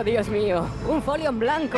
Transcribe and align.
Oh, 0.00 0.04
Dios 0.04 0.30
mío, 0.30 0.66
un 0.88 1.02
folio 1.02 1.28
en 1.28 1.38
blanco. 1.38 1.76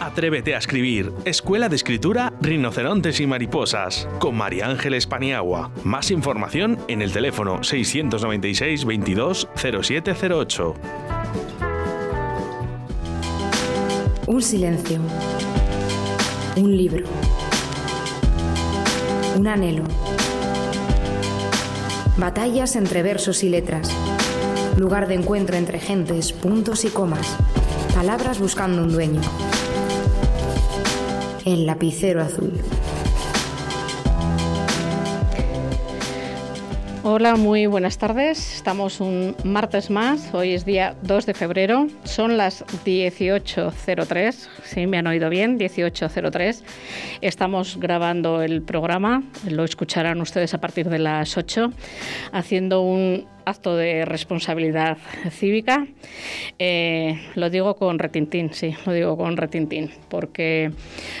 Atrévete 0.00 0.54
a 0.54 0.58
escribir. 0.58 1.12
Escuela 1.26 1.68
de 1.68 1.76
Escritura 1.76 2.32
Rinocerontes 2.40 3.20
y 3.20 3.26
Mariposas. 3.26 4.08
Con 4.18 4.36
María 4.36 4.68
Ángeles 4.68 5.06
Paniagua. 5.06 5.70
Más 5.82 6.10
información 6.10 6.78
en 6.88 7.02
el 7.02 7.12
teléfono 7.12 7.62
696 7.62 8.86
22 8.86 9.48
0708. 9.54 10.74
Un 14.26 14.40
silencio. 14.40 15.00
Un 16.56 16.74
libro. 16.74 17.04
Un 19.36 19.46
anhelo. 19.46 19.84
Batallas 22.16 22.76
entre 22.76 23.02
versos 23.02 23.44
y 23.44 23.50
letras. 23.50 23.94
Lugar 24.76 25.06
de 25.06 25.14
encuentro 25.14 25.56
entre 25.56 25.78
gentes, 25.78 26.32
puntos 26.32 26.84
y 26.84 26.88
comas. 26.88 27.36
Palabras 27.94 28.40
buscando 28.40 28.82
un 28.82 28.92
dueño. 28.92 29.20
El 31.44 31.64
lapicero 31.64 32.20
azul. 32.20 32.60
Hola, 37.04 37.36
muy 37.36 37.66
buenas 37.66 37.98
tardes. 37.98 38.56
Estamos 38.56 38.98
un 38.98 39.36
martes 39.44 39.90
más. 39.90 40.34
Hoy 40.34 40.54
es 40.54 40.64
día 40.64 40.96
2 41.02 41.26
de 41.26 41.34
febrero. 41.34 41.86
Son 42.02 42.36
las 42.36 42.64
18.03. 42.84 44.48
Sí, 44.64 44.86
me 44.88 44.98
han 44.98 45.06
oído 45.06 45.28
bien, 45.28 45.58
18.03. 45.58 46.62
Estamos 47.20 47.76
grabando 47.78 48.42
el 48.42 48.62
programa. 48.62 49.22
Lo 49.48 49.64
escucharán 49.64 50.20
ustedes 50.20 50.54
a 50.54 50.58
partir 50.60 50.88
de 50.88 50.98
las 50.98 51.36
8, 51.36 51.70
haciendo 52.32 52.80
un 52.80 53.28
acto 53.44 53.76
de 53.76 54.04
responsabilidad 54.04 54.98
cívica. 55.30 55.86
Eh, 56.58 57.20
lo 57.34 57.50
digo 57.50 57.76
con 57.76 57.98
retintín, 57.98 58.52
sí, 58.52 58.74
lo 58.86 58.92
digo 58.92 59.16
con 59.16 59.36
retintín, 59.36 59.90
porque 60.08 60.70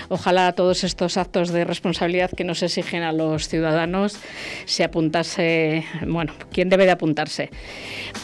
ojalá 0.08 0.52
todos 0.52 0.84
estos 0.84 1.16
actos 1.16 1.50
de 1.50 1.64
responsabilidad 1.64 2.30
que 2.30 2.44
nos 2.44 2.62
exigen 2.62 3.02
a 3.02 3.12
los 3.12 3.48
ciudadanos 3.48 4.18
se 4.64 4.84
apuntase, 4.84 5.84
bueno, 6.06 6.32
¿quién 6.52 6.68
debe 6.68 6.86
de 6.86 6.92
apuntarse? 6.92 7.50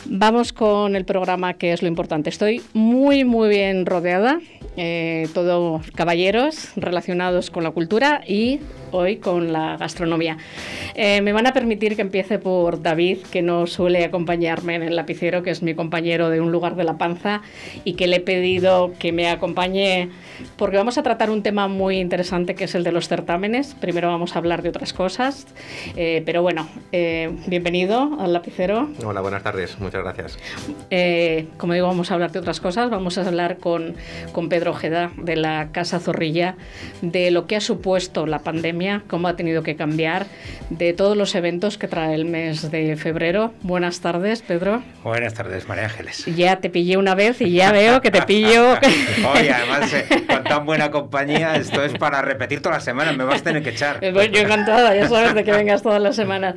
Vamos 0.07 0.53
con 0.53 0.97
el 0.97 1.05
programa 1.05 1.55
que 1.55 1.73
es 1.73 1.83
lo 1.83 1.89
importante. 1.89 2.31
Estoy 2.31 2.63
muy, 2.73 3.25
muy 3.25 3.49
bien 3.49 3.87
rodeada, 3.87 4.41
eh, 4.77 5.29
todo 5.35 5.81
caballeros 5.95 6.73
relacionados 6.77 7.51
con 7.51 7.65
la 7.65 7.71
cultura 7.71 8.23
y 8.27 8.61
hoy 8.93 9.17
con 9.17 9.53
la 9.53 9.77
gastronomía. 9.77 10.39
Eh, 10.95 11.21
me 11.23 11.33
van 11.33 11.47
a 11.47 11.53
permitir 11.53 11.97
que 11.97 12.03
empiece 12.03 12.39
por 12.39 12.83
David, 12.83 13.19
que 13.31 13.43
no 13.43 13.67
suele 13.67 14.05
acompañarme 14.05 14.75
en 14.75 14.83
el 14.83 14.97
lapicero, 14.97 15.43
que 15.43 15.51
es 15.51 15.63
mi 15.63 15.75
compañero 15.75 16.31
de 16.31 16.41
un 16.41 16.53
lugar 16.53 16.77
de 16.77 16.85
la 16.85 16.99
panza 16.99 17.43
y 17.85 17.95
que 17.95 18.07
le 18.07 18.17
he 18.17 18.21
pedido 18.21 18.93
que 18.99 19.13
me 19.13 19.29
acompañe 19.29 20.11
porque 20.57 20.77
vamos 20.77 20.99
a 20.99 21.03
tratar 21.03 21.31
un 21.31 21.43
tema 21.43 21.69
muy 21.69 21.99
interesante 21.99 22.55
que 22.55 22.65
es 22.65 22.75
el 22.75 22.85
de 22.85 22.93
los 22.93 23.09
certámenes. 23.09 23.75
Primero 23.81 24.09
vamos 24.09 24.35
a 24.35 24.39
hablar 24.39 24.63
de 24.63 24.71
otras 24.71 24.93
cosas, 24.93 25.47
eh, 25.97 26.23
pero 26.27 26.43
bueno, 26.43 26.69
eh, 26.93 27.31
bienvenido 27.47 28.19
al 28.21 28.33
lapicero. 28.33 28.91
Hola, 29.05 29.21
buenas 29.21 29.43
tardes, 29.43 29.79
muchas 29.79 30.03
gracias. 30.03 30.39
como 31.57 31.75
digo, 31.75 31.87
vamos 31.87 32.11
a 32.11 32.15
hablar 32.15 32.33
de 32.33 32.39
otras 32.39 32.61
cosas. 32.61 32.91
Vamos 32.91 33.19
a 33.19 33.27
hablar 33.27 33.59
con, 33.59 33.95
con 34.33 34.49
Pedro 34.49 34.73
Ojeda 34.73 35.13
de 35.17 35.37
la 35.37 35.69
Casa 35.73 36.01
Zorrilla, 36.01 36.57
de 37.03 37.31
lo 37.31 37.47
que 37.47 37.57
ha 37.57 37.61
supuesto 37.61 38.27
la 38.27 38.41
pandemia 38.41 38.80
cómo 39.07 39.29
ha 39.29 39.37
tenido 39.37 39.63
que 39.63 39.77
cambiar, 39.77 40.27
de 40.71 40.93
todos 40.93 41.17
los 41.17 41.35
eventos 41.35 41.77
que 41.77 41.87
trae 41.87 42.15
el 42.15 42.25
mes 42.25 42.71
de 42.71 42.97
febrero. 42.97 43.53
Buenas 43.63 44.01
tardes, 44.01 44.41
Pedro. 44.41 44.83
Buenas 45.05 45.35
tardes, 45.35 45.69
María 45.69 45.85
Ángeles. 45.85 46.25
Ya 46.35 46.57
te 46.57 46.71
pillé 46.71 46.97
una 46.97 47.15
vez 47.15 47.41
y 47.43 47.53
ya 47.53 47.73
veo 47.73 48.01
que 48.01 48.11
te 48.11 48.23
pillo. 48.23 48.73
Oye, 49.35 49.53
además, 49.53 49.93
eh, 49.93 50.07
con 50.27 50.45
tan 50.45 50.65
buena 50.65 50.91
compañía, 50.91 51.57
esto 51.57 51.85
es 51.85 51.93
para 51.93 52.23
repetir 52.23 52.63
todas 52.63 52.79
las 52.79 52.85
semanas, 52.85 53.17
me 53.17 53.25
vas 53.25 53.43
a 53.43 53.45
tener 53.45 53.63
que 53.63 53.71
echar. 53.71 54.01
Pues 54.21 54.33
yo 54.33 54.41
encantada, 54.41 54.95
ya 54.95 55.09
sabes 55.09 55.35
de 55.35 55.45
que 55.45 55.53
vengas 55.53 55.83
todas 55.83 56.03
las 56.03 56.17
semanas. 56.17 56.55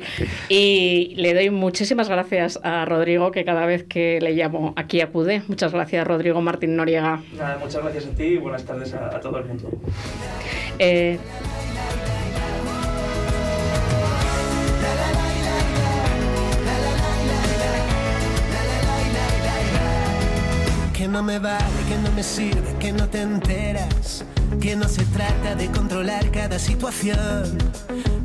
Y 0.48 1.14
le 1.16 1.34
doy 1.34 1.50
muchísimas 1.50 2.08
gracias 2.08 2.58
a 2.62 2.84
Rodrigo, 2.84 3.30
que 3.30 3.44
cada 3.44 3.64
vez 3.64 3.84
que 3.84 4.18
le 4.20 4.32
llamo 4.32 4.72
aquí 4.76 5.00
acude. 5.00 5.42
Muchas 5.46 5.72
gracias, 5.72 6.06
Rodrigo 6.06 6.40
Martín 6.40 6.76
Noriega. 6.76 7.22
Nada, 7.36 7.58
muchas 7.58 7.82
gracias 7.82 8.06
a 8.06 8.10
ti 8.10 8.24
y 8.24 8.36
buenas 8.38 8.64
tardes 8.64 8.92
a, 8.94 9.16
a 9.16 9.20
todo 9.20 9.38
el 9.38 9.44
mundo. 9.44 9.70
Eh, 10.78 11.18
no 21.14 21.22
me 21.22 21.38
vale, 21.38 21.64
que 21.88 21.96
no 21.98 22.10
me 22.10 22.24
sirve, 22.24 22.74
que 22.80 22.92
no 22.92 23.08
te 23.08 23.22
enteras, 23.22 24.24
que 24.60 24.74
no 24.74 24.88
se 24.88 25.04
trata 25.04 25.54
de 25.54 25.70
controlar 25.70 26.28
cada 26.32 26.58
situación, 26.58 27.56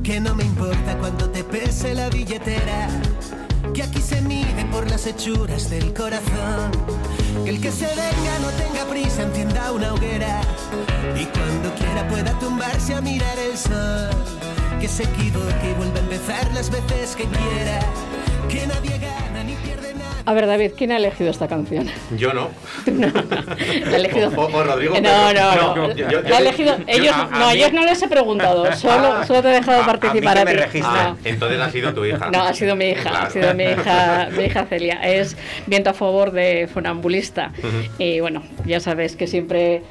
que 0.01 0.19
no 0.19 0.33
me 0.33 0.43
importa 0.43 0.97
cuánto 0.97 1.29
te 1.29 1.43
pese 1.43 1.93
la 1.93 2.09
billetera, 2.09 2.89
que 3.75 3.83
aquí 3.83 4.01
se 4.01 4.23
mide 4.23 4.65
por 4.71 4.89
las 4.89 5.05
hechuras 5.05 5.69
del 5.69 5.93
corazón, 5.93 6.71
que 7.43 7.51
el 7.51 7.61
que 7.61 7.71
se 7.71 7.85
venga 7.85 8.39
no 8.41 8.49
tenga 8.57 8.85
prisa, 8.89 9.21
encienda 9.21 9.71
una 9.71 9.93
hoguera 9.93 10.41
y 11.15 11.25
cuando 11.25 11.71
quiera 11.75 12.07
pueda 12.07 12.39
tumbarse 12.39 12.95
a 12.95 13.01
mirar 13.01 13.37
el 13.37 13.55
sol, 13.55 14.09
que 14.81 14.87
se 14.87 15.03
equivoque 15.03 15.69
y 15.69 15.73
vuelva 15.75 15.97
a 15.97 16.01
empezar 16.01 16.51
las 16.55 16.71
veces 16.71 17.15
que 17.15 17.25
quiera, 17.25 17.81
que 18.49 18.65
nadie 18.65 18.97
gana 18.97 19.43
ni 19.43 19.53
pierde. 19.57 19.98
A 20.29 20.33
ver, 20.33 20.45
David, 20.45 20.73
¿quién 20.77 20.91
ha 20.91 20.97
elegido 20.97 21.31
esta 21.31 21.47
canción? 21.47 21.87
Yo 22.15 22.33
no. 22.33 22.49
no. 22.85 23.07
¿La 23.07 23.91
ha 23.93 23.95
elegido? 23.95 24.29
O, 24.35 24.41
o 24.45 24.63
Rodrigo. 24.63 24.93
No, 25.01 25.33
no, 25.33 25.55
no. 25.55 25.75
no. 25.87 25.95
Yo, 25.95 26.07
yo, 26.07 26.21
La 26.21 26.37
ha 26.37 26.39
elegido. 26.39 26.75
Ellos, 26.85 27.15
a- 27.15 27.21
a 27.23 27.39
no, 27.39 27.47
mí- 27.47 27.53
ellos 27.55 27.73
no 27.73 27.83
les 27.83 27.99
he 28.03 28.07
preguntado. 28.07 28.71
Solo, 28.75 29.13
Ah. 29.15 29.25
solo 29.25 29.41
te 29.41 29.49
he 29.49 29.53
dejado 29.53 29.79
A- 29.79 29.83
a 29.85 29.87
mí 29.87 29.87
participar 29.99 30.37
que 30.37 30.45
me 30.45 30.51
ti. 30.51 30.57
registren. 30.57 30.83
Ah. 30.85 31.15
Entonces 31.23 31.59
ha 31.59 31.71
sido 31.71 31.93
tu 31.95 32.05
hija. 32.05 32.29
No, 32.31 32.43
ha 32.43 32.53
sido 32.53 32.75
mi 32.75 32.89
hija, 32.89 33.09
Claro. 33.09 33.25
ha 33.25 33.29
sido 33.31 33.53
mi 33.55 33.63
hija, 33.63 34.29
mi 34.37 34.43
hija 34.43 34.65
Celia. 34.67 34.99
Es 35.01 35.35
viento 35.65 35.89
a 35.89 35.93
favor 35.95 36.29
de 36.31 36.69
Funambulista. 36.71 37.51
Y 37.97 38.19
bueno, 38.19 38.43
ya 38.65 38.79
sabes 38.79 39.15
que 39.15 39.25
siempre 39.25 39.81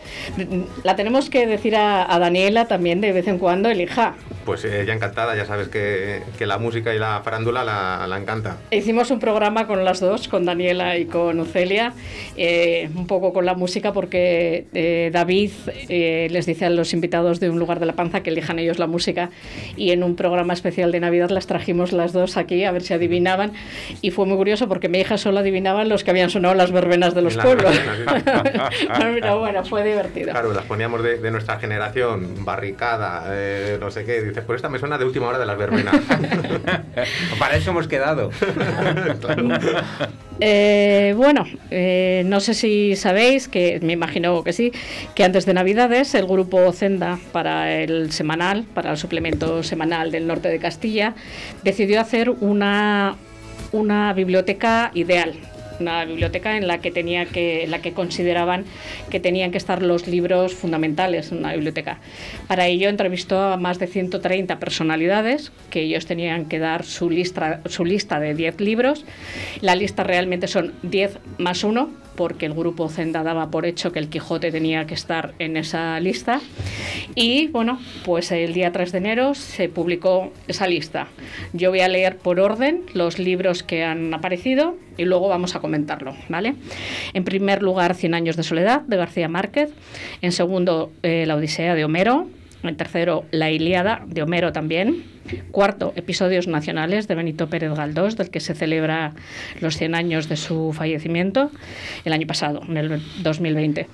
la 0.85 0.95
tenemos 0.95 1.31
que 1.31 1.49
decir 1.49 1.75
a, 1.75 2.15
a 2.15 2.19
Daniela 2.21 2.67
también 2.69 3.01
de 3.01 3.11
vez 3.13 3.27
en 3.27 3.39
cuando, 3.39 3.71
el 3.71 3.81
hija. 3.81 4.15
Pues 4.45 4.65
ella 4.65 4.95
encantada, 4.95 5.35
ya 5.37 5.45
sabes 5.45 5.69
que, 5.69 6.23
que 6.39 6.47
la 6.47 6.59
música 6.59 6.95
y 6.95 6.99
la 7.01 7.21
farándula 7.25 7.65
la, 7.65 8.07
la 8.07 8.17
encanta. 8.19 8.57
Hicimos 8.71 9.11
un 9.11 9.19
programa 9.19 9.67
con 9.67 9.85
las 9.85 10.01
dos, 10.01 10.28
con 10.29 10.45
Daniela 10.45 10.97
y 10.99 11.07
con 11.07 11.45
Celia, 11.47 11.93
eh, 12.37 12.89
un 12.95 13.07
poco 13.07 13.33
con 13.33 13.45
la 13.47 13.55
música 13.55 13.93
porque 13.93 14.67
eh, 14.75 15.11
David 15.13 15.51
eh, 15.89 16.29
les 16.31 16.47
dice 16.47 16.67
a 16.67 16.71
los 16.71 16.93
invitados 16.93 17.41
de 17.41 17.51
un 17.51 17.59
lugar 17.59 17.81
de 17.81 17.87
la 17.87 17.95
panza 17.95 18.23
que 18.23 18.31
elijan 18.31 18.59
ellos 18.59 18.79
la 18.79 18.87
música 18.87 19.31
y 19.77 19.91
en 19.91 20.03
un 20.03 20.17
programa 20.17 20.53
especial 20.53 20.93
de 20.93 21.01
Navidad 21.01 21.31
las 21.31 21.47
trajimos 21.47 21.93
las 21.93 22.13
dos 22.13 22.37
aquí 22.37 22.65
a 22.65 22.73
ver 22.73 22.83
si 22.83 22.95
adivinaban 22.95 23.53
y 24.03 24.11
fue 24.11 24.27
muy 24.27 24.37
curioso 24.37 24.69
porque 24.69 24.89
mi 24.89 24.99
hija 25.01 25.19
solo 25.19 25.41
adivinaba 25.41 25.85
los 25.85 26.05
que 26.05 26.11
habían 26.11 26.31
sonado 26.31 26.55
las 26.55 26.73
verbenas 26.73 27.15
de 27.15 27.23
los 27.23 27.37
Las 27.37 27.45
pueblos. 27.45 27.81
Pero 28.99 29.39
bueno, 29.39 29.65
fue 29.65 29.85
divertido. 29.85 30.31
Claro, 30.31 30.53
las 30.53 30.65
poníamos 30.65 31.03
de, 31.03 31.19
de 31.19 31.31
nuestra 31.31 31.59
generación, 31.59 32.45
barricada, 32.45 33.25
eh, 33.29 33.79
no 33.81 33.91
sé 33.91 34.05
qué. 34.05 34.23
Dices, 34.23 34.45
pues 34.45 34.57
esta 34.57 34.69
me 34.69 34.79
suena 34.79 34.99
de 34.99 35.05
última 35.05 35.29
hora 35.29 35.39
de 35.39 35.47
las 35.47 35.59
verbenas. 35.59 35.95
Para 37.39 37.57
eso 37.57 37.71
hemos 37.71 37.89
quedado. 37.89 38.31
Eh, 40.41 41.15
bueno, 41.17 41.47
eh, 41.71 42.23
no 42.27 42.39
sé 42.41 42.55
si 42.55 42.95
sabéis, 42.95 43.49
que 43.49 43.81
me 43.83 43.93
imagino 43.93 44.45
que 44.45 44.53
sí, 44.53 44.73
que 45.15 45.25
antes 45.25 45.47
de 45.47 45.55
Navidades 45.55 46.15
el 46.15 46.27
grupo 46.27 46.73
Zenda 46.73 47.19
para 47.33 47.75
el 47.75 48.13
semanal, 48.13 48.65
para 48.75 48.93
el 48.93 48.97
suplemento 48.97 49.63
semanal 49.63 50.13
del 50.13 50.27
norte 50.27 50.49
de 50.49 50.59
Castilla, 50.59 51.15
decidió 51.65 52.01
hacer 52.01 52.31
una, 52.31 53.17
una 53.73 54.13
biblioteca 54.13 54.93
ideal. 54.95 55.35
Una 55.81 56.05
biblioteca 56.05 56.57
en 56.57 56.67
la 56.67 56.81
que 56.81 56.91
tenía 56.91 57.27
que, 57.27 57.65
en 57.65 57.71
la 57.71 57.81
que 57.81 57.93
consideraban 57.93 58.65
que 59.11 59.21
tenían 59.21 59.51
que 59.51 59.59
estar 59.59 59.83
los 59.83 60.07
libros 60.07 60.55
fundamentales 60.55 61.33
en 61.33 61.39
una 61.39 61.53
biblioteca. 61.53 61.99
Para 62.47 62.67
ello 62.67 62.89
entrevistó 62.89 63.41
a 63.41 63.57
más 63.57 63.79
de 63.79 63.87
130 63.87 64.59
personalidades 64.59 65.53
que 65.71 65.83
ellos 65.83 66.07
tenían 66.07 66.47
que 66.47 66.59
dar 66.59 66.85
su 66.85 67.11
lista, 67.11 67.61
su 67.67 67.85
lista 67.85 68.21
de 68.21 68.35
10 68.35 68.61
libros. 68.61 69.05
La 69.61 69.75
lista 69.75 70.05
realmente 70.05 70.49
son 70.49 70.75
10 70.83 71.19
más 71.39 71.65
1, 71.65 72.08
porque 72.19 72.47
el 72.47 72.53
grupo 72.53 72.89
Zenda 72.89 73.23
daba 73.23 73.49
por 73.49 73.65
hecho 73.65 73.93
que 73.93 74.01
el 74.01 74.09
Quijote 74.09 74.51
tenía 74.51 74.89
que 74.89 74.95
estar 74.95 75.35
en 75.39 75.57
esa 75.57 76.01
lista. 76.01 76.41
Y 77.15 77.47
bueno, 77.47 77.79
pues 78.05 78.33
el 78.33 78.55
día 78.55 78.73
3 78.73 78.91
de 78.91 78.99
enero 78.99 79.35
se 79.37 79.69
publicó 79.69 80.33
esa 80.49 80.67
lista. 80.67 81.07
Yo 81.53 81.71
voy 81.71 81.79
a 81.79 81.87
leer 81.87 82.17
por 82.17 82.41
orden 82.41 82.83
los 82.93 83.21
libros 83.21 83.63
que 83.63 83.85
han 83.85 84.13
aparecido 84.13 84.75
y 84.97 85.05
luego 85.05 85.29
vamos 85.29 85.55
a 85.55 85.61
comentarlo, 85.61 86.17
¿vale? 86.29 86.57
En 87.15 87.23
primer 87.23 87.63
lugar, 87.63 87.95
Cien 87.95 88.15
años 88.15 88.37
de 88.37 88.43
soledad 88.43 88.81
de 88.81 88.97
García 88.97 89.29
Márquez. 89.29 89.71
En 90.21 90.33
segundo, 90.33 90.91
eh, 91.05 91.25
La 91.25 91.37
Odisea 91.37 91.77
de 91.77 91.85
Homero. 91.85 92.27
En 92.63 92.77
tercero, 92.77 93.25
La 93.31 93.51
Ilíada 93.51 94.03
de 94.07 94.23
Homero 94.23 94.53
también. 94.53 95.05
Cuarto, 95.51 95.93
Episodios 95.95 96.49
Nacionales 96.49 97.07
de 97.07 97.15
Benito 97.15 97.49
Pérez 97.49 97.73
Galdós, 97.73 98.17
del 98.17 98.31
que 98.31 98.41
se 98.41 98.55
celebra 98.55 99.13
los 99.61 99.77
100 99.77 99.95
años 99.95 100.29
de 100.29 100.37
su 100.37 100.73
fallecimiento 100.73 101.51
el 102.05 102.13
año 102.13 102.27
pasado, 102.27 102.63
en 102.67 102.77
el 102.77 103.03
2020. 103.23 103.87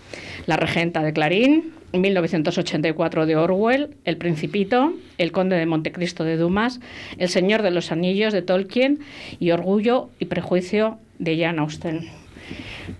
La 0.46 0.56
Regenta 0.56 1.02
de 1.02 1.12
Clarín, 1.12 1.72
1984 1.92 3.26
de 3.26 3.36
Orwell, 3.36 3.96
El 4.04 4.16
Principito, 4.16 4.94
El 5.18 5.32
Conde 5.32 5.56
de 5.56 5.66
Montecristo 5.66 6.24
de 6.24 6.36
Dumas, 6.36 6.80
El 7.18 7.28
Señor 7.28 7.62
de 7.62 7.70
los 7.70 7.92
Anillos 7.92 8.32
de 8.32 8.42
Tolkien 8.42 9.00
y 9.38 9.50
Orgullo 9.50 10.10
y 10.18 10.26
Prejuicio 10.26 10.98
de 11.18 11.38
Jan 11.38 11.58
Austen. 11.58 12.23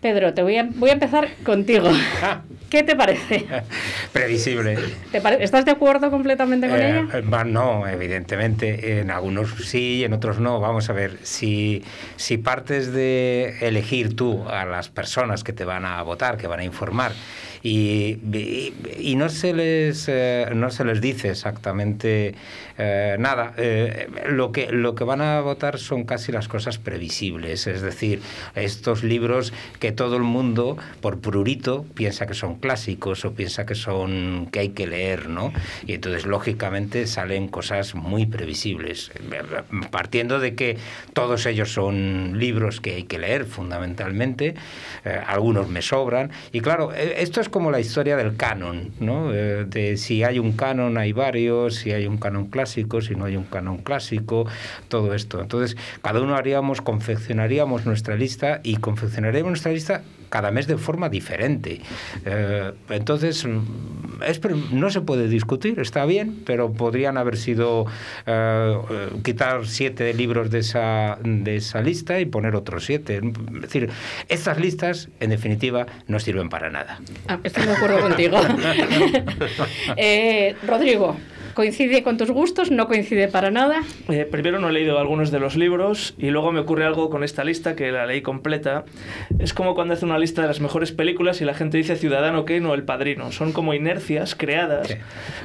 Pedro, 0.01 0.33
te 0.35 0.43
voy 0.43 0.57
a, 0.57 0.67
voy 0.75 0.91
a 0.91 0.95
empezar 0.95 1.29
contigo. 1.45 1.91
¿Qué 2.71 2.83
te 2.83 2.97
parece? 2.97 3.47
Previsible. 4.13 4.79
¿Te 5.13 5.21
pare- 5.21 5.43
¿Estás 5.43 5.65
de 5.65 5.71
acuerdo 5.71 6.11
completamente 6.11 6.69
con 6.69 6.79
Eh, 6.81 6.89
ella? 6.89 7.07
eh, 7.19 7.45
no, 7.47 7.87
evidentemente. 7.87 9.01
En 9.01 9.11
algunos 9.11 9.51
sí, 9.67 10.05
en 10.05 10.13
otros 10.13 10.41
no. 10.41 10.61
Vamos 10.61 10.91
a 10.91 10.93
ver, 10.93 11.19
si, 11.23 11.83
si 12.17 12.39
partes 12.39 12.93
de 12.93 13.57
elegir 13.61 14.17
tú 14.17 14.45
a 14.49 14.65
las 14.65 14.89
personas 14.89 15.45
que 15.45 15.53
te 15.53 15.65
van 15.65 15.85
a 15.85 16.03
votar, 16.03 16.37
que 16.37 16.47
van 16.47 16.61
a 16.61 16.65
informar, 16.65 17.13
y, 17.65 18.19
y- 19.01 19.15
no, 19.17 19.31
se 19.31 19.55
les, 19.55 20.05
eh, 20.09 20.49
no 20.55 20.71
se 20.71 20.85
les 20.85 21.01
dice 21.01 21.31
exactamente 21.31 22.35
eh, 22.77 23.17
nada, 23.19 23.55
eh, 23.57 24.07
lo, 24.29 24.53
que, 24.53 24.71
lo 24.71 24.95
que 24.95 25.05
van 25.05 25.23
a 25.23 25.41
votar 25.41 25.79
son 25.79 26.05
casi 26.05 26.31
las 26.31 26.47
cosas 26.47 26.77
previsibles. 26.77 27.67
Es 27.67 27.81
decir, 27.81 28.21
estos 28.55 29.03
libros 29.03 29.55
que 29.81 29.93
todo 29.93 30.17
el 30.17 30.25
mundo, 30.25 30.77
por 31.01 31.21
prurito, 31.21 31.87
piensa 31.95 32.27
que 32.27 32.35
son 32.35 32.57
clásicos 32.57 33.25
o 33.25 33.33
piensa 33.33 33.65
que 33.65 33.75
son 33.75 34.49
que 34.53 34.59
hay 34.61 34.69
que 34.71 34.87
leer, 34.87 35.31
¿no? 35.31 35.51
Y 35.87 35.95
entonces, 35.95 36.27
lógicamente, 36.27 37.07
salen 37.07 37.49
cosas 37.49 37.95
muy 37.95 38.27
previsibles. 38.27 39.11
Partiendo 39.91 40.39
de 40.39 40.55
que 40.55 40.77
todos 41.15 41.47
ellos 41.47 41.73
son 41.73 42.39
libros 42.39 42.83
que 42.83 42.97
hay 42.97 43.05
que 43.05 43.19
leer, 43.19 43.47
fundamentalmente, 43.47 44.55
algunos 45.27 45.71
me 45.71 45.81
sobran. 45.81 46.31
Y 46.53 46.61
claro, 46.61 46.93
esto 46.93 47.41
es 47.41 47.49
como 47.55 47.71
la 47.71 47.79
historia 47.79 48.17
del 48.17 48.37
canon, 48.37 48.91
¿no? 48.99 49.31
De 49.31 49.97
si 49.97 50.25
hay 50.25 50.41
un 50.41 50.55
canon, 50.55 50.99
hay 50.99 51.13
varios, 51.13 51.77
si 51.77 51.93
hay 51.93 52.05
un 52.09 52.17
canon 52.17 52.47
clásico, 52.47 53.01
si 53.01 53.15
no 53.15 53.27
hay 53.27 53.37
un 53.37 53.45
canon 53.45 53.79
clásico, 53.79 54.49
todo 54.89 55.15
esto. 55.15 55.41
Entonces, 55.41 55.77
cada 56.03 56.21
uno 56.21 56.35
haríamos, 56.35 56.81
confeccionaríamos 56.81 57.87
nuestra 57.87 58.17
lista 58.17 58.59
y 58.65 58.79
confeccionaríamos 58.79 59.51
nuestra 59.51 59.71
lista 59.71 60.03
cada 60.35 60.51
mes 60.51 60.67
de 60.67 60.77
forma 60.77 61.09
diferente. 61.09 61.81
Eh, 62.27 62.73
entonces, 62.91 63.47
mm, 63.47 64.21
es 64.27 64.41
no 64.73 64.91
se 64.91 65.01
puede 65.01 65.29
discutir, 65.29 65.79
está 65.79 66.05
bien, 66.07 66.43
pero 66.45 66.73
podrían 66.73 67.17
haber 67.19 67.37
sido 67.37 67.87
eh, 68.27 68.77
eh, 68.91 69.09
quitar 69.23 69.65
siete 69.65 70.13
libros 70.13 70.51
de 70.51 70.59
esa, 70.59 71.19
de 71.23 71.55
esa 71.55 71.83
lista 71.83 72.19
y 72.19 72.25
poner 72.25 72.57
otros 72.57 72.85
siete. 72.85 73.21
Es 73.55 73.63
decir, 73.63 73.91
estas 74.29 74.59
listas, 74.59 75.09
en 75.21 75.31
definitiva, 75.31 75.87
no 76.09 76.19
sirven 76.19 76.49
para 76.49 76.69
nada. 76.69 76.99
Ah, 77.29 77.39
estoy 77.45 77.67
de 77.67 77.73
acuerdo 77.73 78.01
contigo. 78.01 78.41
Eh, 79.97 80.57
Rodrigo, 80.67 81.17
¿coincide 81.55 82.03
con 82.03 82.17
tus 82.17 82.31
gustos? 82.31 82.71
¿No 82.71 82.87
coincide 82.89 83.29
para 83.29 83.51
nada? 83.51 83.83
Eh, 84.09 84.27
primero 84.31 84.59
no 84.59 84.69
he 84.69 84.73
leído 84.73 84.99
algunos 84.99 85.31
de 85.31 85.41
los 85.41 85.57
libros 85.57 86.15
y 86.19 86.31
luego 86.31 86.53
me 86.53 86.61
ocurre 86.61 86.85
algo 86.85 87.11
con 87.11 87.25
esta 87.25 87.45
lista 87.45 87.75
que 87.77 87.91
la 87.93 88.07
leí 88.07 88.21
completa. 88.23 88.85
Es 89.39 89.55
como 89.55 89.75
cuando 89.75 89.95
hace 89.95 90.05
una 90.05 90.19
lista 90.19 90.43
de 90.43 90.49
las 90.49 90.61
mejores 90.61 90.93
películas 90.93 91.41
y 91.41 91.45
la 91.45 91.55
gente 91.55 91.79
dice 91.79 91.97
Ciudadano 91.97 92.45
Kane 92.45 92.67
o 92.67 92.75
El 92.75 92.83
Padrino. 92.85 93.33
Son 93.33 93.53
como 93.53 93.75
inercias 93.75 94.35
creadas 94.35 94.89
Sí. 94.89 94.95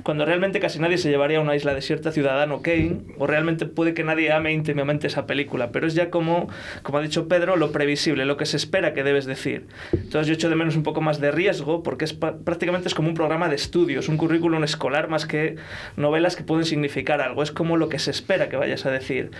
cuando 0.03 0.25
realmente 0.25 0.59
casi 0.59 0.79
nadie 0.79 0.97
se 0.97 1.09
llevaría 1.09 1.37
a 1.37 1.41
una 1.41 1.55
isla 1.55 1.73
desierta 1.73 2.11
Ciudadano 2.11 2.61
Kane 2.61 2.97
o 3.17 3.27
realmente 3.27 3.65
puede 3.65 3.93
que 3.93 4.03
nadie 4.03 4.31
ame 4.31 4.51
íntimamente 4.53 5.07
esa 5.07 5.25
película. 5.27 5.71
Pero 5.71 5.87
es 5.87 5.93
ya 5.95 6.09
como, 6.09 6.49
como 6.83 6.97
ha 6.97 7.01
dicho 7.01 7.27
Pedro, 7.27 7.55
lo 7.55 7.71
previsible, 7.71 8.25
lo 8.25 8.37
que 8.37 8.45
se 8.45 8.57
espera 8.57 8.93
que 8.93 9.03
debes 9.03 9.25
decir. 9.25 9.67
Entonces 9.93 10.27
yo 10.27 10.33
echo 10.33 10.49
de 10.49 10.55
menos 10.55 10.75
un 10.75 10.83
poco 10.83 11.01
más 11.01 11.19
de 11.21 11.31
riesgo 11.31 11.83
porque 11.83 12.05
es 12.05 12.13
prácticamente 12.13 12.87
es 12.87 12.95
como 12.95 13.07
un 13.09 13.13
programa 13.15 13.47
de 13.49 13.55
estudios, 13.55 14.09
un 14.09 14.17
currículum 14.17 14.63
escolar 14.63 15.07
más 15.09 15.25
que 15.25 15.55
novelas 15.99 16.35
que 16.35 16.43
pueden 16.43 16.65
significar 16.65 17.21
algo. 17.21 17.43
Es 17.43 17.51
como 17.51 17.77
lo 17.77 17.89
que 17.89 17.99
se 17.99 18.11
espera 18.11 18.49
que 18.49 18.57
vayas 18.57 18.85
a 18.85 18.91
decir. 18.91 19.31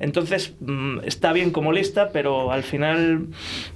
Entonces 0.00 0.54
mm, 0.60 1.00
está 1.04 1.32
bien 1.32 1.50
como 1.50 1.72
lista, 1.72 2.10
pero 2.12 2.52
al 2.52 2.62
final 2.62 3.28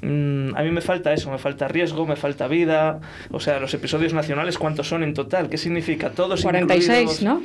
mm, 0.03 0.57
a 0.57 0.63
mí 0.63 0.71
me 0.71 0.81
falta 0.81 1.13
eso, 1.13 1.31
me 1.31 1.39
falta 1.39 1.69
riesgo, 1.69 2.07
me 2.07 2.17
falta 2.17 2.49
vida. 2.49 3.01
O 3.31 3.41
sea, 3.41 3.61
los 3.61 3.73
episodios 3.75 4.13
nacionales, 4.13 4.59
¿cuántos 4.59 4.89
son 4.89 5.03
en 5.03 5.15
total? 5.15 5.49
¿Qué 5.49 5.57
significa? 5.57 6.11
Todos 6.11 6.43
46, 6.43 6.89
incluidos? 6.89 7.23
¿no? 7.23 7.43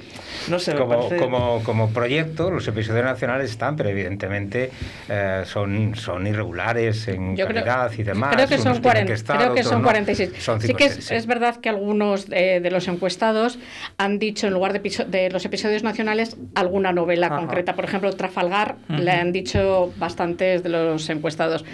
No 0.49 0.59
sé, 0.59 0.73
me 0.73 0.79
Como, 0.79 0.97
parece... 0.97 1.17
como, 1.17 1.63
como 1.63 1.89
proyecto, 1.91 2.49
los 2.51 2.67
episodios 2.67 3.05
nacionales 3.05 3.51
están, 3.51 3.75
pero 3.75 3.89
evidentemente 3.89 4.71
eh, 5.09 5.43
son, 5.45 5.95
son 5.95 6.25
irregulares 6.25 7.07
en 7.07 7.35
Yo 7.35 7.45
creo, 7.47 7.63
calidad 7.63 7.91
y 7.97 8.03
demás. 8.03 8.33
creo 8.35 8.47
que 8.47 8.57
son, 8.57 8.73
tienen 8.73 8.81
40, 8.81 9.07
que 9.07 9.13
estar, 9.13 9.37
creo 9.37 9.53
que 9.53 9.63
son 9.63 9.81
no. 9.81 9.87
46. 9.87 10.31
Son 10.39 10.61
sí 10.61 10.73
que 10.73 10.85
es, 10.85 10.93
56. 10.93 11.19
es 11.19 11.27
verdad 11.27 11.57
que 11.57 11.69
algunos 11.69 12.25
eh, 12.31 12.59
de 12.61 12.71
los 12.71 12.87
encuestados 12.87 13.59
han 13.97 14.19
dicho 14.19 14.47
en 14.47 14.53
lugar 14.53 14.73
de, 14.73 14.79
de 15.07 15.29
los 15.29 15.45
episodios 15.45 15.83
nacionales 15.83 16.37
alguna 16.55 16.91
novela 16.91 17.27
Ajá. 17.27 17.37
concreta. 17.37 17.75
Por 17.75 17.85
ejemplo, 17.85 18.11
Trafalgar 18.13 18.75
le 18.89 19.11
han 19.11 19.31
dicho 19.31 19.93
bastantes 19.97 20.63
de 20.63 20.69
los 20.69 21.09
encuestados. 21.09 21.65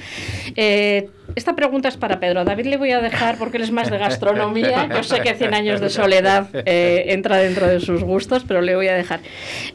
Eh, 0.56 1.10
esta 1.36 1.56
pregunta 1.56 1.88
es 1.88 1.98
para 1.98 2.19
Pedro. 2.19 2.42
A 2.42 2.44
David 2.44 2.65
le 2.65 2.77
voy 2.77 2.92
a 2.92 3.01
dejar 3.01 3.38
porque 3.38 3.57
él 3.57 3.63
es 3.63 3.71
más 3.71 3.89
de 3.89 3.98
gastronomía. 3.98 4.89
Yo 4.94 5.04
sé 5.04 5.21
que 5.21 5.33
100 5.33 5.54
años 5.54 5.81
de 5.81 5.89
soledad 5.89 6.50
eh, 6.54 7.06
entra 7.07 7.38
dentro 7.38 7.68
de 7.68 7.80
sus 7.80 8.04
gustos, 8.04 8.44
pero 8.48 8.62
le 8.62 8.75
voy 8.75 8.88
a 8.88 8.94
dejar. 8.94 9.21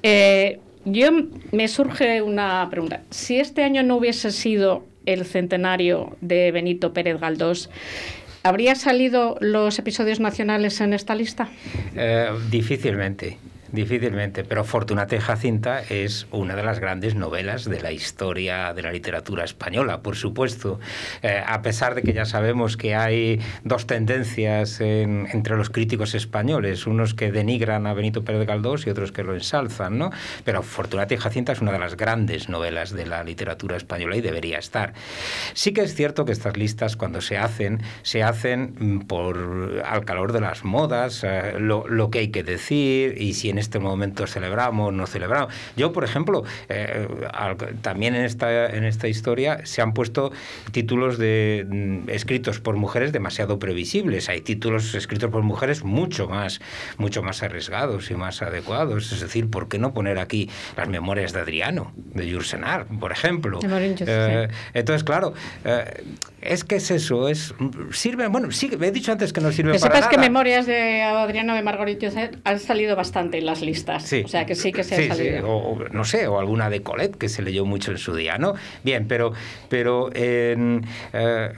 Eh, 0.03 0.61
yo 0.85 1.11
me 1.53 1.69
surge 1.69 2.23
una 2.23 2.67
pregunta. 2.71 3.03
Si 3.11 3.39
este 3.39 3.63
año 3.63 3.83
no 3.83 3.97
hubiese 3.97 4.31
sido 4.31 4.85
el 5.07 5.25
centenario 5.25 6.17
de 6.21 6.53
Benito 6.53 6.93
Pérez 6.93 7.19
Galdós, 7.21 7.71
¿habría 8.43 8.75
salido 8.75 9.37
los 9.41 9.79
episodios 9.79 10.21
nacionales 10.21 10.81
en 10.81 10.95
esta 10.95 11.15
lista? 11.15 11.49
Eh, 11.95 12.31
difícilmente, 12.51 13.39
difícilmente, 13.73 14.45
pero 14.45 14.65
Fortunata 14.65 15.17
y 15.17 15.21
Jacinta 15.21 15.83
es 15.89 16.27
una 16.31 16.57
de 16.57 16.63
las 16.63 16.79
grandes 16.81 17.15
novelas 17.15 17.65
de 17.65 17.81
la 17.81 17.93
historia 17.93 18.73
de 18.75 18.83
la 18.83 18.93
literatura 18.93 19.45
española, 19.45 20.01
por 20.03 20.17
supuesto. 20.17 20.81
Eh, 21.23 21.43
a 21.47 21.63
pesar 21.63 21.95
de 21.95 22.03
que 22.03 22.13
ya 22.13 22.25
sabemos 22.25 22.77
que 22.77 22.95
hay 22.95 23.41
dos 23.65 23.87
tendencias 23.87 24.81
en- 24.81 25.29
entre 25.33 25.57
los 25.57 25.71
críticos 25.71 26.15
españoles, 26.15 26.87
unos 26.87 27.15
que 27.15 27.31
denigran 27.33 27.87
a 27.87 27.95
Benito 27.95 28.25
Pérez 28.25 28.47
Galdós 28.47 28.87
y 28.87 28.91
otros 28.91 29.13
que 29.13 29.23
lo 29.23 29.35
ensalzan, 29.35 29.99
¿no? 29.99 30.11
Pero 30.45 30.63
Fortunata 30.63 31.15
y 31.15 31.17
Jacinta 31.19 31.53
es 31.53 31.61
una 31.61 31.73
de 31.73 31.79
las 31.79 31.97
grandes 31.97 32.49
novelas 32.49 32.93
de 32.93 33.07
la 33.07 33.23
literatura 33.25 33.77
española 33.77 34.17
y 34.17 34.21
debería 34.21 34.59
estar. 34.59 34.95
Sí 35.55 35.73
que 35.73 35.83
es 35.83 35.95
cierto 35.95 36.25
que 36.25 36.33
estas 36.33 36.57
listas 36.57 36.97
cuando 36.97 37.21
se 37.21 37.37
hacen, 37.39 37.81
se 38.03 38.23
hacen 38.23 38.75
mm, 38.79 38.99
por 39.07 39.83
al 39.85 40.05
calor 40.05 40.33
de 40.33 40.41
las 40.41 40.65
modas, 40.65 41.23
eh, 41.25 41.55
lo 41.59 42.11
que 42.11 42.21
hay 42.21 42.29
que 42.29 42.43
decir 42.43 43.21
y 43.21 43.35
si 43.35 43.51
en 43.51 43.58
este 43.59 43.79
momento 43.79 44.27
celebramos, 44.27 44.93
no 44.93 45.07
celebramos. 45.07 45.53
Yo, 45.77 45.93
por 45.93 46.05
ejemplo, 46.05 46.45
eh, 46.69 47.07
al- 47.33 47.57
también 47.83 48.15
en 48.15 48.25
esta, 48.25 48.67
en 48.71 48.85
esta 48.85 49.09
historia 49.09 49.61
se 49.65 49.83
han 49.83 49.93
puesto 49.93 50.33
títulos 50.73 51.19
de, 51.19 51.67
mm, 51.69 52.11
escritos 52.11 52.61
por 52.61 52.77
mujeres 52.77 53.13
demasiado 53.13 53.59
previsibles. 53.59 54.29
Hay 54.29 54.41
títulos 54.41 54.95
escritos 54.95 55.31
por 55.31 55.43
mujeres 55.43 55.85
mucho 55.85 56.29
más, 56.29 56.61
mucho 56.97 57.23
más 57.23 57.43
arriesgados 57.43 58.11
y 58.11 58.15
más 58.15 58.43
adecuados. 58.43 59.13
Es 59.13 59.21
decir, 59.21 59.51
¿por 59.51 59.69
qué 59.69 59.79
no 59.79 59.93
poner 59.93 60.19
aquí 60.19 60.49
las 60.77 60.89
memorias 60.89 61.33
de 61.33 61.41
Adriano, 61.41 61.93
de 61.97 62.33
Jursenar, 62.33 62.87
por 63.01 63.13
ejemplo? 63.13 63.59
Eh, 63.63 64.49
entonces, 64.75 65.05
claro, 65.05 65.35
eh, 65.65 66.05
es 66.41 66.65
que 66.65 66.77
es 66.77 66.91
eso, 66.91 67.29
es 67.29 67.55
sirve, 67.93 68.29
bueno, 68.29 68.51
sí, 68.53 68.71
he 68.81 68.91
dicho 68.91 69.11
antes 69.13 69.33
que 69.33 69.41
no 69.41 69.51
sirve 69.51 69.73
Que 69.73 69.79
para 69.81 69.95
sepas 69.97 70.09
que 70.09 70.17
nada. 70.17 70.29
Memorias 70.29 70.67
de 70.67 71.03
Adriano 71.03 71.55
de 71.55 71.63
Margarit 71.63 72.03
José 72.05 72.31
han 72.45 72.61
salido 72.61 72.95
bastante 72.97 73.39
en 73.39 73.47
las 73.49 73.61
listas. 73.63 74.03
Sí. 74.05 74.23
O 74.25 74.29
sea 74.29 74.47
que 74.47 74.55
sí 74.55 74.73
que 74.73 74.85
se 74.85 74.97
Sí, 74.97 75.09
ha 75.11 75.15
salido. 75.15 75.49
o, 75.49 75.73
o 75.75 75.89
no 75.89 76.05
sé, 76.05 76.27
o 76.29 76.39
alguna 76.39 76.71
de 76.71 76.83
Colette 76.83 77.17
que 77.17 77.29
se 77.29 77.43
leyó 77.43 77.65
mucho 77.65 77.91
en 77.91 77.99
su 77.99 78.15
día, 78.15 78.39
¿no? 78.39 78.55
Bien, 78.85 79.07
pero, 79.09 79.33
pero 79.69 80.11
en, 80.15 80.85
eh, 81.13 81.51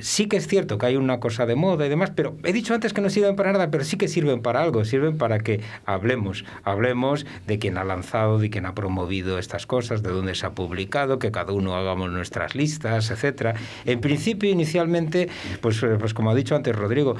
sí 0.00 0.26
que 0.26 0.36
es 0.36 0.46
cierto 0.46 0.78
que 0.78 0.86
hay 0.86 0.96
una 0.96 1.20
cosa 1.20 1.46
de 1.46 1.54
moda 1.54 1.86
y 1.86 1.88
demás, 1.88 2.12
pero 2.14 2.36
he 2.44 2.52
dicho 2.52 2.74
antes 2.74 2.92
que 2.92 3.00
no 3.00 3.10
sirven 3.10 3.36
para 3.36 3.52
nada, 3.52 3.70
pero 3.70 3.84
sí 3.84 3.96
que 3.96 4.08
sirven 4.08 4.40
para 4.40 4.62
algo, 4.62 4.84
sirven 4.84 5.18
para 5.18 5.38
que 5.40 5.60
hablemos, 5.84 6.44
hablemos 6.64 7.26
de 7.46 7.58
quién 7.58 7.78
ha 7.78 7.84
lanzado, 7.84 8.38
de 8.38 8.50
quién 8.50 8.66
ha 8.66 8.74
promovido 8.74 9.38
estas 9.38 9.66
cosas, 9.66 10.02
de 10.02 10.10
dónde 10.10 10.34
se 10.34 10.46
ha 10.46 10.50
publicado, 10.50 11.18
que 11.18 11.30
cada 11.30 11.52
uno 11.52 11.76
hagamos 11.76 12.10
nuestras 12.10 12.54
listas, 12.54 13.10
etcétera. 13.10 13.54
En 13.84 14.00
principio, 14.00 14.50
inicialmente, 14.50 15.28
pues, 15.60 15.82
eh, 15.82 15.96
pues 15.98 16.14
como 16.14 16.30
ha 16.30 16.34
dicho 16.34 16.56
antes 16.56 16.74
Rodrigo, 16.74 17.16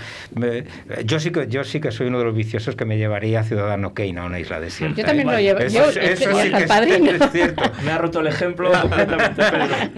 yo 1.05 1.21
sí 1.21 1.31
que 1.31 1.49
yo 1.49 1.65
sí 1.65 1.81
que 1.81 1.91
soy 1.91 2.07
uno 2.07 2.19
de 2.19 2.25
los 2.25 2.35
viciosos 2.35 2.77
que 2.77 2.85
me 2.85 2.97
llevaría 2.97 3.41
a 3.41 3.45
Ciudadano 3.45 3.95
Kane 3.95 4.19
a 4.19 4.25
una 4.25 4.39
isla 4.39 4.61
desierta. 4.61 4.97
Yo 4.97 5.05
también 5.05 5.29
lo 5.29 5.39
llevo. 5.39 5.61
Eso, 5.61 5.93
yo, 5.93 6.01
eso 6.01 6.43
sí 6.43 6.51
que 6.51 6.65
es, 7.25 7.33
cierto. 7.33 7.63
Me 7.85 7.93
ha 7.93 7.99
roto 7.99 8.21
el 8.21 8.29
ejemplo 8.29 8.71
completamente, 8.73 9.43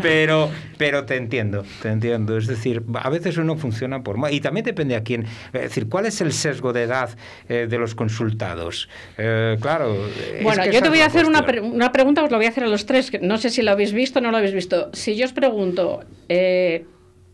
pero, 0.02 0.50
pero 0.78 1.04
te 1.04 1.16
entiendo, 1.16 1.64
te 1.82 1.88
entiendo. 1.88 2.36
Es 2.36 2.46
decir, 2.46 2.63
a 2.94 3.10
veces 3.10 3.36
uno 3.36 3.56
funciona 3.56 4.02
por 4.02 4.14
y 4.30 4.40
también 4.40 4.64
depende 4.64 4.96
a 4.96 5.02
quién. 5.02 5.26
Es 5.52 5.62
decir, 5.62 5.88
¿cuál 5.88 6.06
es 6.06 6.20
el 6.20 6.32
sesgo 6.32 6.72
de 6.72 6.82
edad 6.82 7.10
eh, 7.48 7.66
de 7.68 7.78
los 7.78 7.94
consultados? 7.94 8.88
Eh, 9.18 9.56
claro. 9.60 9.96
Bueno, 10.42 10.64
yo 10.70 10.82
te 10.82 10.88
voy 10.88 11.00
a 11.00 11.06
hacer 11.06 11.26
una, 11.26 11.44
una, 11.62 11.92
pregunta, 11.92 12.22
os 12.22 12.30
lo 12.30 12.36
voy 12.36 12.46
a 12.46 12.50
hacer 12.50 12.64
a 12.64 12.68
los 12.68 12.86
tres. 12.86 13.10
no 13.20 13.38
sé 13.38 13.50
si 13.50 13.62
lo 13.62 13.72
habéis 13.72 13.92
visto 13.92 14.18
o 14.20 14.22
no 14.22 14.30
lo 14.30 14.36
habéis 14.36 14.54
visto. 14.54 14.90
Si 14.92 15.16
yo 15.16 15.26
os 15.26 15.32
pregunto, 15.32 16.00
eh, 16.28 16.86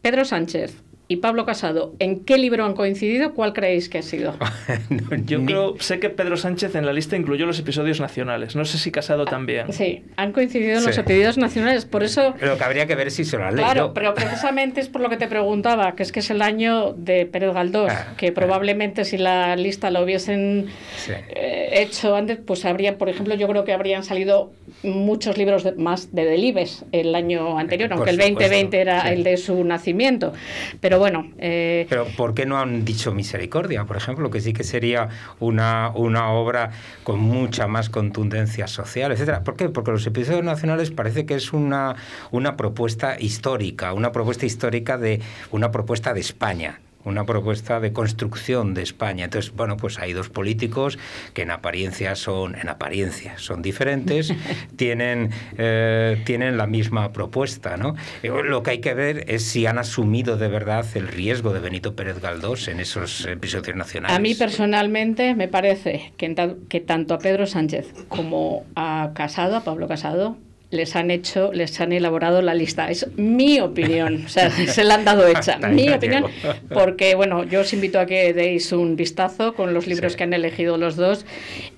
Pedro 0.02 0.24
Sánchez, 0.24 0.82
y 1.10 1.16
Pablo 1.16 1.44
Casado, 1.44 1.96
¿en 1.98 2.24
qué 2.24 2.38
libro 2.38 2.64
han 2.64 2.74
coincidido? 2.74 3.34
¿Cuál 3.34 3.52
creéis 3.52 3.88
que 3.88 3.98
ha 3.98 4.02
sido? 4.02 4.36
Yo 5.26 5.44
creo, 5.44 5.74
sé 5.80 5.98
que 5.98 6.08
Pedro 6.08 6.36
Sánchez 6.36 6.76
en 6.76 6.86
la 6.86 6.92
lista 6.92 7.16
incluyó 7.16 7.46
los 7.46 7.58
episodios 7.58 7.98
nacionales. 7.98 8.54
No 8.54 8.64
sé 8.64 8.78
si 8.78 8.92
Casado 8.92 9.24
también. 9.24 9.72
Sí, 9.72 10.04
han 10.14 10.30
coincidido 10.30 10.78
en 10.78 10.86
los 10.86 10.96
episodios 10.96 11.36
nacionales, 11.36 11.84
por 11.84 12.04
eso... 12.04 12.34
Pero 12.38 12.56
que 12.56 12.62
habría 12.62 12.86
que 12.86 12.94
ver 12.94 13.10
si 13.10 13.24
se 13.24 13.38
lo 13.38 13.44
han 13.44 13.56
leído. 13.56 13.72
Claro, 13.72 13.92
pero 13.92 14.14
precisamente 14.14 14.80
es 14.80 14.88
por 14.88 15.00
lo 15.00 15.08
que 15.08 15.16
te 15.16 15.26
preguntaba, 15.26 15.96
que 15.96 16.04
es 16.04 16.12
que 16.12 16.20
es 16.20 16.30
el 16.30 16.42
año 16.42 16.92
de 16.92 17.26
Pérez 17.26 17.54
Galdós, 17.54 17.90
ah, 17.90 18.14
que 18.16 18.30
probablemente 18.30 19.04
si 19.04 19.18
la 19.18 19.56
lista 19.56 19.90
lo 19.90 20.04
hubiesen 20.04 20.68
eh, 21.08 21.70
hecho 21.72 22.14
antes, 22.14 22.38
pues 22.38 22.64
habría, 22.64 22.98
por 22.98 23.08
ejemplo, 23.08 23.34
yo 23.34 23.48
creo 23.48 23.64
que 23.64 23.72
habrían 23.72 24.04
salido 24.04 24.52
muchos 24.84 25.36
libros 25.36 25.66
más 25.76 26.14
de 26.14 26.24
Delibes 26.24 26.84
el 26.92 27.16
año 27.16 27.58
anterior, 27.58 27.92
aunque 27.92 28.10
el 28.10 28.16
2020 28.16 28.80
era 28.80 29.12
el 29.12 29.24
de 29.24 29.36
su 29.38 29.64
nacimiento. 29.64 30.32
Pero 30.80 30.99
bueno. 31.00 31.26
Eh, 31.38 31.86
Pero 31.88 32.04
¿por 32.16 32.34
qué 32.34 32.44
no 32.44 32.58
han 32.58 32.84
dicho 32.84 33.12
Misericordia, 33.12 33.84
por 33.84 33.96
ejemplo? 33.96 34.30
Que 34.30 34.40
sí 34.40 34.52
que 34.52 34.64
sería 34.64 35.08
una, 35.40 35.90
una 35.94 36.30
obra 36.30 36.70
con 37.04 37.18
mucha 37.18 37.66
más 37.66 37.88
contundencia 37.88 38.66
social, 38.66 39.10
etcétera. 39.10 39.42
¿Por 39.42 39.56
qué? 39.56 39.70
Porque 39.70 39.90
los 39.90 40.06
episodios 40.06 40.44
nacionales 40.44 40.90
parece 40.90 41.24
que 41.24 41.34
es 41.34 41.54
una, 41.54 41.96
una 42.30 42.56
propuesta 42.56 43.18
histórica, 43.18 43.94
una 43.94 44.12
propuesta 44.12 44.44
histórica 44.44 44.98
de 44.98 45.20
una 45.50 45.70
propuesta 45.72 46.12
de 46.12 46.20
España 46.20 46.80
una 47.04 47.24
propuesta 47.24 47.80
de 47.80 47.92
construcción 47.92 48.74
de 48.74 48.82
España. 48.82 49.24
Entonces, 49.24 49.52
bueno, 49.52 49.76
pues 49.76 49.98
hay 49.98 50.12
dos 50.12 50.28
políticos 50.28 50.98
que 51.34 51.42
en 51.42 51.50
apariencia 51.50 52.14
son, 52.16 52.54
en 52.54 52.68
apariencia 52.68 53.38
son 53.38 53.62
diferentes, 53.62 54.32
tienen, 54.76 55.30
eh, 55.56 56.20
tienen 56.24 56.56
la 56.56 56.66
misma 56.66 57.12
propuesta, 57.12 57.76
¿no? 57.76 57.94
Eh, 58.22 58.30
lo 58.44 58.62
que 58.62 58.72
hay 58.72 58.78
que 58.80 58.94
ver 58.94 59.24
es 59.28 59.44
si 59.44 59.66
han 59.66 59.78
asumido 59.78 60.36
de 60.36 60.48
verdad 60.48 60.86
el 60.94 61.08
riesgo 61.08 61.52
de 61.52 61.60
Benito 61.60 61.94
Pérez 61.94 62.20
Galdós 62.20 62.68
en 62.68 62.80
esos 62.80 63.26
episodios 63.26 63.76
nacionales. 63.76 64.16
A 64.16 64.20
mí 64.20 64.34
personalmente 64.34 65.34
me 65.34 65.48
parece 65.48 66.12
que, 66.16 66.34
que 66.68 66.80
tanto 66.80 67.14
a 67.14 67.18
Pedro 67.18 67.46
Sánchez 67.46 67.92
como 68.08 68.64
a 68.76 69.10
Casado, 69.14 69.56
a 69.56 69.64
Pablo 69.64 69.88
Casado, 69.88 70.36
les 70.70 70.94
han 70.96 71.10
hecho, 71.10 71.52
les 71.52 71.80
han 71.80 71.92
elaborado 71.92 72.42
la 72.42 72.54
lista. 72.54 72.90
Es 72.90 73.08
mi 73.16 73.60
opinión, 73.60 74.24
o 74.26 74.28
sea, 74.28 74.50
se 74.66 74.84
la 74.84 74.94
han 74.94 75.04
dado 75.04 75.26
hecha. 75.26 75.58
mi 75.58 75.90
opinión, 75.90 76.24
porque 76.72 77.14
bueno, 77.14 77.44
yo 77.44 77.60
os 77.60 77.72
invito 77.72 77.98
a 77.98 78.06
que 78.06 78.32
deis 78.32 78.72
un 78.72 78.96
vistazo 78.96 79.54
con 79.54 79.74
los 79.74 79.86
libros 79.86 80.16
que 80.16 80.24
han 80.24 80.32
elegido 80.32 80.76
los 80.76 80.96
dos 80.96 81.26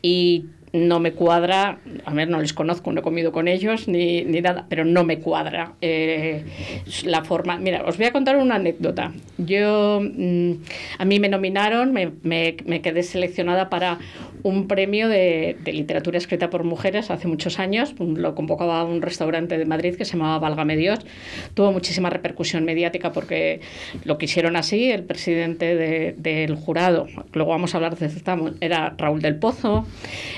y 0.03 0.47
no 0.73 1.01
me 1.01 1.13
cuadra, 1.13 1.79
a 2.05 2.15
ver, 2.15 2.29
no 2.29 2.41
les 2.41 2.55
conozco, 2.55 2.93
no 2.93 3.01
he 3.01 3.03
comido 3.03 3.31
con 3.31 3.47
ellos 3.47 3.89
ni, 3.89 4.25
ni 4.25 4.41
nada, 4.41 4.67
pero 4.69 4.85
no 4.85 5.05
me 5.05 5.19
cuadra 5.19 5.75
eh, 5.83 6.45
la 7.05 7.25
forma. 7.25 7.59
Mira, 7.59 7.85
os 7.85 7.99
voy 7.99 8.07
a 8.07 8.13
contar 8.13 8.37
una 8.37 8.55
anécdota. 8.55 9.13
Yo, 9.37 10.01
mm, 10.03 10.53
a 10.99 11.05
mí 11.05 11.21
me 11.21 11.29
nominaron, 11.29 11.93
me, 11.93 12.13
me, 12.23 12.57
me, 12.65 12.81
quedé 12.81 13.03
seleccionada 13.03 13.69
para 13.69 13.99
un 14.43 14.69
premio 14.69 15.09
de, 15.09 15.57
de, 15.61 15.73
literatura 15.73 16.19
escrita 16.19 16.51
por 16.51 16.65
mujeres 16.65 17.11
hace 17.11 17.29
muchos 17.29 17.59
años, 17.59 17.95
lo 17.99 18.35
convocaba 18.35 18.85
un 18.85 19.03
restaurante 19.03 19.59
de 19.59 19.65
Madrid 19.65 19.97
que 19.97 20.05
se 20.05 20.13
llamaba 20.13 20.39
Válgame 20.39 20.77
Dios. 20.77 21.01
Tuvo 21.55 21.73
muchísima 21.73 22.11
repercusión 22.11 22.65
mediática 22.65 23.13
porque 23.13 23.61
lo 24.05 24.19
quisieron 24.19 24.57
así, 24.57 24.91
el 24.91 25.05
presidente 25.05 25.75
de, 25.77 26.15
del 26.17 26.57
jurado, 26.57 27.07
luego 27.33 27.51
vamos 27.51 27.75
a 27.75 27.79
hablar 27.79 27.97
de 27.97 28.09
era 28.61 28.95
Raúl 28.97 29.21
del 29.21 29.37
Pozo, 29.37 29.87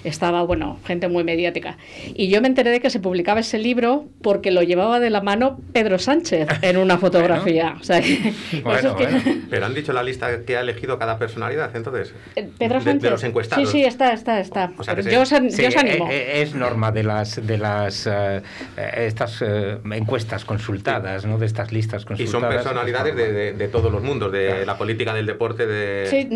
estaba, 0.05 0.43
bueno, 0.43 0.79
gente 0.87 1.09
muy 1.09 1.25
mediática. 1.25 1.77
Y 2.15 2.29
yo 2.29 2.41
me 2.41 2.49
enteré 2.49 2.71
de 2.71 2.81
que 2.81 2.91
se 2.91 3.01
publicaba 3.01 3.41
ese 3.41 3.59
libro 3.59 4.07
porque 4.23 4.51
lo 4.51 4.63
llevaba 4.63 5.01
de 5.01 5.11
la 5.11 5.21
mano 5.21 5.61
Pedro 5.73 5.99
Sánchez 5.99 6.49
en 6.63 6.77
una 6.77 6.99
fotografía. 6.99 7.77
Pero 9.51 9.67
han 9.67 9.75
dicho 9.75 9.93
la 9.93 10.03
lista 10.03 10.45
que 10.45 10.57
ha 10.57 10.61
elegido 10.61 10.99
cada 10.99 11.19
personalidad, 11.19 11.75
entonces. 11.75 12.15
Pedro 12.59 12.81
Sánchez. 12.81 13.03
De, 13.03 13.11
los 13.11 13.25
encuestados. 13.25 13.71
Sí, 13.71 13.79
sí, 13.79 13.85
está, 13.95 14.13
está, 14.13 14.41
está. 14.41 14.73
yo, 15.11 15.23
os, 15.23 15.33
animo. 15.33 16.09
Eh, 16.11 16.17
eh, 16.17 16.43
es, 16.43 16.55
norma 16.55 16.93
de 16.93 17.03
las 17.03 17.45
de 17.47 17.59
las 17.59 18.09
estas 18.77 19.43
encuestas 19.43 20.45
consultadas, 20.45 21.25
¿no? 21.25 21.39
De 21.39 21.47
estas 21.47 21.73
listas 21.73 22.05
consultadas. 22.05 22.29
Y 22.29 22.41
son 22.41 22.49
personalidades 22.49 23.17
de, 23.17 23.53
de, 23.53 23.69
todos 23.69 23.91
los 23.91 24.03
mundos, 24.03 24.31
de 24.33 24.67
la 24.67 24.77
política, 24.77 25.15
del 25.15 25.27
deporte, 25.27 25.67
de. 25.67 26.07
Sí, 26.09 26.29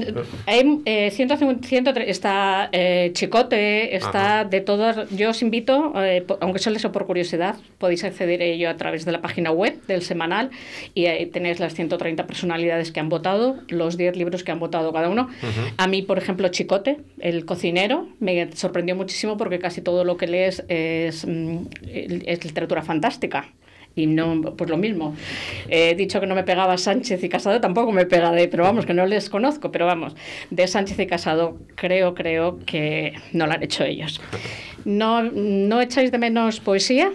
hay, 0.46 1.10
103, 1.10 2.08
está 2.08 2.70
Chicote 3.12 3.96
está 3.96 4.44
de 4.44 4.60
todas. 4.60 5.08
Yo 5.10 5.30
os 5.30 5.42
invito, 5.42 5.92
eh, 5.96 6.24
aunque 6.40 6.58
solo 6.58 6.76
eso 6.76 6.92
por 6.92 7.06
curiosidad, 7.06 7.56
podéis 7.78 8.04
acceder 8.04 8.42
a 8.42 8.44
ello 8.44 8.70
a 8.70 8.76
través 8.76 9.04
de 9.04 9.12
la 9.12 9.20
página 9.20 9.50
web 9.50 9.78
del 9.86 10.02
semanal 10.02 10.50
y 10.94 11.06
ahí 11.06 11.26
tenéis 11.26 11.60
las 11.60 11.74
130 11.74 12.26
personalidades 12.26 12.92
que 12.92 13.00
han 13.00 13.08
votado, 13.08 13.56
los 13.68 13.96
10 13.96 14.16
libros 14.16 14.44
que 14.44 14.52
han 14.52 14.58
votado 14.58 14.92
cada 14.92 15.08
uno. 15.08 15.28
A 15.76 15.86
mí, 15.86 16.02
por 16.02 16.18
ejemplo, 16.18 16.48
Chicote, 16.48 16.98
el 17.20 17.44
cocinero, 17.48 18.06
me 18.20 18.52
sorprendió 18.52 18.94
muchísimo 18.94 19.36
porque 19.36 19.58
casi 19.58 19.80
todo 19.80 20.04
lo 20.04 20.16
que 20.16 20.28
lees 20.28 20.64
es, 20.68 21.26
mm, 21.26 21.66
es 21.82 22.44
literatura 22.44 22.82
fantástica 22.82 23.48
y 23.98 24.06
no, 24.06 24.40
pues 24.56 24.70
lo 24.70 24.76
mismo. 24.76 25.14
He 25.68 25.94
dicho 25.94 26.20
que 26.20 26.26
no 26.26 26.34
me 26.34 26.44
pegaba 26.44 26.78
Sánchez 26.78 27.22
y 27.24 27.28
Casado, 27.28 27.60
tampoco 27.60 27.92
me 27.92 28.06
pega 28.06 28.30
de, 28.30 28.48
pero 28.48 28.62
vamos, 28.62 28.86
que 28.86 28.94
no 28.94 29.06
les 29.06 29.28
conozco, 29.28 29.72
pero 29.72 29.86
vamos, 29.86 30.14
de 30.50 30.66
Sánchez 30.66 30.98
y 31.00 31.06
Casado 31.06 31.58
creo, 31.74 32.14
creo 32.14 32.60
que 32.64 33.14
no 33.32 33.46
lo 33.46 33.54
han 33.54 33.62
hecho 33.62 33.84
ellos. 33.84 34.20
¿No, 34.84 35.22
no 35.22 35.80
echáis 35.80 36.12
de 36.12 36.18
menos 36.18 36.60
poesía? 36.60 37.10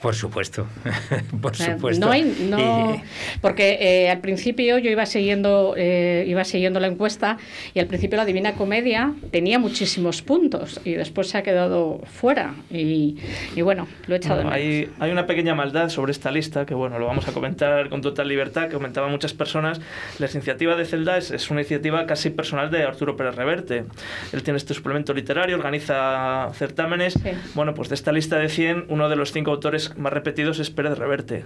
Por 0.00 0.14
supuesto, 0.14 0.66
por 1.40 1.56
supuesto. 1.56 2.04
No 2.04 2.12
hay, 2.12 2.48
no, 2.50 3.02
porque 3.40 3.78
eh, 3.80 4.10
al 4.10 4.20
principio 4.20 4.78
yo 4.78 4.90
iba 4.90 5.06
siguiendo, 5.06 5.74
eh, 5.76 6.24
iba 6.26 6.44
siguiendo 6.44 6.80
la 6.80 6.86
encuesta 6.86 7.38
y 7.74 7.80
al 7.80 7.86
principio 7.86 8.16
la 8.16 8.24
Divina 8.24 8.52
Comedia 8.54 9.14
tenía 9.30 9.58
muchísimos 9.58 10.22
puntos 10.22 10.80
y 10.84 10.92
después 10.92 11.28
se 11.28 11.38
ha 11.38 11.42
quedado 11.42 12.00
fuera 12.06 12.54
y, 12.70 13.16
y 13.54 13.62
bueno, 13.62 13.86
lo 14.06 14.14
he 14.14 14.18
echado 14.18 14.48
hay, 14.48 14.90
hay, 14.98 15.10
una 15.10 15.26
pequeña 15.26 15.54
maldad 15.54 15.88
sobre 15.88 16.12
esta 16.12 16.30
lista 16.30 16.66
que 16.66 16.74
bueno, 16.74 16.98
lo 16.98 17.06
vamos 17.06 17.26
a 17.28 17.32
comentar 17.32 17.88
con 17.88 18.00
total 18.00 18.28
libertad, 18.28 18.68
que 18.68 18.74
comentaban 18.74 19.10
muchas 19.10 19.32
personas. 19.32 19.80
La 20.18 20.28
iniciativa 20.30 20.76
de 20.76 20.84
Celda 20.84 21.16
es, 21.16 21.30
es 21.30 21.50
una 21.50 21.60
iniciativa 21.60 22.06
casi 22.06 22.30
personal 22.30 22.70
de 22.70 22.82
Arturo 22.82 23.16
Pérez 23.16 23.34
Reverte. 23.34 23.84
Él 24.32 24.42
tiene 24.42 24.58
este 24.58 24.74
suplemento 24.74 25.14
literario, 25.14 25.56
organiza 25.56 26.50
certámenes. 26.54 27.18
Bueno, 27.54 27.74
pues 27.74 27.88
de 27.88 27.94
esta 27.94 28.12
lista 28.12 28.38
de 28.38 28.48
100, 28.48 28.86
uno 28.88 29.08
de 29.08 29.16
los 29.16 29.32
cinco 29.32 29.50
autores 29.50 29.85
más 29.96 30.12
repetidos 30.12 30.58
es 30.58 30.70
Pérez 30.70 30.98
Reverte. 30.98 31.44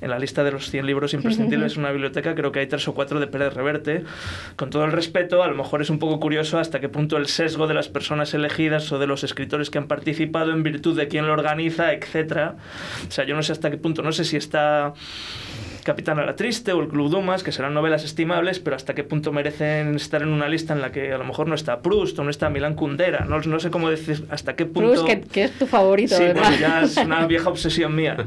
En 0.00 0.10
la 0.10 0.18
lista 0.18 0.44
de 0.44 0.52
los 0.52 0.70
100 0.70 0.86
libros 0.86 1.14
imprescindibles 1.14 1.74
de 1.74 1.80
una 1.80 1.90
biblioteca 1.90 2.34
creo 2.34 2.52
que 2.52 2.60
hay 2.60 2.66
tres 2.66 2.86
o 2.88 2.94
cuatro 2.94 3.20
de 3.20 3.26
Pérez 3.26 3.54
Reverte. 3.54 4.04
Con 4.56 4.70
todo 4.70 4.84
el 4.84 4.92
respeto, 4.92 5.42
a 5.42 5.48
lo 5.48 5.54
mejor 5.54 5.82
es 5.82 5.90
un 5.90 5.98
poco 5.98 6.20
curioso 6.20 6.58
hasta 6.58 6.80
qué 6.80 6.88
punto 6.88 7.16
el 7.16 7.26
sesgo 7.26 7.66
de 7.66 7.74
las 7.74 7.88
personas 7.88 8.34
elegidas 8.34 8.90
o 8.92 8.98
de 8.98 9.06
los 9.06 9.24
escritores 9.24 9.70
que 9.70 9.78
han 9.78 9.86
participado 9.88 10.52
en 10.52 10.62
virtud 10.62 10.96
de 10.96 11.08
quién 11.08 11.26
lo 11.26 11.32
organiza, 11.32 11.92
etcétera. 11.92 12.56
O 13.06 13.10
sea, 13.10 13.24
yo 13.24 13.34
no 13.34 13.42
sé 13.42 13.52
hasta 13.52 13.70
qué 13.70 13.76
punto, 13.76 14.02
no 14.02 14.12
sé 14.12 14.24
si 14.24 14.36
está 14.36 14.94
Capitán 15.88 16.18
a 16.18 16.26
la 16.26 16.36
Triste 16.36 16.74
o 16.74 16.82
El 16.82 16.88
Club 16.88 17.08
Dumas, 17.08 17.42
que 17.42 17.50
serán 17.50 17.72
novelas 17.72 18.04
estimables, 18.04 18.58
pero 18.60 18.76
hasta 18.76 18.94
qué 18.94 19.04
punto 19.04 19.32
merecen 19.32 19.96
estar 19.96 20.20
en 20.20 20.28
una 20.28 20.46
lista 20.46 20.74
en 20.74 20.82
la 20.82 20.92
que 20.92 21.14
a 21.14 21.16
lo 21.16 21.24
mejor 21.24 21.48
no 21.48 21.54
está 21.54 21.80
Proust 21.80 22.18
o 22.18 22.24
no 22.24 22.28
está 22.28 22.50
Milán 22.50 22.74
Kundera. 22.74 23.24
No, 23.24 23.40
no 23.40 23.58
sé 23.58 23.70
cómo 23.70 23.88
decir 23.88 24.26
hasta 24.28 24.54
qué 24.54 24.66
punto. 24.66 25.02
Proust, 25.02 25.30
que, 25.32 25.44
es 25.44 25.52
tu 25.52 25.66
favorito. 25.66 26.14
Sí, 26.14 26.24
ya 26.60 26.82
es 26.82 26.98
una 26.98 27.26
vieja 27.26 27.48
obsesión 27.48 27.96
mía. 27.96 28.18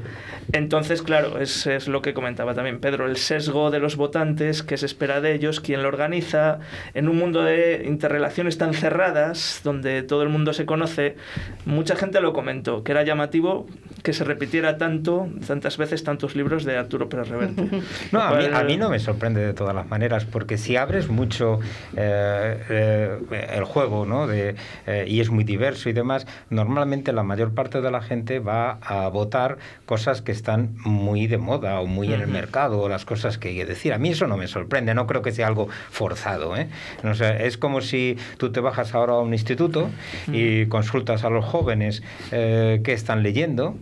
Entonces, 0.54 1.04
claro, 1.04 1.38
es, 1.40 1.68
es, 1.68 1.88
lo 1.88 2.02
que 2.02 2.16
comentaba 2.16 2.56
también 2.56 2.80
Pedro, 2.80 3.06
el 3.06 3.18
sesgo 3.18 3.70
de 3.70 3.80
los 3.80 3.96
votantes, 3.96 4.64
que 4.64 4.78
se 4.78 4.88
espera 4.88 5.22
de 5.22 5.36
ellos, 5.36 5.60
quién 5.60 5.84
lo 5.84 5.90
organiza, 5.90 6.62
en 6.96 7.10
un 7.10 7.18
mundo 7.18 7.44
de 7.44 7.84
interrelaciones 7.86 8.58
tan 8.58 8.74
cerradas, 8.74 9.62
donde 9.64 10.02
todo 10.02 10.24
el 10.24 10.30
mundo 10.30 10.54
se 10.54 10.66
conoce. 10.66 11.16
Mucha 11.66 11.96
gente 11.96 12.22
lo 12.22 12.34
comentó, 12.34 12.84
que 12.84 12.92
era 12.92 13.04
llamativo 13.04 13.68
que 14.02 14.14
se 14.14 14.24
repitiera 14.24 14.78
tanto, 14.78 15.30
tantas 15.46 15.78
veces, 15.78 16.04
tantos 16.04 16.36
libros 16.36 16.66
de 16.66 16.76
Arturo 16.76 17.08
Pérez 17.08 17.30
Reverte. 17.30 17.51
No, 18.12 18.22
a 18.22 18.36
mí, 18.36 18.46
a 18.52 18.64
mí, 18.64 18.78
no 18.78 18.90
me 18.90 19.00
sorprende 19.00 19.46
de 19.46 19.54
todas 19.54 19.76
las 19.76 19.88
maneras, 19.88 20.26
porque 20.26 20.58
si 20.58 20.76
abres 20.76 21.10
mucho 21.10 21.60
eh, 21.96 22.58
eh, 22.70 23.48
el 23.54 23.64
juego, 23.64 24.06
¿no? 24.06 24.28
De, 24.28 24.56
eh, 24.88 25.06
y 25.08 25.20
es 25.20 25.30
muy 25.30 25.44
diverso 25.44 25.90
y 25.90 25.94
demás, 25.94 26.28
normalmente 26.50 27.14
la 27.14 27.24
mayor 27.24 27.54
parte 27.54 27.82
de 27.82 27.92
la 27.92 28.02
gente 28.02 28.40
va 28.40 28.80
a 28.82 29.08
votar 29.10 29.58
cosas 29.86 30.22
que 30.22 30.32
están 30.32 30.76
muy 30.84 31.28
de 31.28 31.38
moda 31.38 31.80
o 31.80 31.86
muy 31.86 32.14
en 32.14 32.22
el 32.22 32.28
mercado, 32.28 32.82
o 32.82 32.90
las 32.90 33.06
cosas 33.06 33.38
que 33.38 33.50
hay 33.50 33.56
que 33.56 33.66
decir. 33.66 33.94
A 33.94 33.98
mí 33.98 34.10
eso 34.10 34.28
no 34.28 34.38
me 34.38 34.48
sorprende, 34.48 34.94
no 34.94 35.08
creo 35.08 35.22
que 35.22 35.32
sea 35.32 35.48
algo 35.48 35.68
forzado. 35.90 36.56
¿eh? 36.58 36.68
No 37.04 37.12
es 37.12 37.58
como 37.58 37.82
si 37.82 38.18
tú 38.38 38.52
te 38.52 38.60
bajas 38.60 38.94
ahora 38.94 39.14
a 39.14 39.20
un 39.20 39.34
instituto 39.34 39.90
y 40.32 40.66
consultas 40.68 41.24
a 41.24 41.30
los 41.30 41.46
jóvenes 41.46 42.04
que 42.30 42.94
están 42.94 43.24
leyendo, 43.24 43.76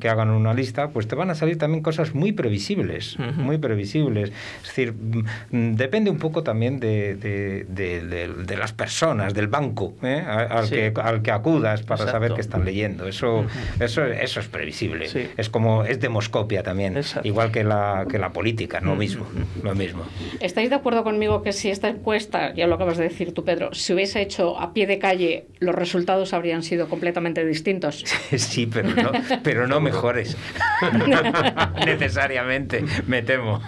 que 0.00 0.08
hagan 0.08 0.30
una 0.30 0.54
lista, 0.54 0.88
pues 0.88 1.08
te 1.08 1.14
van 1.14 1.30
a 1.30 1.34
salir 1.34 1.58
también 1.58 1.82
cosas 1.82 2.14
muy 2.14 2.32
previsibles, 2.32 3.01
muy 3.18 3.58
previsibles. 3.58 4.30
Es 4.62 4.68
decir, 4.68 4.92
mm, 4.92 5.74
depende 5.74 6.10
un 6.10 6.18
poco 6.18 6.42
también 6.42 6.80
de, 6.80 7.14
de, 7.16 7.64
de, 7.68 8.28
de 8.28 8.56
las 8.56 8.72
personas, 8.72 9.34
del 9.34 9.48
banco 9.48 9.94
¿eh? 10.02 10.22
al, 10.26 10.66
sí. 10.66 10.74
que, 10.74 10.92
al 11.02 11.22
que 11.22 11.30
acudas 11.30 11.82
para 11.82 12.02
Exacto. 12.02 12.12
saber 12.12 12.34
qué 12.34 12.40
están 12.40 12.64
leyendo. 12.64 13.06
Eso, 13.06 13.40
uh 13.40 13.44
-huh. 13.44 13.84
eso, 13.84 14.04
eso 14.04 14.40
es 14.40 14.48
previsible. 14.48 15.08
Sí. 15.08 15.28
Es 15.36 15.48
como, 15.48 15.84
es 15.84 16.00
demoscopia 16.00 16.62
también, 16.62 16.96
Exacto. 16.96 17.26
igual 17.26 17.50
que 17.50 17.64
la, 17.64 18.06
que 18.10 18.18
la 18.18 18.30
política, 18.30 18.80
lo 18.80 18.96
mismo, 18.96 19.26
lo 19.62 19.74
mismo. 19.74 20.04
¿Estáis 20.40 20.70
de 20.70 20.76
acuerdo 20.76 21.04
conmigo 21.04 21.42
que 21.42 21.52
si 21.52 21.70
esta 21.70 21.88
encuesta, 21.88 22.54
ya 22.54 22.66
lo 22.66 22.74
acabas 22.76 22.96
de 22.98 23.04
decir 23.04 23.32
tú, 23.32 23.44
Pedro, 23.44 23.74
se 23.74 23.94
hubiese 23.94 24.20
hecho 24.20 24.58
a 24.60 24.72
pie 24.72 24.86
de 24.86 24.98
calle, 24.98 25.46
los 25.58 25.74
resultados 25.74 26.32
habrían 26.32 26.62
sido 26.62 26.88
completamente 26.88 27.44
distintos? 27.44 28.04
Sí, 28.52 28.66
pero 28.66 28.90
no, 28.90 29.12
pero 29.42 29.66
no 29.66 29.80
mejores. 29.80 30.36
Necesariamente, 31.86 32.84
me 33.06 33.22
temo. 33.22 33.60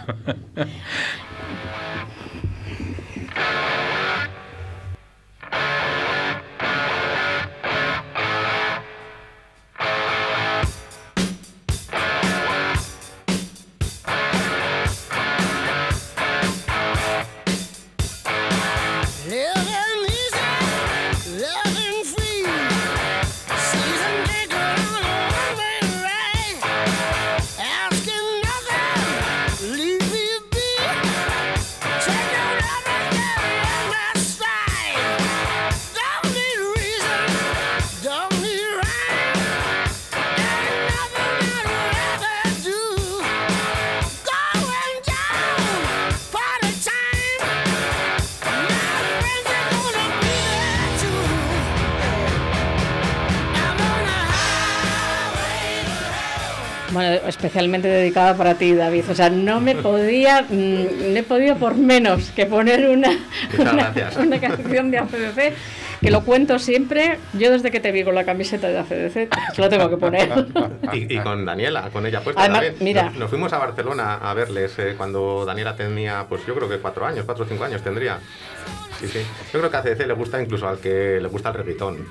especialmente 57.65 57.89
dedicada 57.89 58.37
para 58.37 58.55
ti, 58.55 58.75
David. 58.75 59.05
O 59.11 59.15
sea, 59.15 59.31
no 59.31 59.61
me 59.61 59.75
podía, 59.75 60.43
mm, 60.43 61.13
no 61.13 61.19
he 61.19 61.23
podido 61.23 61.57
por 61.57 61.75
menos 61.75 62.31
que 62.31 62.47
poner 62.47 62.89
una, 62.89 63.11
una, 63.59 63.93
una, 64.19 64.41
canción 64.41 64.91
de 64.91 64.99
ACDC, 64.99 65.55
que 66.01 66.11
lo 66.11 66.25
cuento 66.25 66.59
siempre. 66.59 67.19
Yo 67.33 67.51
desde 67.51 67.71
que 67.71 67.81
te 67.81 67.91
vi 67.91 68.05
con 68.05 68.15
la 68.15 68.25
camiseta 68.25 68.69
de 68.69 68.79
ACDC, 68.79 69.29
pues 69.29 69.59
lo 69.59 69.69
tengo 69.69 69.89
que 69.89 69.97
poner. 69.97 70.47
y, 70.93 71.15
y, 71.15 71.19
con 71.21 71.45
Daniela, 71.45 71.89
con 71.91 72.05
ella 72.07 72.21
puesta 72.21 72.43
Además, 72.43 72.61
también. 72.61 72.85
Mira, 72.85 73.05
nos, 73.05 73.17
nos, 73.17 73.31
fuimos 73.31 73.53
a 73.53 73.59
Barcelona 73.59 74.17
a 74.17 74.35
verles 74.35 74.79
eh, 74.79 74.95
cuando 74.97 75.45
Daniela 75.47 75.75
tenía, 75.75 76.27
pues 76.29 76.45
yo 76.47 76.55
creo 76.55 76.69
que 76.69 76.79
cuatro 76.79 77.07
años, 77.07 77.25
cuatro 77.25 77.45
o 77.45 77.49
cinco 77.49 77.65
años 77.65 77.83
tendría. 77.83 78.19
Sí, 79.01 79.09
sí. 79.09 79.21
Yo 79.53 79.59
creo 79.59 79.71
que 79.71 79.77
a 79.77 79.83
CDC 79.83 80.07
le 80.07 80.15
gusta 80.15 80.43
incluso 80.43 80.69
al 80.69 80.79
que 80.79 81.19
le 81.21 81.29
gusta 81.29 81.49
el 81.49 81.55
reggaetón. 81.55 82.07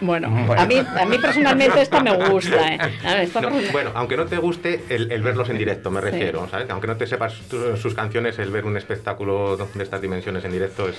Bueno, 0.00 0.30
bueno. 0.46 0.62
A, 0.62 0.66
mí, 0.66 0.76
a 0.78 1.04
mí 1.04 1.18
personalmente 1.18 1.80
esta 1.82 2.00
me 2.00 2.12
gusta. 2.28 2.74
¿eh? 2.74 2.78
Ver, 3.02 3.20
esta 3.20 3.40
no, 3.40 3.50
bueno, 3.72 3.90
aunque 3.94 4.16
no 4.16 4.26
te 4.26 4.38
guste 4.38 4.84
el, 4.88 5.10
el, 5.12 5.22
verlos 5.22 5.48
en 5.50 5.58
directo, 5.58 5.90
me 5.90 6.00
refiero, 6.00 6.44
sí. 6.44 6.50
¿sabes? 6.50 6.70
Aunque 6.70 6.86
no 6.86 6.96
te 6.96 7.06
sepas 7.06 7.34
sus 7.80 7.94
canciones, 7.94 8.38
el 8.38 8.50
ver 8.50 8.64
un 8.64 8.76
espectáculo 8.76 9.56
de 9.56 9.82
estas 9.82 10.00
dimensiones 10.00 10.44
en 10.44 10.52
directo 10.52 10.88
es... 10.88 10.96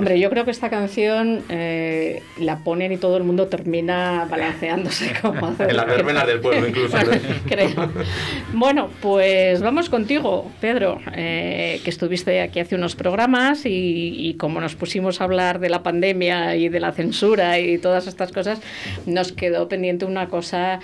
Hombre, 0.00 0.18
yo 0.18 0.30
creo 0.30 0.46
que 0.46 0.50
esta 0.50 0.70
canción 0.70 1.42
eh, 1.50 2.22
la 2.38 2.60
ponen 2.60 2.90
y 2.90 2.96
todo 2.96 3.18
el 3.18 3.22
mundo 3.22 3.48
termina 3.48 4.26
balanceándose 4.30 5.12
como 5.20 5.54
En 5.58 5.76
las 5.76 5.84
verbenas 5.84 6.26
del 6.26 6.40
pueblo 6.40 6.66
incluso. 6.68 6.96
creo. 7.46 7.90
Bueno, 8.54 8.88
pues 9.02 9.60
vamos 9.60 9.90
contigo, 9.90 10.50
Pedro, 10.58 11.02
eh, 11.14 11.82
que 11.84 11.90
estuviste 11.90 12.40
aquí 12.40 12.60
hace 12.60 12.76
unos 12.76 12.96
programas 12.96 13.66
y, 13.66 14.14
y, 14.16 14.34
como 14.38 14.62
nos 14.62 14.74
pusimos 14.74 15.20
a 15.20 15.24
hablar 15.24 15.58
de 15.58 15.68
la 15.68 15.82
pandemia 15.82 16.56
y 16.56 16.70
de 16.70 16.80
la 16.80 16.92
censura 16.92 17.58
y 17.58 17.76
todas 17.76 18.06
estas 18.06 18.32
cosas, 18.32 18.58
nos 19.04 19.32
quedó 19.32 19.68
pendiente 19.68 20.06
una 20.06 20.28
cosa 20.30 20.80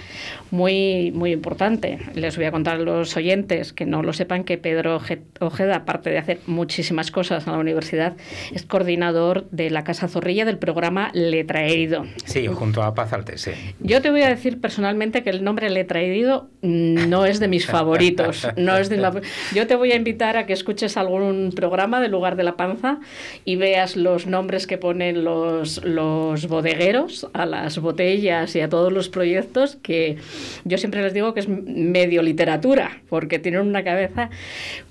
muy, 0.51 1.11
muy 1.13 1.33
importante. 1.33 2.01
Les 2.15 2.37
voy 2.37 2.45
a 2.45 2.51
contar 2.51 2.77
a 2.77 2.81
los 2.81 3.17
oyentes 3.17 3.73
que 3.73 3.87
no 3.87 4.03
lo 4.03 4.13
sepan 4.13 4.45
que 4.45 4.59
Pedro 4.59 5.01
Ojeda, 5.41 5.77
aparte 5.77 6.11
de 6.11 6.19
hacer 6.19 6.41
muchísimas 6.47 7.11
cosas 7.11 7.47
en 7.47 7.55
la 7.55 7.59
universidad, 7.59 8.15
es 8.53 8.67
coordinador 8.67 9.06
de 9.13 9.71
la 9.71 9.85
Casa 9.85 10.09
Zorrilla 10.09 10.45
del 10.45 10.59
programa 10.59 11.11
Letra 11.13 11.65
Herido. 11.65 12.07
Sí, 12.25 12.47
junto 12.49 12.83
a 12.83 12.95
Paz 12.95 13.13
Altese. 13.13 13.55
Yo 13.79 14.03
te 14.03 14.11
voy 14.11 14.23
a 14.23 14.29
decir 14.29 14.61
personalmente 14.61 15.23
que 15.23 15.31
el 15.31 15.45
nombre 15.45 15.71
Letra 15.71 16.01
Herido 16.01 16.49
no 16.63 17.25
es 17.25 17.39
de 17.39 17.47
mis 17.47 17.67
favoritos. 17.67 18.49
No 18.57 18.77
es 18.77 18.89
de 18.89 18.97
la... 18.97 19.15
Yo 19.55 19.67
te 19.69 19.77
voy 19.77 19.93
a 19.93 19.97
invitar 19.97 20.37
a 20.37 20.47
que 20.47 20.53
escuches 20.53 20.97
algún 20.97 21.53
programa 21.55 22.01
del 22.01 22.11
lugar 22.11 22.37
de 22.37 22.43
la 22.43 22.57
panza 22.57 22.99
y 23.45 23.57
veas 23.57 23.97
los 23.97 24.27
nombres 24.27 24.67
que 24.67 24.77
ponen 24.77 25.23
los, 25.23 25.85
los 25.85 26.49
bodegueros 26.49 27.29
a 27.33 27.47
las 27.47 27.79
botellas 27.79 28.57
y 28.57 28.61
a 28.61 28.69
todos 28.69 28.93
los 28.93 29.09
proyectos 29.09 29.77
que 29.83 30.17
yo 30.65 30.79
siempre 30.79 31.03
les 31.03 31.15
digo 31.15 31.33
que 31.33 31.41
es 31.41 31.49
medio 31.49 32.23
literatura, 32.23 33.03
porque 33.09 33.39
tienen 33.39 33.61
una 33.61 33.85
cabeza. 33.85 34.31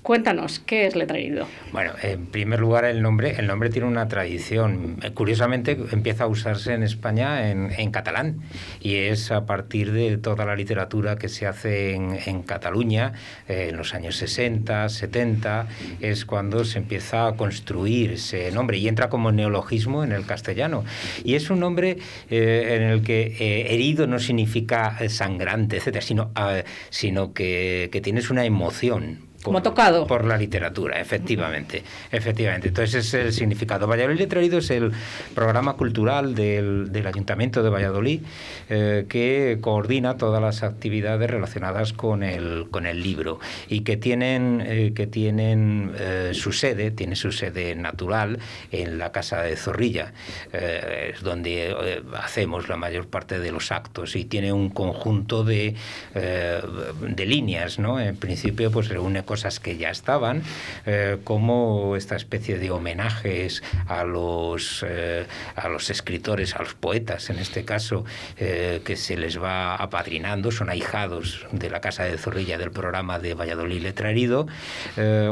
Cuéntanos, 0.02 0.58
¿qué 0.60 0.86
es 0.86 0.96
Letra 0.96 1.18
Herido? 1.18 1.46
Bueno, 1.72 1.92
en 2.02 2.26
primer 2.26 2.60
lugar 2.60 2.86
el 2.86 3.02
nombre, 3.02 3.36
el 3.38 3.46
nombre 3.46 3.68
tiene 3.68 3.88
una 3.96 4.08
tradición. 4.08 4.98
Curiosamente 5.14 5.78
empieza 5.90 6.24
a 6.24 6.26
usarse 6.26 6.74
en 6.74 6.82
España 6.82 7.50
en, 7.50 7.90
catalán 7.90 8.40
y 8.80 8.96
es 8.96 9.30
a 9.30 9.46
partir 9.46 9.92
de 9.92 10.18
toda 10.18 10.44
la 10.44 10.54
literatura 10.54 11.16
que 11.16 11.30
se 11.30 11.46
hace 11.46 11.94
en, 11.94 12.42
Cataluña 12.42 13.14
eh, 13.48 13.68
en 13.70 13.76
los 13.78 13.94
años 13.94 14.16
60, 14.16 14.90
70, 14.90 15.66
es 16.02 16.26
cuando 16.26 16.64
se 16.66 16.78
empieza 16.78 17.26
a 17.26 17.36
construir 17.36 18.12
ese 18.12 18.50
nombre 18.52 18.76
y 18.76 18.86
entra 18.86 19.08
como 19.08 19.32
neologismo 19.32 20.04
en 20.04 20.12
el 20.12 20.26
castellano. 20.26 20.84
Y 21.24 21.34
es 21.34 21.48
un 21.48 21.60
nombre 21.60 21.96
eh, 22.28 22.76
en 22.76 22.82
el 22.82 23.02
que 23.02 23.34
eh, 23.40 23.72
herido 23.72 24.06
no 24.06 24.18
significa 24.18 24.98
sangrante, 25.08 25.78
etcétera, 25.78 26.04
sino, 26.04 26.24
uh, 26.36 26.62
sino 26.90 27.32
que, 27.32 27.88
que 27.90 28.02
tienes 28.02 28.28
una 28.28 28.44
emoción 28.44 29.25
como 29.46 29.62
tocado. 29.62 30.08
Por 30.08 30.24
la 30.24 30.36
literatura, 30.36 31.00
efectivamente. 31.00 31.84
efectivamente. 32.10 32.66
Entonces 32.66 33.06
es 33.06 33.14
el 33.14 33.32
significado. 33.32 33.86
Valladolid 33.86 34.18
Letrerido 34.18 34.58
es 34.58 34.70
el 34.70 34.90
programa 35.36 35.74
cultural 35.74 36.34
del, 36.34 36.90
del 36.90 37.06
Ayuntamiento 37.06 37.62
de 37.62 37.70
Valladolid 37.70 38.22
eh, 38.68 39.06
que 39.08 39.58
coordina 39.60 40.16
todas 40.16 40.42
las 40.42 40.64
actividades 40.64 41.30
relacionadas 41.30 41.92
con 41.92 42.24
el, 42.24 42.66
con 42.72 42.86
el 42.86 43.04
libro 43.04 43.38
y 43.68 43.82
que 43.82 43.96
tienen, 43.96 44.64
eh, 44.66 44.92
que 44.96 45.06
tienen 45.06 45.92
eh, 45.96 46.32
su 46.34 46.50
sede, 46.50 46.90
tiene 46.90 47.14
su 47.14 47.30
sede 47.30 47.76
natural 47.76 48.40
en 48.72 48.98
la 48.98 49.12
Casa 49.12 49.42
de 49.42 49.54
Zorrilla, 49.56 50.12
eh, 50.52 51.12
es 51.14 51.22
donde 51.22 52.02
hacemos 52.14 52.68
la 52.68 52.76
mayor 52.76 53.06
parte 53.06 53.38
de 53.38 53.52
los 53.52 53.70
actos 53.70 54.16
y 54.16 54.24
tiene 54.24 54.52
un 54.52 54.70
conjunto 54.70 55.44
de, 55.44 55.76
de 56.14 57.26
líneas, 57.26 57.78
¿no? 57.78 58.00
En 58.00 58.16
principio 58.16 58.72
pues 58.72 58.88
reúne 58.88 59.22
cosas 59.22 59.35
cosas 59.36 59.60
que 59.60 59.76
ya 59.76 59.90
estaban, 59.90 60.42
eh, 60.86 61.18
como 61.22 61.94
esta 61.94 62.16
especie 62.16 62.58
de 62.58 62.70
homenajes 62.70 63.62
a 63.86 64.02
los, 64.02 64.82
eh, 64.88 65.26
a 65.54 65.68
los 65.68 65.90
escritores, 65.90 66.56
a 66.56 66.60
los 66.60 66.72
poetas 66.72 67.28
en 67.28 67.38
este 67.38 67.66
caso, 67.66 68.06
que 68.36 68.96
se 68.96 69.16
les 69.18 69.38
va 69.42 69.74
apadrinando, 69.74 70.50
son 70.50 70.70
ahijados 70.70 71.46
de 71.52 71.68
la 71.68 71.82
Casa 71.82 72.04
de 72.04 72.16
Zorrilla 72.16 72.56
del 72.56 72.70
programa 72.70 73.18
de 73.18 73.34
Valladolid 73.34 73.82
Letrarido, 73.82 74.46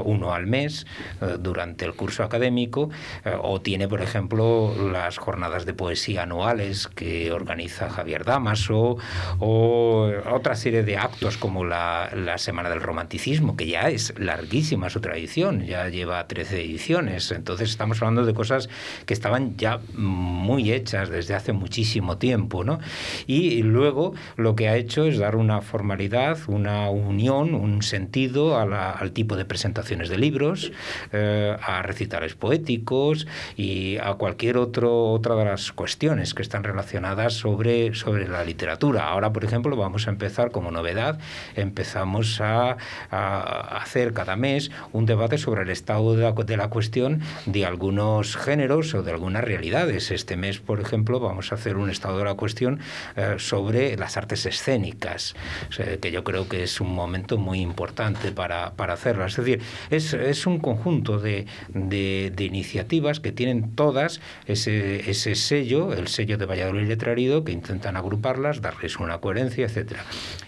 uno 0.04 0.34
al 0.34 0.46
mes 0.46 0.86
durante 1.38 1.84
el 1.84 1.94
curso 1.94 2.24
académico, 2.24 2.90
o 3.42 3.60
tiene, 3.60 3.88
por 3.88 4.02
ejemplo, 4.02 4.74
las 4.92 5.16
jornadas 5.18 5.64
de 5.64 5.72
poesía 5.72 6.24
anuales 6.24 6.88
que 6.88 7.32
organiza 7.32 7.88
Javier 7.88 8.24
Damaso, 8.24 8.98
o 9.38 10.10
otra 10.30 10.56
serie 10.56 10.82
de 10.82 10.98
actos 10.98 11.38
como 11.38 11.64
la, 11.64 12.10
la 12.14 12.38
Semana 12.38 12.68
del 12.70 12.80
Romanticismo, 12.80 13.56
que 13.56 13.66
ya 13.66 13.88
es 13.94 14.18
larguísima 14.18 14.90
su 14.90 15.00
tradición, 15.00 15.64
ya 15.64 15.88
lleva 15.88 16.26
13 16.26 16.60
ediciones. 16.60 17.30
Entonces 17.30 17.70
estamos 17.70 18.00
hablando 18.02 18.24
de 18.24 18.34
cosas 18.34 18.68
que 19.06 19.14
estaban 19.14 19.56
ya 19.56 19.80
muy 19.94 20.72
hechas 20.72 21.08
desde 21.08 21.34
hace 21.34 21.52
muchísimo 21.52 22.18
tiempo. 22.18 22.64
¿no? 22.64 22.78
Y 23.26 23.62
luego 23.62 24.14
lo 24.36 24.56
que 24.56 24.68
ha 24.68 24.76
hecho 24.76 25.04
es 25.06 25.18
dar 25.18 25.36
una 25.36 25.60
formalidad, 25.60 26.38
una 26.46 26.90
unión, 26.90 27.54
un 27.54 27.82
sentido 27.82 28.58
al 28.58 29.12
tipo 29.12 29.36
de 29.36 29.44
presentaciones 29.44 30.08
de 30.08 30.18
libros, 30.18 30.72
eh, 31.12 31.56
a 31.60 31.82
recitales 31.82 32.34
poéticos 32.34 33.26
y 33.56 33.96
a 33.98 34.14
cualquier 34.14 34.56
otro, 34.56 35.12
otra 35.12 35.34
de 35.36 35.44
las 35.44 35.72
cuestiones 35.72 36.34
que 36.34 36.42
están 36.42 36.64
relacionadas 36.64 37.34
sobre, 37.34 37.94
sobre 37.94 38.28
la 38.28 38.44
literatura. 38.44 39.08
Ahora, 39.08 39.32
por 39.32 39.44
ejemplo, 39.44 39.76
vamos 39.76 40.06
a 40.06 40.10
empezar 40.10 40.50
como 40.50 40.70
novedad, 40.70 41.18
empezamos 41.54 42.40
a, 42.40 42.76
hacer 43.78 44.12
cada 44.12 44.36
mes 44.36 44.70
un 44.92 45.06
debate 45.06 45.38
sobre 45.38 45.62
el 45.62 45.70
estado 45.70 46.16
de 46.16 46.56
la, 46.56 46.68
cuestión 46.68 47.20
de 47.46 47.64
algunos 47.66 48.36
géneros 48.36 48.94
o 48.94 49.02
de 49.02 49.12
algunas 49.12 49.44
realidades. 49.44 50.10
Este 50.10 50.36
mes, 50.36 50.58
por 50.60 50.80
ejemplo, 50.80 51.20
vamos 51.20 51.52
a 51.52 51.56
hacer 51.56 51.76
un 51.76 51.90
estado 51.90 52.18
de 52.18 52.24
la 52.24 52.34
cuestión 52.34 52.80
eh, 53.16 53.36
sobre 53.38 53.96
las 53.96 54.16
artes 54.16 54.46
escénicas, 54.46 55.34
que 56.00 56.10
yo 56.10 56.24
creo 56.24 56.48
que 56.48 56.62
es 56.62 56.80
un 56.80 56.94
momento 56.94 57.38
muy 57.38 57.60
importante 57.60 58.32
para, 58.32 58.72
para 58.72 58.94
hacerlo. 58.94 59.24
Es 59.24 59.36
decir, 59.36 59.60
es, 59.90 60.14
es 60.14 60.46
un 60.46 60.58
conjunto 60.58 61.18
de, 61.18 61.46
de, 61.68 62.32
de, 62.34 62.44
iniciativas 62.44 63.20
que 63.20 63.32
tienen 63.32 63.74
todas 63.74 64.20
ese, 64.46 65.10
ese 65.10 65.34
sello, 65.34 65.92
el 65.92 66.08
sello 66.08 66.38
de 66.38 66.46
Valladolid 66.46 66.88
Letrarido, 66.88 67.44
que 67.44 67.52
intentan 67.52 67.96
agruparlas, 67.96 68.60
darles 68.60 68.98
una 68.98 69.18
coherencia, 69.18 69.66
etcétera. 69.66 70.04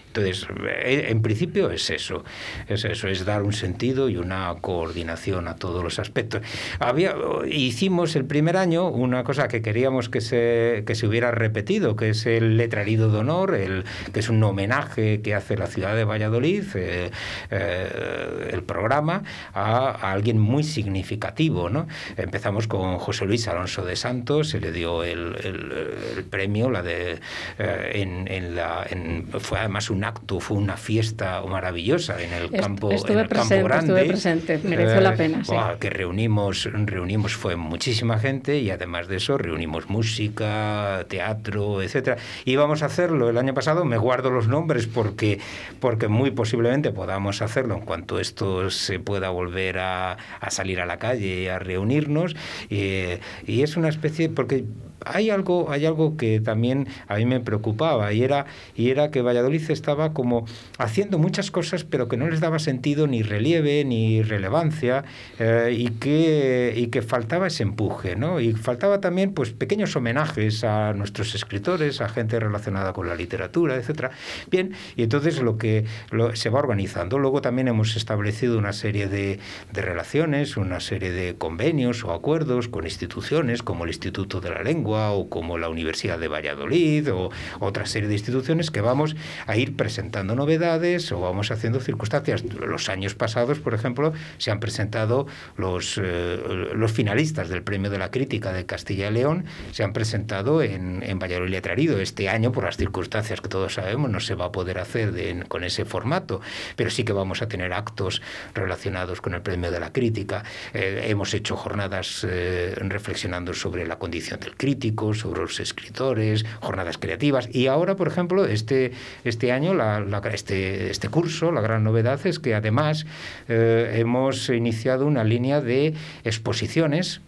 Entonces, 0.07 0.47
eh, 0.65 1.07
en 1.09 1.21
principio 1.21 1.69
es 1.69 1.89
eso, 1.89 2.23
es 2.67 2.85
eso, 2.85 3.07
es 3.07 3.25
dar 3.25 3.43
un 3.43 3.53
sentido 3.53 4.09
y 4.09 4.17
una 4.17 4.55
coordinación 4.61 5.47
a 5.47 5.55
todos 5.55 5.83
los 5.83 5.99
aspectos. 5.99 6.41
Había, 6.79 7.15
hicimos 7.47 8.15
el 8.15 8.25
primer 8.25 8.57
año 8.57 8.87
una 8.87 9.23
cosa 9.23 9.47
que 9.47 9.61
queríamos 9.61 10.09
que 10.09 10.21
se, 10.21 10.83
que 10.87 10.95
se 10.95 11.07
hubiera 11.07 11.31
repetido, 11.31 11.95
que 11.95 12.09
es 12.09 12.25
el 12.25 12.57
letrarido 12.57 13.11
de 13.11 13.19
honor, 13.19 13.55
el, 13.55 13.85
que 14.13 14.21
es 14.21 14.29
un 14.29 14.43
homenaje 14.43 15.21
que 15.21 15.35
hace 15.35 15.55
la 15.55 15.67
ciudad 15.67 15.95
de 15.95 16.03
Valladolid, 16.03 16.63
eh, 16.75 17.11
eh, 17.51 18.49
el 18.51 18.63
programa, 18.63 19.23
a, 19.53 20.11
alguien 20.11 20.39
muy 20.39 20.63
significativo. 20.63 21.69
¿no? 21.69 21.87
Empezamos 22.15 22.67
con 22.67 22.97
José 22.97 23.25
Luis 23.25 23.47
Alonso 23.47 23.85
de 23.85 23.95
Santos, 23.95 24.49
se 24.49 24.59
le 24.59 24.71
dio 24.71 25.03
el, 25.03 25.35
el, 25.43 26.23
premio, 26.23 26.71
la 26.71 26.81
de, 26.81 27.19
en, 27.59 28.27
en 28.31 28.55
la, 28.55 28.85
en, 28.89 29.27
fue 29.39 29.59
además 29.59 29.89
un 29.89 30.06
acto, 30.07 30.39
fue 30.39 30.57
una 30.57 30.77
fiesta 30.77 31.41
maravillosa 31.47 32.21
en 32.21 32.33
el 32.33 32.49
campo, 32.51 32.91
en 32.91 32.97
el 32.97 33.27
campo 33.27 33.55
grande. 33.63 33.93
Estuve 33.93 34.05
presente, 34.05 34.59
mereció 34.63 35.01
la 35.01 35.13
eh, 35.13 35.17
pena. 35.17 35.43
Sí. 35.43 35.53
que 35.79 35.89
reunimos, 35.89 36.67
reunimos, 36.71 37.35
fue 37.35 37.55
muchísima 37.55 38.17
gente 38.19 38.57
y 38.59 38.71
además 38.71 39.07
de 39.07 39.17
eso 39.17 39.37
reunimos 39.37 39.89
música, 39.89 41.05
teatro, 41.07 41.81
etcétera. 41.81 42.17
Íbamos 42.45 42.83
a 42.83 42.87
hacerlo 42.87 43.29
el 43.29 43.37
año 43.37 43.53
pasado, 43.53 43.85
me 43.85 43.97
guardo 43.97 44.29
los 44.31 44.47
nombres 44.47 44.87
porque, 44.87 45.39
porque 45.79 46.07
muy 46.07 46.31
posiblemente 46.31 46.91
podamos 46.91 47.41
hacerlo 47.41 47.75
en 47.75 47.81
cuanto 47.81 48.19
esto 48.19 48.69
se 48.71 48.99
pueda 48.99 49.29
volver 49.29 49.79
a, 49.79 50.17
a 50.39 50.49
salir 50.49 50.81
a 50.81 50.85
la 50.85 50.97
calle, 50.97 51.51
a 51.51 51.59
reunirnos. 51.59 52.35
y 52.69 53.61
es 53.61 53.77
una 53.77 53.89
especie, 53.89 54.29
porque 54.29 54.65
hay 55.13 55.29
algo, 55.29 55.71
hay 55.71 55.85
algo 55.85 56.17
que 56.17 56.39
también 56.39 56.87
a 57.07 57.15
mí 57.15 57.25
me 57.25 57.39
preocupaba 57.39 58.13
y 58.13 58.23
era, 58.23 58.45
y 58.75 58.89
era 58.89 59.11
que 59.11 59.21
Valladolid 59.21 59.69
estaba 59.71 60.13
como 60.13 60.45
haciendo 60.77 61.17
muchas 61.17 61.51
cosas 61.51 61.83
pero 61.83 62.07
que 62.07 62.17
no 62.17 62.29
les 62.29 62.39
daba 62.39 62.59
sentido 62.59 63.07
ni 63.07 63.23
relieve 63.23 63.83
ni 63.85 64.21
relevancia 64.21 65.03
eh, 65.39 65.75
y, 65.77 65.89
que, 65.89 66.73
y 66.75 66.87
que 66.87 67.01
faltaba 67.01 67.47
ese 67.47 67.63
empuje, 67.63 68.15
¿no? 68.15 68.39
Y 68.39 68.53
faltaba 68.53 69.01
también 69.01 69.33
pues 69.33 69.51
pequeños 69.51 69.95
homenajes 69.95 70.63
a 70.63 70.93
nuestros 70.93 71.35
escritores, 71.35 72.01
a 72.01 72.09
gente 72.09 72.39
relacionada 72.39 72.93
con 72.93 73.07
la 73.07 73.15
literatura, 73.15 73.75
etcétera. 73.75 74.11
Bien, 74.49 74.73
y 74.95 75.03
entonces 75.03 75.41
lo 75.41 75.57
que 75.57 75.85
se 76.33 76.49
va 76.49 76.59
organizando. 76.59 77.19
Luego 77.19 77.41
también 77.41 77.67
hemos 77.67 77.95
establecido 77.95 78.57
una 78.57 78.73
serie 78.73 79.07
de, 79.07 79.39
de 79.71 79.81
relaciones, 79.81 80.57
una 80.57 80.79
serie 80.79 81.11
de 81.11 81.35
convenios 81.35 82.03
o 82.03 82.13
acuerdos 82.13 82.67
con 82.67 82.85
instituciones 82.85 83.63
como 83.63 83.83
el 83.83 83.89
Instituto 83.89 84.41
de 84.41 84.49
la 84.49 84.63
Lengua, 84.63 84.96
o 85.11 85.29
como 85.29 85.57
la 85.57 85.69
Universidad 85.69 86.19
de 86.19 86.27
Valladolid 86.27 87.11
o 87.13 87.29
otra 87.59 87.85
serie 87.85 88.07
de 88.07 88.15
instituciones 88.15 88.71
que 88.71 88.81
vamos 88.81 89.15
a 89.45 89.55
ir 89.57 89.75
presentando 89.75 90.35
novedades 90.35 91.11
o 91.11 91.19
vamos 91.21 91.51
haciendo 91.51 91.79
circunstancias. 91.79 92.43
Los 92.43 92.89
años 92.89 93.15
pasados, 93.15 93.59
por 93.59 93.73
ejemplo, 93.73 94.13
se 94.37 94.51
han 94.51 94.59
presentado 94.59 95.27
los, 95.55 95.99
eh, 96.01 96.39
los 96.73 96.91
finalistas 96.91 97.49
del 97.49 97.63
Premio 97.63 97.89
de 97.89 97.97
la 97.97 98.11
Crítica 98.11 98.51
de 98.53 98.65
Castilla 98.65 99.09
y 99.09 99.13
León, 99.13 99.45
se 99.71 99.83
han 99.83 99.93
presentado 99.93 100.61
en, 100.61 101.03
en 101.03 101.19
Valladolid 101.19 101.51
Letrarido. 101.51 101.99
Este 101.99 102.29
año, 102.29 102.51
por 102.51 102.63
las 102.63 102.77
circunstancias 102.77 103.41
que 103.41 103.49
todos 103.49 103.75
sabemos, 103.75 104.09
no 104.09 104.19
se 104.19 104.35
va 104.35 104.45
a 104.45 104.51
poder 104.51 104.79
hacer 104.79 105.13
con 105.47 105.63
ese 105.63 105.85
formato, 105.85 106.41
pero 106.75 106.89
sí 106.89 107.03
que 107.03 107.13
vamos 107.13 107.41
a 107.41 107.47
tener 107.47 107.73
actos 107.73 108.21
relacionados 108.53 109.21
con 109.21 109.33
el 109.33 109.41
Premio 109.41 109.71
de 109.71 109.79
la 109.79 109.91
Crítica. 109.91 110.43
Eh, 110.73 111.05
hemos 111.07 111.33
hecho 111.33 111.55
jornadas 111.55 112.25
eh, 112.29 112.73
reflexionando 112.77 113.53
sobre 113.53 113.85
la 113.87 113.97
condición 113.97 114.39
del 114.39 114.55
crítico 114.55 114.86
sobre 115.13 115.41
los 115.41 115.59
escritores, 115.59 116.45
jornadas 116.61 116.97
creativas. 116.97 117.49
Y 117.51 117.67
ahora, 117.67 117.95
por 117.95 118.07
ejemplo, 118.07 118.45
este, 118.45 118.91
este 119.23 119.51
año, 119.51 119.73
la, 119.73 120.21
este, 120.33 120.89
este 120.89 121.09
curso, 121.09 121.51
la 121.51 121.61
gran 121.61 121.83
novedad 121.83 122.25
es 122.25 122.39
que 122.39 122.55
además 122.55 123.05
eh, 123.47 123.95
hemos 123.95 124.49
iniciado 124.49 125.05
una 125.05 125.23
línea 125.23 125.61
de 125.61 125.93
exposiciones 126.23 127.21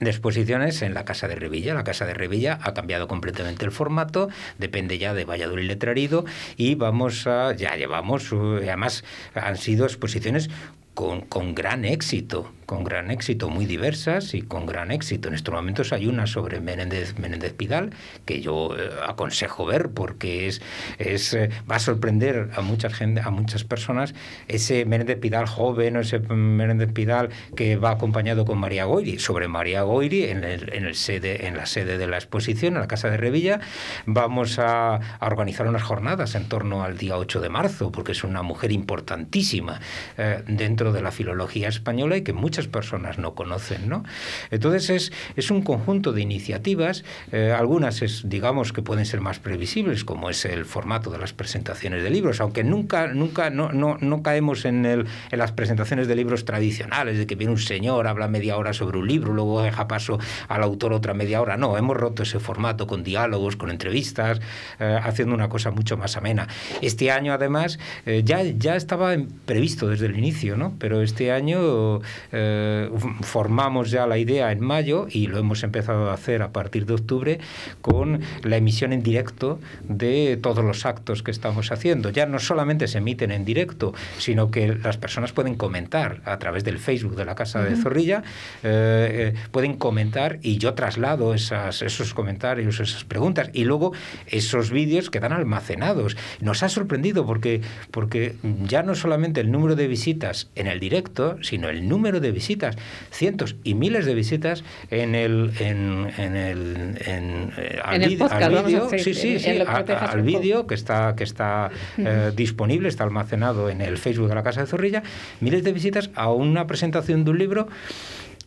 de 0.00 0.10
exposiciones 0.10 0.82
en 0.82 0.94
la 0.94 1.04
Casa 1.04 1.28
de 1.28 1.36
Revilla. 1.36 1.74
La 1.74 1.84
Casa 1.84 2.06
de 2.06 2.14
Revilla 2.14 2.58
ha 2.62 2.74
cambiado 2.74 3.06
completamente 3.06 3.64
el 3.64 3.70
formato, 3.70 4.28
depende 4.58 4.98
ya 4.98 5.14
de 5.14 5.24
Valladolid 5.24 5.68
Letrarido 5.68 6.24
y 6.56 6.74
vamos 6.74 7.28
a, 7.28 7.54
ya 7.54 7.76
llevamos, 7.76 8.32
eh, 8.32 8.66
además 8.66 9.04
han 9.34 9.56
sido 9.56 9.84
exposiciones 9.84 10.50
con, 10.94 11.20
con 11.20 11.54
gran 11.54 11.84
éxito 11.84 12.50
con 12.72 12.84
gran 12.84 13.10
éxito, 13.10 13.50
muy 13.50 13.66
diversas 13.66 14.32
y 14.32 14.40
con 14.40 14.64
gran 14.64 14.90
éxito. 14.92 15.28
En 15.28 15.34
estos 15.34 15.52
momentos 15.52 15.92
hay 15.92 16.06
una 16.06 16.26
sobre 16.26 16.58
Menéndez, 16.58 17.18
Menéndez 17.18 17.52
Pidal 17.52 17.90
que 18.24 18.40
yo 18.40 18.74
eh, 18.74 18.88
aconsejo 19.06 19.66
ver 19.66 19.90
porque 19.90 20.46
es, 20.46 20.62
es 20.98 21.34
eh, 21.34 21.50
va 21.70 21.76
a 21.76 21.78
sorprender 21.78 22.48
a 22.56 22.62
muchas 22.62 22.94
gente, 22.94 23.20
a 23.20 23.28
muchas 23.28 23.64
personas 23.64 24.14
ese 24.48 24.86
Menéndez 24.86 25.18
Pidal 25.18 25.46
joven 25.46 25.98
o 25.98 26.00
ese 26.00 26.18
Menéndez 26.20 26.90
Pidal 26.94 27.28
que 27.54 27.76
va 27.76 27.90
acompañado 27.90 28.46
con 28.46 28.56
María 28.56 28.86
Goiri. 28.86 29.18
Sobre 29.18 29.48
María 29.48 29.82
Goiri 29.82 30.24
en, 30.24 30.42
el, 30.42 30.72
en, 30.72 30.86
el 30.86 30.94
sede, 30.94 31.48
en 31.48 31.58
la 31.58 31.66
sede 31.66 31.98
de 31.98 32.06
la 32.06 32.16
exposición, 32.16 32.76
en 32.76 32.80
la 32.80 32.88
Casa 32.88 33.10
de 33.10 33.18
Revilla, 33.18 33.60
vamos 34.06 34.58
a, 34.58 34.98
organizar 35.20 35.66
unas 35.66 35.82
jornadas 35.82 36.34
en 36.36 36.48
torno 36.48 36.84
al 36.84 36.96
día 36.96 37.18
8 37.18 37.42
de 37.42 37.50
marzo 37.50 37.92
porque 37.92 38.12
es 38.12 38.24
una 38.24 38.40
mujer 38.40 38.72
importantísima 38.72 39.78
eh, 40.16 40.42
dentro 40.46 40.94
de 40.94 41.02
la 41.02 41.10
filología 41.10 41.68
española 41.68 42.16
y 42.16 42.22
que 42.22 42.32
muchas 42.32 42.61
personas 42.68 43.18
no 43.18 43.34
conocen. 43.34 43.88
¿no? 43.88 44.04
Entonces 44.50 44.90
es, 44.90 45.12
es 45.36 45.50
un 45.50 45.62
conjunto 45.62 46.12
de 46.12 46.22
iniciativas, 46.22 47.04
eh, 47.30 47.54
algunas 47.56 48.02
es, 48.02 48.28
digamos 48.28 48.72
que 48.72 48.82
pueden 48.82 49.06
ser 49.06 49.20
más 49.20 49.38
previsibles, 49.38 50.04
como 50.04 50.30
es 50.30 50.44
el 50.44 50.64
formato 50.64 51.10
de 51.10 51.18
las 51.18 51.32
presentaciones 51.32 52.02
de 52.02 52.10
libros, 52.10 52.40
aunque 52.40 52.64
nunca, 52.64 53.08
nunca 53.08 53.50
no, 53.50 53.72
no, 53.72 53.98
no 54.00 54.22
caemos 54.22 54.64
en, 54.64 54.84
el, 54.84 55.06
en 55.30 55.38
las 55.38 55.52
presentaciones 55.52 56.08
de 56.08 56.16
libros 56.16 56.44
tradicionales, 56.44 57.18
de 57.18 57.26
que 57.26 57.34
viene 57.34 57.52
un 57.52 57.58
señor, 57.58 58.06
habla 58.06 58.28
media 58.28 58.56
hora 58.56 58.72
sobre 58.72 58.98
un 58.98 59.06
libro, 59.06 59.32
luego 59.32 59.62
deja 59.62 59.88
paso 59.88 60.18
al 60.48 60.62
autor 60.62 60.92
otra 60.92 61.14
media 61.14 61.40
hora. 61.40 61.56
No, 61.56 61.76
hemos 61.76 61.96
roto 61.96 62.22
ese 62.22 62.38
formato 62.38 62.86
con 62.86 63.02
diálogos, 63.02 63.56
con 63.56 63.70
entrevistas, 63.70 64.40
eh, 64.78 64.98
haciendo 65.02 65.34
una 65.34 65.48
cosa 65.48 65.70
mucho 65.70 65.96
más 65.96 66.16
amena. 66.16 66.48
Este 66.80 67.10
año, 67.10 67.32
además, 67.32 67.78
eh, 68.06 68.22
ya, 68.24 68.42
ya 68.42 68.76
estaba 68.76 69.16
previsto 69.46 69.88
desde 69.88 70.06
el 70.06 70.16
inicio, 70.16 70.56
¿no? 70.56 70.74
pero 70.78 71.02
este 71.02 71.32
año 71.32 72.00
eh, 72.42 72.90
formamos 73.20 73.90
ya 73.90 74.06
la 74.06 74.18
idea 74.18 74.50
en 74.52 74.60
mayo 74.60 75.06
y 75.08 75.26
lo 75.28 75.38
hemos 75.38 75.62
empezado 75.62 76.10
a 76.10 76.14
hacer 76.14 76.42
a 76.42 76.52
partir 76.52 76.86
de 76.86 76.94
octubre 76.94 77.38
con 77.80 78.20
la 78.42 78.56
emisión 78.56 78.92
en 78.92 79.02
directo 79.02 79.60
de 79.88 80.38
todos 80.42 80.64
los 80.64 80.84
actos 80.84 81.22
que 81.22 81.30
estamos 81.30 81.70
haciendo. 81.70 82.10
Ya 82.10 82.26
no 82.26 82.38
solamente 82.38 82.88
se 82.88 82.98
emiten 82.98 83.30
en 83.30 83.44
directo, 83.44 83.94
sino 84.18 84.50
que 84.50 84.74
las 84.74 84.96
personas 84.96 85.32
pueden 85.32 85.54
comentar 85.54 86.20
a 86.24 86.38
través 86.38 86.64
del 86.64 86.78
Facebook 86.78 87.16
de 87.16 87.24
la 87.24 87.34
Casa 87.34 87.62
de 87.62 87.76
Zorrilla, 87.76 88.22
eh, 88.62 89.32
eh, 89.34 89.34
pueden 89.50 89.76
comentar 89.76 90.38
y 90.42 90.58
yo 90.58 90.74
traslado 90.74 91.34
esas, 91.34 91.82
esos 91.82 92.14
comentarios, 92.14 92.80
esas 92.80 93.04
preguntas 93.04 93.50
y 93.52 93.64
luego 93.64 93.92
esos 94.26 94.70
vídeos 94.70 95.10
quedan 95.10 95.32
almacenados. 95.32 96.16
Nos 96.40 96.62
ha 96.62 96.68
sorprendido 96.68 97.24
porque, 97.24 97.60
porque 97.90 98.34
ya 98.66 98.82
no 98.82 98.94
solamente 98.94 99.40
el 99.40 99.50
número 99.50 99.76
de 99.76 99.86
visitas 99.86 100.50
en 100.54 100.66
el 100.66 100.80
directo, 100.80 101.36
sino 101.42 101.68
el 101.68 101.88
número 101.88 102.20
de 102.20 102.31
visitas, 102.32 102.76
cientos 103.10 103.54
y 103.62 103.74
miles 103.74 104.06
de 104.06 104.14
visitas 104.14 104.64
en 104.90 105.14
el, 105.14 105.52
en, 105.60 106.10
en 106.18 106.36
el, 106.36 106.98
en, 107.06 107.52
eh, 107.56 107.78
al, 107.84 108.02
el 108.02 108.18
podcast, 108.18 108.42
al 108.42 108.64
vídeo, 108.64 108.88
sí, 108.90 109.14
sí, 109.14 109.38
sí, 109.38 109.48
a- 109.60 109.82
al 110.10 110.22
vídeo 110.22 110.66
que 110.66 110.74
está, 110.74 111.14
que 111.16 111.24
está 111.24 111.70
eh, 111.98 112.32
disponible, 112.36 112.88
está 112.88 113.04
almacenado 113.04 113.70
en 113.70 113.80
el 113.80 113.98
Facebook 113.98 114.28
de 114.28 114.34
la 114.34 114.42
Casa 114.42 114.60
de 114.62 114.66
Zorrilla, 114.66 115.02
miles 115.40 115.62
de 115.62 115.72
visitas 115.72 116.10
a 116.14 116.30
una 116.32 116.66
presentación 116.66 117.24
de 117.24 117.30
un 117.30 117.38
libro 117.38 117.68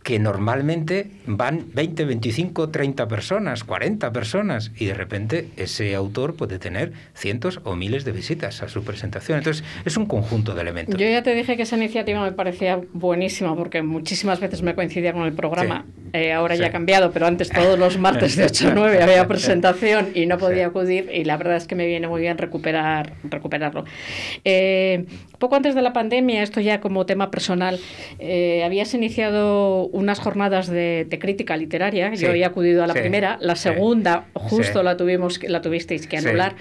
que 0.05 0.19
normalmente 0.19 1.07
van 1.25 1.65
20, 1.73 2.05
25, 2.05 2.69
30 2.69 3.07
personas, 3.07 3.63
40 3.63 4.13
personas, 4.13 4.71
y 4.77 4.85
de 4.85 4.93
repente 4.93 5.47
ese 5.57 5.95
autor 5.95 6.35
puede 6.35 6.59
tener 6.59 6.93
cientos 7.15 7.59
o 7.63 7.75
miles 7.75 8.05
de 8.05 8.11
visitas 8.11 8.61
a 8.61 8.67
su 8.67 8.83
presentación. 8.83 9.39
Entonces, 9.39 9.63
es 9.83 9.97
un 9.97 10.05
conjunto 10.05 10.53
de 10.53 10.61
elementos. 10.61 10.95
Yo 10.95 11.09
ya 11.09 11.23
te 11.23 11.33
dije 11.33 11.57
que 11.57 11.63
esa 11.63 11.75
iniciativa 11.75 12.21
me 12.21 12.33
parecía 12.33 12.79
buenísima 12.93 13.55
porque 13.55 13.81
muchísimas 13.81 14.39
veces 14.39 14.61
me 14.61 14.75
coincidía 14.75 15.11
con 15.11 15.23
el 15.23 15.33
programa. 15.33 15.85
Eh, 16.13 16.31
ahora 16.31 16.55
ya 16.55 16.67
ha 16.67 16.71
cambiado, 16.71 17.11
pero 17.11 17.25
antes 17.25 17.49
todos 17.49 17.77
los 17.77 17.97
martes 17.97 18.35
de 18.35 18.45
8 18.45 18.69
a 18.69 18.73
9 18.75 19.01
había 19.01 19.27
presentación 19.27 20.09
y 20.13 20.27
no 20.27 20.37
podía 20.37 20.67
acudir 20.67 21.09
y 21.11 21.23
la 21.23 21.35
verdad 21.35 21.57
es 21.57 21.65
que 21.65 21.73
me 21.73 21.87
viene 21.87 22.07
muy 22.07 22.21
bien 22.21 22.37
recuperar, 22.37 23.13
recuperarlo. 23.23 23.85
Eh, 24.45 25.05
poco 25.39 25.55
antes 25.55 25.75
de 25.75 25.81
la 25.81 25.93
pandemia, 25.93 26.43
esto 26.43 26.61
ya 26.61 26.79
como 26.79 27.05
tema 27.05 27.31
personal, 27.31 27.79
eh, 28.19 28.63
habías 28.63 28.93
iniciado 28.93 29.89
unas 29.95 30.19
jornadas 30.19 30.67
de, 30.67 31.05
de 31.09 31.19
crítica 31.19 31.55
literaria. 31.57 32.11
Sí. 32.15 32.23
Yo 32.23 32.29
había 32.29 32.47
acudido 32.47 32.83
a 32.83 32.87
la 32.87 32.93
Sí. 32.93 32.99
primera, 32.99 33.37
la 33.41 33.55
segunda 33.55 34.25
justo 34.33 34.83
la 34.83 34.97
tuvimos, 34.97 35.41
la 35.43 35.61
tuvisteis 35.61 36.05
que 36.07 36.17
anular. 36.17 36.55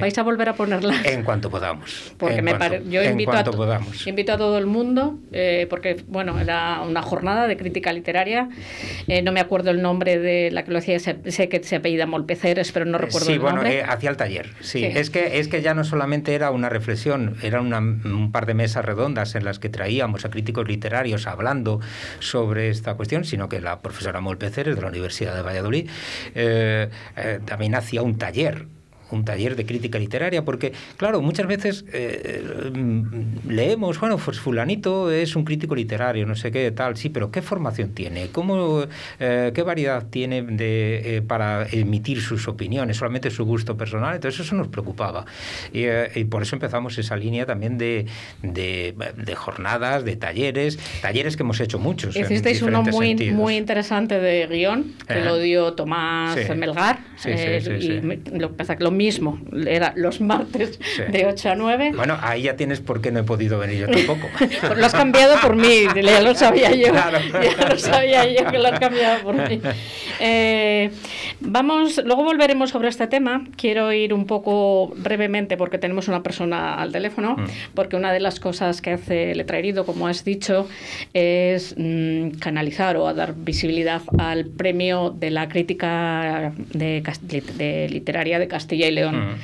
¿Vais 0.00 0.18
a 0.18 0.22
volver 0.22 0.48
a 0.48 0.54
ponerla? 0.54 0.94
En 1.04 1.22
cuanto 1.22 1.50
podamos. 1.50 2.12
Porque 2.18 2.36
En 2.38 2.44
me 2.44 2.50
cuanto- 2.56 2.76
pare- 2.78 2.82
yo 2.90 3.02
invito 3.04 3.32
a, 3.32 3.44
podamos. 3.44 4.06
invito 4.06 4.32
a 4.32 4.36
todo 4.38 4.58
el 4.58 4.66
mundo, 4.66 5.18
eh, 5.32 5.66
porque 5.70 6.02
bueno, 6.08 6.38
era 6.40 6.82
una 6.82 7.02
jornada 7.02 7.46
de 7.46 7.56
crítica 7.56 7.92
literaria. 7.92 8.48
Eh, 9.06 9.22
no 9.22 9.30
me 9.32 9.40
acuerdo 9.40 9.70
el 9.70 9.80
nombre 9.82 10.18
de 10.18 10.50
la 10.50 10.64
que 10.64 10.72
lo 10.72 10.78
hacía, 10.78 10.98
sé, 10.98 11.48
que 11.48 11.62
se 11.62 11.76
apellida 11.76 12.06
Molpeceres, 12.06 12.72
pero 12.72 12.84
no 12.86 12.98
recuerdo 12.98 13.26
sí, 13.26 13.32
el 13.34 13.38
bueno, 13.38 13.56
nombre. 13.58 13.78
eh, 13.78 13.82
hacía 13.86 14.10
el 14.10 14.16
taller. 14.16 14.50
Sí. 14.60 14.84
Es, 14.84 15.10
que, 15.10 15.38
es 15.38 15.48
que 15.48 15.62
ya 15.62 15.74
no 15.74 15.84
solamente 15.84 16.34
era 16.34 16.50
una 16.50 16.68
reflexión, 16.68 17.36
eran 17.42 17.66
una- 17.66 17.78
un 17.78 18.32
par 18.32 18.46
de 18.46 18.54
mesas 18.54 18.84
redondas 18.84 19.34
en 19.36 19.44
las 19.44 19.58
que 19.58 19.68
traíamos 19.68 20.24
a 20.24 20.30
críticos 20.30 20.66
literarios 20.66 21.26
hablando 21.26 21.80
sobre 22.18 22.70
esta 22.80 22.94
cuestión, 22.94 23.24
sino 23.24 23.48
que 23.48 23.60
la 23.60 23.80
profesora 23.80 24.20
Molpeceres 24.20 24.74
de 24.74 24.82
la 24.82 24.88
Universidad 24.88 25.34
de 25.34 25.42
Valladolid. 25.42 25.88
Eh, 26.34 26.88
eh, 27.16 27.40
también 27.44 27.74
hacía 27.74 28.02
un 28.02 28.18
taller 28.18 28.66
un 29.16 29.24
taller 29.24 29.56
de 29.56 29.66
crítica 29.66 29.98
literaria, 29.98 30.44
porque, 30.44 30.72
claro, 30.96 31.20
muchas 31.20 31.46
veces 31.46 31.84
eh, 31.92 32.70
mm, 32.72 33.48
leemos, 33.48 33.98
bueno, 34.00 34.18
pues 34.18 34.38
fulanito 34.40 35.10
es 35.10 35.36
un 35.36 35.44
crítico 35.44 35.74
literario, 35.74 36.26
no 36.26 36.34
sé 36.34 36.50
qué, 36.50 36.70
tal, 36.70 36.96
sí, 36.96 37.08
pero 37.08 37.30
¿qué 37.30 37.42
formación 37.42 37.90
tiene? 37.90 38.28
¿Cómo, 38.28 38.84
eh, 39.18 39.52
¿Qué 39.54 39.62
variedad 39.62 40.06
tiene 40.10 40.42
de, 40.42 41.16
eh, 41.16 41.22
para 41.22 41.66
emitir 41.70 42.20
sus 42.20 42.48
opiniones? 42.48 42.96
¿Solamente 42.96 43.30
su 43.30 43.44
gusto 43.44 43.76
personal? 43.76 44.14
Entonces 44.14 44.46
eso 44.46 44.54
nos 44.54 44.68
preocupaba. 44.68 45.24
Y, 45.72 45.84
eh, 45.84 46.10
y 46.14 46.24
por 46.24 46.42
eso 46.42 46.56
empezamos 46.56 46.98
esa 46.98 47.16
línea 47.16 47.46
también 47.46 47.78
de, 47.78 48.06
de, 48.42 48.94
de 49.16 49.34
jornadas, 49.34 50.04
de 50.04 50.16
talleres, 50.16 50.78
talleres 51.00 51.36
que 51.36 51.42
hemos 51.42 51.60
hecho 51.60 51.78
muchos. 51.78 52.16
Hicisteis 52.16 52.62
uno 52.62 52.82
muy, 52.82 53.08
sentidos. 53.08 53.34
muy 53.34 53.56
interesante 53.56 54.18
de 54.18 54.46
guion, 54.46 54.94
que 55.06 55.20
lo 55.20 55.38
dio 55.38 55.72
Tomás 55.72 56.30
Sí. 56.34 56.54
Melgar. 56.54 56.98
Sí, 57.22 57.30
sí, 57.36 57.44
eh, 57.46 57.60
sí, 57.80 57.92
y 57.92 58.00
me- 58.00 58.18
lo 58.38 58.56
pasa 58.56 58.76
que 58.76 58.84
lo 58.84 58.90
mismo, 58.90 59.38
era 59.66 59.92
los 59.96 60.20
martes 60.20 60.78
de 61.12 61.26
8 61.26 61.50
a 61.50 61.54
9. 61.54 61.92
Bueno, 61.94 62.16
ahí 62.22 62.42
ya 62.42 62.56
tienes 62.56 62.80
por 62.80 63.00
qué 63.00 63.10
no 63.12 63.20
he 63.20 63.24
podido 63.24 63.58
venir 63.58 63.78
yo 63.80 63.88
tampoco. 63.88 64.28
Pues 64.38 64.78
lo 64.78 64.86
has 64.86 64.92
cambiado 64.94 65.36
por 65.40 65.54
mí, 65.56 65.84
ya 66.02 66.20
lo 66.22 66.34
sabía 66.34 66.74
yo. 66.74 66.88
Claro. 66.92 67.18
Ya 67.58 67.68
lo 67.68 67.78
sabía 67.78 68.26
yo 68.26 68.50
que 68.50 68.58
lo 68.58 68.68
has 68.68 68.80
cambiado 68.80 69.22
por 69.22 69.34
mí. 69.48 69.60
Eh, 70.20 70.90
vamos, 71.40 72.00
luego 72.04 72.24
volveremos 72.24 72.70
sobre 72.70 72.88
este 72.88 73.06
tema. 73.06 73.44
Quiero 73.56 73.92
ir 73.92 74.12
un 74.12 74.26
poco 74.26 74.88
brevemente 74.96 75.56
porque 75.56 75.78
tenemos 75.78 76.08
una 76.08 76.22
persona 76.22 76.74
al 76.74 76.92
teléfono, 76.92 77.36
Mm. 77.36 77.44
porque 77.74 77.96
una 77.96 78.12
de 78.12 78.20
las 78.20 78.40
cosas 78.40 78.80
que 78.82 78.92
hace 78.92 79.34
Letra 79.34 79.58
Herido, 79.58 79.84
como 79.86 80.06
has 80.06 80.24
dicho, 80.24 80.68
es 81.14 81.74
mm, 81.76 82.30
canalizar 82.38 82.96
o 82.96 83.06
a 83.08 83.14
dar 83.14 83.34
visibilidad 83.34 84.02
al 84.18 84.46
premio 84.46 85.10
de 85.10 85.30
la 85.30 85.48
crítica 85.48 86.52
de, 86.72 87.02
de 87.20 87.88
literaria 87.88 88.38
de 88.38 88.48
Castilla 88.48 88.86
y 88.86 88.92
León. 88.92 89.32
Mm. 89.32 89.36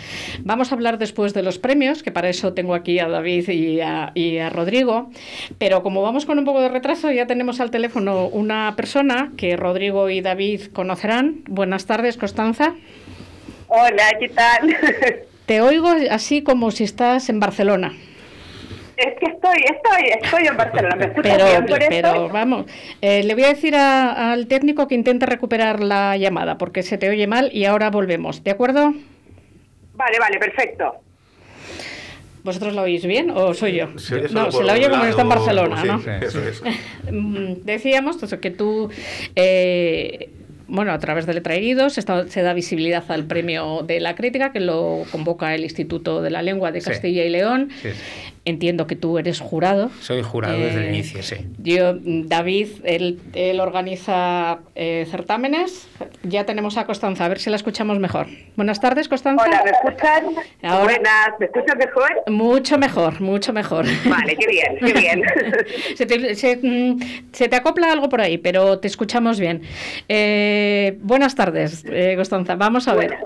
Vamos 0.44 0.70
a 0.70 0.74
hablar 0.74 0.98
después 0.98 1.34
de 1.34 1.42
los 1.42 1.58
premios, 1.58 2.02
que 2.02 2.12
para 2.12 2.28
eso 2.28 2.52
tengo 2.52 2.74
aquí 2.74 2.98
a 2.98 3.08
David 3.08 3.48
y 3.48 3.80
a, 3.80 4.12
y 4.14 4.38
a 4.38 4.50
Rodrigo, 4.50 5.10
pero 5.58 5.82
como 5.82 6.02
vamos 6.02 6.26
con 6.26 6.38
un 6.38 6.44
poco 6.44 6.60
de 6.60 6.68
retraso, 6.68 7.10
ya 7.10 7.26
tenemos 7.26 7.60
al 7.60 7.70
teléfono 7.70 8.26
una 8.26 8.74
persona 8.76 9.32
que 9.36 9.56
Rodrigo 9.56 10.10
y 10.10 10.20
David 10.20 10.62
conocerán. 10.72 11.42
Buenas 11.48 11.86
tardes, 11.86 12.16
Constanza. 12.16 12.74
Hola, 13.68 14.04
¿qué 14.18 14.28
tal? 14.28 14.76
Te 15.46 15.60
oigo 15.60 15.92
así 16.10 16.42
como 16.42 16.70
si 16.70 16.84
estás 16.84 17.28
en 17.28 17.38
Barcelona, 17.38 17.92
Es 18.96 19.14
que 19.18 19.26
estoy, 19.26 19.58
estoy, 19.58 20.08
estoy 20.22 20.46
en 20.46 20.56
Barcelona. 20.56 20.96
¿Me 20.96 21.08
pero, 21.22 21.44
bien 21.44 21.66
por 21.66 21.78
pero 21.88 22.08
eso? 22.08 22.28
vamos, 22.30 22.66
eh, 23.02 23.22
le 23.24 23.34
voy 23.34 23.44
a 23.44 23.48
decir 23.48 23.74
a- 23.76 24.32
al 24.32 24.46
técnico 24.46 24.88
que 24.88 24.94
intente 24.94 25.26
recuperar 25.26 25.82
la 25.82 26.16
llamada 26.16 26.56
porque 26.56 26.82
se 26.82 26.96
te 26.96 27.10
oye 27.10 27.26
mal 27.26 27.50
y 27.52 27.66
ahora 27.66 27.90
volvemos, 27.90 28.42
¿de 28.42 28.50
acuerdo? 28.52 28.94
Vale, 29.94 30.18
vale, 30.18 30.38
perfecto. 30.38 30.94
¿Vosotros 32.42 32.74
la 32.74 32.82
oís 32.82 33.04
bien 33.04 33.30
o 33.30 33.52
soy 33.54 33.72
yo? 33.74 33.98
Sí, 33.98 34.14
eso 34.22 34.32
no, 34.32 34.50
se 34.52 34.62
la 34.62 34.74
oye 34.74 34.88
como 34.88 35.04
está 35.04 35.22
en 35.22 35.28
Barcelona, 35.28 35.82
sí, 35.82 35.88
¿no? 35.88 35.98
sí, 36.00 36.10
eso 36.22 36.40
es. 36.42 36.62
Mm, 37.12 37.64
decíamos 37.64 38.16
pues, 38.18 38.34
que 38.34 38.50
tú, 38.50 38.88
eh, 39.36 40.30
bueno, 40.68 40.92
a 40.92 40.98
través 40.98 41.26
de 41.26 41.34
Letra 41.34 41.54
Heridos 41.54 41.98
está- 41.98 42.26
se 42.28 42.42
da 42.42 42.52
visibilidad 42.54 43.04
al 43.10 43.24
premio 43.26 43.82
de 43.82 44.00
la 44.00 44.14
crítica 44.16 44.52
que 44.52 44.60
lo 44.60 45.04
convoca 45.12 45.54
el 45.54 45.62
Instituto 45.64 46.22
de 46.22 46.30
la 46.30 46.42
Lengua 46.42 46.72
de 46.72 46.80
Sí. 46.80 46.90
Castilla 46.90 47.24
y 47.24 47.30
León. 47.30 47.68
Sí, 47.82 47.90
sí. 47.90 48.32
Entiendo 48.46 48.86
que 48.86 48.94
tú 48.94 49.18
eres 49.18 49.40
jurado. 49.40 49.90
Soy 50.00 50.22
jurado 50.22 50.56
desde 50.56 50.78
el 50.78 50.84
Eh, 50.86 50.88
inicio, 50.90 51.20
sí. 51.24 51.34
Yo, 51.58 51.94
David, 52.00 52.68
él, 52.84 53.18
él 53.34 53.58
organiza 53.58 54.60
eh, 54.76 55.04
certámenes. 55.10 55.88
Ya 56.22 56.46
tenemos 56.46 56.76
a 56.78 56.86
Constanza, 56.86 57.24
a 57.24 57.28
ver 57.28 57.40
si 57.40 57.50
la 57.50 57.56
escuchamos 57.56 57.98
mejor. 57.98 58.28
Buenas 58.54 58.80
tardes, 58.80 59.08
Constanza. 59.08 59.44
Hola, 59.44 59.64
¿me 59.64 59.70
escuchan? 59.72 60.24
Ahora- 60.62 60.84
Buenas, 60.84 61.28
¿me 61.40 61.46
escuchan 61.46 61.76
mejor? 61.76 62.22
Mucho 62.28 62.78
mejor, 62.78 63.20
mucho 63.20 63.52
mejor. 63.52 63.84
Vale, 64.08 64.36
qué 64.36 64.46
bien, 64.46 64.76
qué 64.78 64.92
bien. 64.92 65.22
se, 65.96 66.06
te, 66.06 66.34
se, 66.36 66.56
mm, 66.62 67.00
se 67.32 67.48
te 67.48 67.56
acopla 67.56 67.90
algo 67.90 68.08
por 68.08 68.20
ahí, 68.20 68.38
pero 68.38 68.78
te 68.78 68.86
escuchamos 68.86 69.40
bien. 69.40 69.62
Eh, 70.08 70.96
buenas 71.02 71.34
tardes, 71.34 71.84
eh, 71.90 72.12
Constanza. 72.14 72.54
Vamos 72.54 72.86
a 72.86 72.94
ver. 72.94 73.16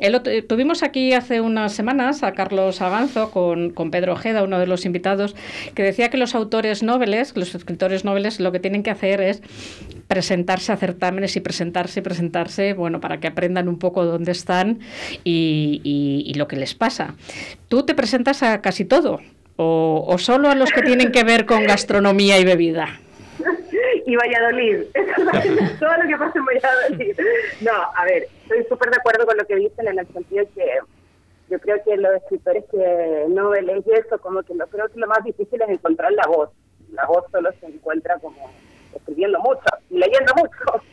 Eh, 0.00 0.42
tuvimos 0.42 0.82
aquí 0.82 1.12
hace 1.12 1.40
unas 1.40 1.72
semanas 1.72 2.22
a 2.22 2.32
Carlos 2.32 2.80
Avanzo 2.80 3.30
con, 3.30 3.70
con 3.70 3.90
Pedro 3.90 4.14
Ojeda, 4.14 4.42
uno 4.42 4.58
de 4.58 4.66
los 4.66 4.86
invitados, 4.86 5.36
que 5.74 5.82
decía 5.82 6.08
que 6.10 6.16
los 6.16 6.34
autores 6.34 6.82
noveles, 6.82 7.32
los 7.36 7.54
escritores 7.54 8.04
noveles, 8.04 8.40
lo 8.40 8.50
que 8.52 8.60
tienen 8.60 8.82
que 8.82 8.90
hacer 8.90 9.20
es 9.20 9.42
presentarse 10.08 10.72
a 10.72 10.76
certámenes 10.76 11.36
y 11.36 11.40
presentarse 11.40 12.00
y 12.00 12.02
presentarse, 12.02 12.72
bueno, 12.72 13.00
para 13.00 13.20
que 13.20 13.28
aprendan 13.28 13.68
un 13.68 13.78
poco 13.78 14.04
dónde 14.04 14.32
están 14.32 14.80
y, 15.24 15.80
y- 15.84 16.24
y 16.30 16.34
lo 16.34 16.48
que 16.48 16.56
les 16.56 16.74
pasa. 16.74 17.14
Tú 17.68 17.84
te 17.84 17.94
presentas 17.94 18.42
a 18.42 18.60
casi 18.62 18.84
todo, 18.84 19.20
o, 19.56 20.04
o 20.08 20.18
solo 20.18 20.48
a 20.50 20.54
los 20.54 20.70
que 20.72 20.82
tienen 20.82 21.12
que 21.12 21.24
ver 21.24 21.44
con 21.46 21.64
gastronomía 21.64 22.38
y 22.38 22.44
bebida. 22.44 23.00
Y 24.10 24.16
Valladolid. 24.16 24.86
Todo 25.78 25.96
lo 25.96 26.08
que 26.08 26.16
pasa 26.16 26.32
en 26.34 26.44
Valladolid. 26.44 27.16
No, 27.60 27.72
a 27.94 28.04
ver, 28.04 28.26
estoy 28.42 28.64
súper 28.64 28.90
de 28.90 28.96
acuerdo 28.96 29.24
con 29.24 29.36
lo 29.36 29.44
que 29.44 29.54
dicen 29.54 29.86
en 29.86 30.00
el 30.00 30.06
sentido 30.12 30.44
que 30.54 30.66
yo 31.48 31.60
creo 31.60 31.82
que 31.84 31.96
los 31.96 32.14
escritores 32.16 32.64
que 32.70 33.26
no 33.28 33.52
leen 33.52 33.84
eso, 33.86 34.18
como 34.20 34.42
que 34.42 34.54
lo 34.54 34.66
creo 34.66 34.88
que 34.88 34.98
lo 34.98 35.06
más 35.06 35.22
difícil 35.22 35.62
es 35.62 35.68
encontrar 35.68 36.12
la 36.12 36.26
voz. 36.26 36.50
La 36.92 37.06
voz 37.06 37.24
solo 37.30 37.50
se 37.60 37.66
encuentra 37.66 38.18
como 38.18 38.50
escribiendo 38.94 39.38
mucho 39.40 39.62
y 39.90 39.98
leyendo 39.98 40.34
mucho. 40.34 40.82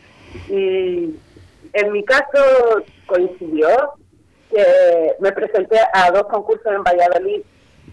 Y 0.49 1.15
en 1.73 1.91
mi 1.91 2.03
caso 2.03 2.83
coincidió 3.07 3.93
que 4.51 5.15
me 5.19 5.31
presenté 5.31 5.79
a 5.93 6.11
dos 6.11 6.27
concursos 6.27 6.67
en 6.67 6.83
Valladolid 6.83 7.41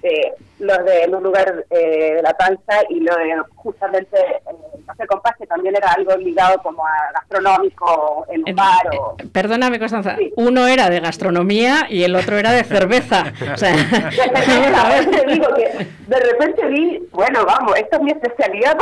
de 0.03 0.35
los 0.59 0.85
de 0.85 1.03
En 1.03 1.15
un 1.15 1.23
lugar 1.23 1.65
eh, 1.71 2.15
de 2.15 2.23
la 2.23 2.35
panza 2.35 2.83
y 2.89 3.01
lo 3.01 3.15
de 3.17 3.35
justamente 3.57 4.17
eh, 4.19 4.83
Café 4.87 5.07
Compás, 5.07 5.35
que 5.37 5.47
también 5.47 5.75
era 5.77 5.93
algo 5.93 6.17
ligado 6.17 6.59
como 6.63 6.87
a 6.87 7.11
gastronómico 7.13 8.27
en 8.31 8.43
un 8.47 8.55
bar 8.55 8.87
o... 8.99 9.17
Eh, 9.19 9.27
perdóname, 9.33 9.79
Constanza, 9.79 10.17
uno 10.37 10.67
era 10.67 10.91
de 10.91 11.01
gastronomía 11.01 11.87
y 11.89 12.05
el 12.05 12.15
otro 12.15 12.39
era 12.39 12.53
de 12.53 12.65
cerveza. 12.65 13.33
o 13.55 13.57
sea, 13.57 13.73
de, 13.73 15.33
digo 15.33 15.49
que 15.55 15.87
de 16.07 16.21
repente 16.21 16.67
vi, 16.67 17.03
bueno, 17.11 17.45
vamos, 17.45 17.77
esto 17.77 17.97
es 17.97 18.03
mi 18.03 18.13
especialidad. 18.13 18.77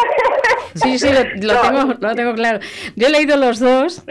sí, 0.75 0.99
sí, 0.99 1.09
lo, 1.41 1.61
tengo, 1.61 1.95
lo 1.99 2.15
tengo 2.15 2.35
claro. 2.35 2.59
Yo 2.97 3.07
he 3.07 3.11
leído 3.11 3.37
los 3.37 3.59
dos. 3.61 4.03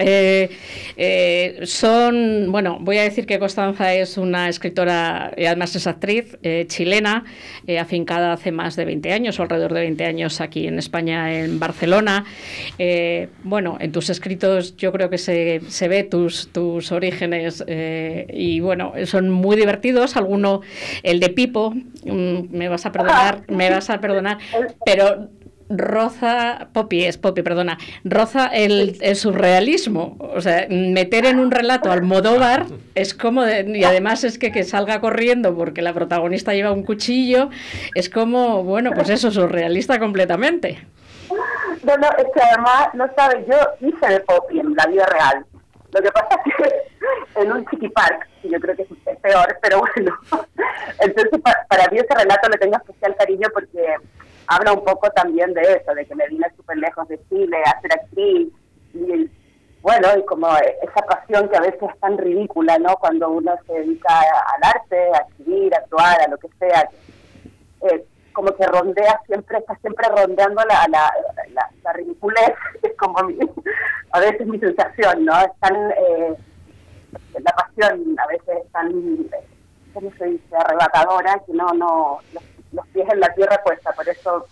son, 1.65 2.51
bueno, 2.51 2.77
voy 2.79 2.97
a 2.97 3.03
decir 3.03 3.25
que 3.25 3.37
Constanza 3.37 3.93
es 3.93 4.17
una 4.17 4.49
escritora 4.49 5.31
y 5.37 5.45
además 5.45 5.75
es 5.75 5.85
actriz 5.87 6.37
chilena 6.67 7.25
eh, 7.67 7.79
afincada 7.79 8.33
hace 8.33 8.51
más 8.51 8.75
de 8.75 8.85
20 8.85 9.13
años 9.13 9.39
o 9.39 9.43
alrededor 9.43 9.73
de 9.73 9.81
20 9.81 10.05
años 10.05 10.41
aquí 10.41 10.67
en 10.67 10.79
España, 10.79 11.33
en 11.33 11.59
Barcelona. 11.59 12.25
Eh, 12.77 13.29
bueno, 13.43 13.77
en 13.79 13.91
tus 13.91 14.09
escritos 14.09 14.75
yo 14.77 14.91
creo 14.91 15.09
que 15.09 15.17
se, 15.17 15.61
se 15.67 15.87
ve 15.87 16.03
tus, 16.03 16.49
tus 16.51 16.91
orígenes 16.91 17.63
eh, 17.67 18.27
y 18.33 18.59
bueno, 18.59 18.93
son 19.05 19.29
muy 19.29 19.55
divertidos. 19.55 20.15
Alguno, 20.15 20.61
el 21.03 21.19
de 21.19 21.29
Pipo, 21.29 21.71
mm, 21.71 22.49
me 22.51 22.69
vas 22.69 22.85
a 22.85 22.91
perdonar, 22.91 23.43
me 23.47 23.69
vas 23.69 23.89
a 23.89 23.99
perdonar, 23.99 24.37
pero 24.85 25.29
roza, 25.77 26.69
Poppy 26.73 27.05
es 27.05 27.17
Poppy, 27.17 27.41
perdona, 27.41 27.77
roza 28.03 28.47
el, 28.47 28.97
surrealismo. 29.15 30.17
O 30.19 30.41
sea, 30.41 30.67
meter 30.69 31.25
en 31.25 31.39
un 31.39 31.51
relato 31.51 31.91
al 31.91 32.01
Modóvar 32.01 32.65
es 32.95 33.13
como, 33.13 33.45
y 33.47 33.83
además 33.83 34.23
es 34.23 34.37
que 34.37 34.51
que 34.51 34.63
salga 34.63 35.01
corriendo 35.01 35.55
porque 35.55 35.81
la 35.81 35.93
protagonista 35.93 36.53
lleva 36.53 36.71
un 36.71 36.83
cuchillo, 36.83 37.49
es 37.95 38.09
como, 38.09 38.63
bueno, 38.63 38.91
pues 38.93 39.09
eso, 39.09 39.31
surrealista 39.31 39.99
completamente. 39.99 40.79
No, 41.83 41.97
no, 41.97 42.07
es 42.17 42.25
que 42.33 42.41
además, 42.41 42.89
no 42.93 43.09
sabes, 43.15 43.45
yo 43.47 43.87
hice 43.87 44.07
de 44.07 44.19
Poppy 44.21 44.59
en 44.59 44.75
la 44.75 44.85
vida 44.85 45.05
real. 45.05 45.45
Lo 45.93 46.01
que 46.01 46.11
pasa 46.11 46.39
es 46.45 46.55
que 46.55 46.81
en 47.41 47.51
un 47.51 47.65
chiqui 47.67 47.89
park, 47.89 48.27
yo 48.43 48.59
creo 48.59 48.75
que 48.75 48.83
es 48.83 49.19
peor, 49.21 49.57
pero 49.61 49.79
bueno. 49.79 50.17
Entonces, 50.99 51.41
para, 51.41 51.65
para 51.67 51.87
mí 51.89 51.99
ese 51.99 52.13
relato 52.13 52.49
le 52.49 52.57
tengo 52.57 52.77
especial 52.77 53.15
cariño 53.15 53.47
porque 53.53 53.95
habla 54.51 54.73
un 54.73 54.83
poco 54.83 55.09
también 55.11 55.53
de 55.53 55.61
eso, 55.61 55.93
de 55.93 56.05
que 56.05 56.15
me 56.15 56.27
vine 56.27 56.47
súper 56.55 56.77
lejos 56.77 57.07
de 57.07 57.19
Chile 57.29 57.57
a 57.65 57.79
ser 57.81 57.93
actriz 57.93 58.49
y 58.93 59.29
bueno, 59.81 60.07
y 60.15 60.23
como 60.25 60.47
esa 60.57 61.01
pasión 61.07 61.49
que 61.49 61.57
a 61.57 61.61
veces 61.61 61.81
es 61.81 61.99
tan 61.99 62.15
ridícula, 62.17 62.77
¿no? 62.77 62.95
Cuando 62.97 63.31
uno 63.31 63.51
se 63.65 63.73
dedica 63.73 64.19
al 64.19 64.63
arte, 64.63 65.09
a 65.15 65.25
escribir, 65.27 65.73
a 65.73 65.79
actuar, 65.79 66.21
a 66.21 66.27
lo 66.27 66.37
que 66.37 66.49
sea, 66.59 66.87
eh, 67.89 68.05
como 68.31 68.55
que 68.55 68.67
rondea 68.67 69.19
siempre, 69.25 69.57
está 69.57 69.75
siempre 69.77 70.07
rondeando 70.09 70.61
la, 70.65 70.87
la, 70.87 71.11
la, 71.83 71.93
ridiculez, 71.93 72.53
es 72.83 72.93
como 72.95 73.17
a 74.11 74.19
veces 74.19 74.45
mi 74.45 74.59
sensación, 74.59 75.25
¿no? 75.25 75.33
Es 75.39 75.51
tan, 75.59 75.75
eh, 75.75 76.35
la 77.39 77.51
pasión 77.51 78.15
a 78.19 78.27
veces 78.27 78.57
es 78.63 78.71
tan, 78.71 78.91
¿cómo 79.95 80.11
se 80.19 80.25
dice?, 80.25 80.55
arrebatadora 80.57 81.41
que 81.45 81.53
no, 81.53 81.67
no, 81.73 82.19
los 82.71 82.87
pies 82.87 83.07
en 83.11 83.19
la 83.19 83.33
tierra 83.33 83.61
cuesta, 83.63 83.91
por 83.93 84.07
eso 84.07 84.47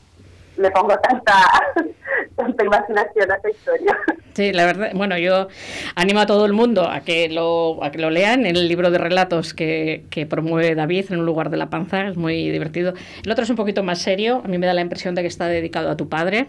le 0.59 0.71
pongo 0.71 0.95
tanta, 0.99 1.33
tanta 2.35 2.65
imaginación 2.65 3.31
a 3.31 3.35
esta 3.35 3.49
historia. 3.49 3.97
Sí, 4.33 4.51
la 4.53 4.65
verdad, 4.65 4.91
bueno, 4.93 5.17
yo 5.17 5.47
animo 5.95 6.19
a 6.19 6.25
todo 6.25 6.45
el 6.45 6.53
mundo 6.53 6.87
a 6.89 7.01
que 7.01 7.29
lo, 7.29 7.83
a 7.83 7.91
que 7.91 7.97
lo 7.97 8.09
lean 8.09 8.45
en 8.45 8.55
el 8.55 8.67
libro 8.67 8.91
de 8.91 8.97
relatos 8.97 9.53
que, 9.53 10.03
que, 10.09 10.25
promueve 10.25 10.75
David 10.75 11.05
en 11.09 11.19
un 11.19 11.25
lugar 11.25 11.49
de 11.49 11.57
la 11.57 11.69
panza, 11.69 12.07
es 12.07 12.15
muy 12.15 12.49
divertido. 12.49 12.93
El 13.23 13.31
otro 13.31 13.43
es 13.43 13.49
un 13.49 13.55
poquito 13.55 13.83
más 13.83 13.99
serio, 13.99 14.41
a 14.43 14.47
mí 14.47 14.57
me 14.57 14.67
da 14.67 14.73
la 14.73 14.81
impresión 14.81 15.15
de 15.15 15.23
que 15.23 15.27
está 15.27 15.47
dedicado 15.47 15.89
a 15.89 15.97
tu 15.97 16.07
padre, 16.07 16.47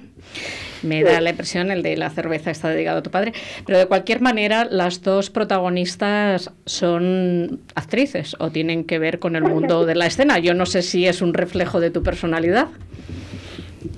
me 0.82 1.02
da 1.02 1.20
la 1.20 1.30
impresión 1.30 1.70
el 1.70 1.82
de 1.82 1.96
la 1.96 2.10
cerveza 2.10 2.50
está 2.50 2.68
dedicado 2.68 2.98
a 2.98 3.02
tu 3.02 3.10
padre, 3.10 3.32
pero 3.66 3.78
de 3.78 3.86
cualquier 3.86 4.20
manera 4.20 4.64
las 4.64 5.02
dos 5.02 5.30
protagonistas 5.30 6.50
son 6.66 7.60
actrices 7.74 8.36
o 8.38 8.50
tienen 8.50 8.84
que 8.84 8.98
ver 8.98 9.18
con 9.18 9.36
el 9.36 9.42
mundo 9.42 9.84
de 9.84 9.94
la 9.94 10.06
escena. 10.06 10.38
Yo 10.38 10.54
no 10.54 10.66
sé 10.66 10.82
si 10.82 11.06
es 11.06 11.22
un 11.22 11.34
reflejo 11.34 11.80
de 11.80 11.90
tu 11.90 12.02
personalidad. 12.02 12.68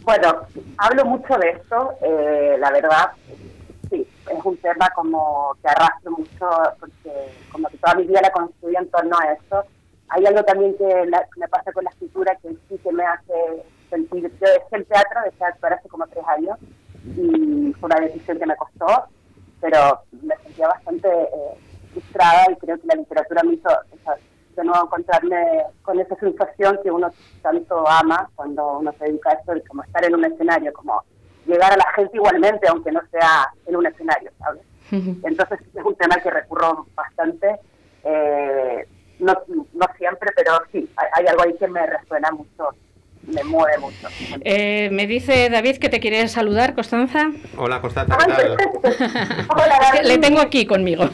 Bueno, 0.02 0.42
hablo 0.78 1.04
mucho 1.04 1.36
de 1.38 1.50
esto, 1.50 1.94
eh, 2.02 2.56
la 2.58 2.70
verdad, 2.70 3.10
sí, 3.90 4.06
es 4.30 4.44
un 4.44 4.56
tema 4.58 4.88
como 4.94 5.56
que 5.60 5.68
arrastro 5.68 6.12
mucho, 6.12 6.48
porque 6.78 7.32
como 7.50 7.68
que 7.68 7.78
toda 7.78 7.94
mi 7.96 8.06
vida 8.06 8.20
la 8.22 8.30
construí 8.30 8.76
en 8.76 8.88
torno 8.90 9.16
a 9.18 9.32
esto. 9.32 9.64
Hay 10.08 10.24
algo 10.26 10.44
también 10.44 10.76
que 10.76 11.06
me 11.36 11.48
pasa 11.48 11.72
con 11.72 11.84
la 11.84 11.90
escritura 11.90 12.36
que 12.36 12.50
sí 12.68 12.78
que 12.78 12.92
me 12.92 13.04
hace 13.04 13.64
sentir, 13.90 14.22
yo 14.22 14.46
dejé 14.46 14.76
el 14.76 14.86
teatro, 14.86 15.20
dejé 15.24 15.44
actuar 15.44 15.72
hace 15.74 15.88
como 15.88 16.06
tres 16.06 16.24
años, 16.28 16.58
y 17.16 17.72
fue 17.80 17.86
una 17.86 18.00
decisión 18.00 18.38
que 18.38 18.46
me 18.46 18.56
costó, 18.56 19.06
pero 19.60 20.02
me 20.22 20.36
sentía 20.44 20.68
bastante 20.68 21.08
eh, 21.08 21.58
frustrada 21.92 22.46
y 22.52 22.56
creo 22.56 22.78
que 22.78 22.86
la 22.86 22.94
literatura 22.94 23.42
me 23.42 23.54
hizo, 23.54 23.68
de 24.54 24.64
nuevo 24.64 24.84
encontrarme 24.84 25.64
con 25.82 25.98
esa 25.98 26.14
sensación 26.16 26.78
que 26.82 26.90
uno 26.90 27.10
tanto 27.42 27.88
ama 27.88 28.28
cuando 28.34 28.78
uno 28.78 28.92
se 28.98 29.04
dedica 29.06 29.30
a 29.30 29.34
esto, 29.34 29.52
como 29.68 29.82
estar 29.82 30.04
en 30.04 30.14
un 30.14 30.24
escenario, 30.24 30.72
como 30.72 31.02
llegar 31.46 31.72
a 31.72 31.76
la 31.76 31.92
gente 31.94 32.16
igualmente, 32.16 32.68
aunque 32.68 32.92
no 32.92 33.00
sea 33.10 33.52
en 33.66 33.76
un 33.76 33.86
escenario, 33.86 34.30
¿sabes? 34.38 34.62
Entonces 34.90 35.58
es 35.74 35.84
un 35.84 35.94
tema 35.96 36.16
que 36.16 36.30
recurro 36.30 36.86
bastante, 36.94 37.58
eh, 38.04 38.86
no, 39.20 39.32
no 39.72 39.86
siempre, 39.96 40.30
pero 40.36 40.52
sí, 40.70 40.88
hay, 40.96 41.26
algo 41.26 41.42
ahí 41.42 41.54
que 41.56 41.66
me 41.66 41.86
resuena 41.86 42.30
mucho 42.30 42.70
me 43.26 43.44
mueve 43.44 43.78
mucho. 43.78 44.08
Eh, 44.44 44.88
me 44.92 45.06
dice 45.06 45.48
David 45.50 45.76
que 45.76 45.88
te 45.88 46.00
quiere 46.00 46.26
saludar, 46.28 46.74
Constanza. 46.74 47.30
Hola, 47.56 47.80
Constanza, 47.80 48.16
¿qué 48.18 48.32
tal? 48.32 48.56
Hola, 49.48 50.02
Le 50.02 50.18
tengo 50.18 50.40
aquí 50.40 50.66
conmigo. 50.66 51.08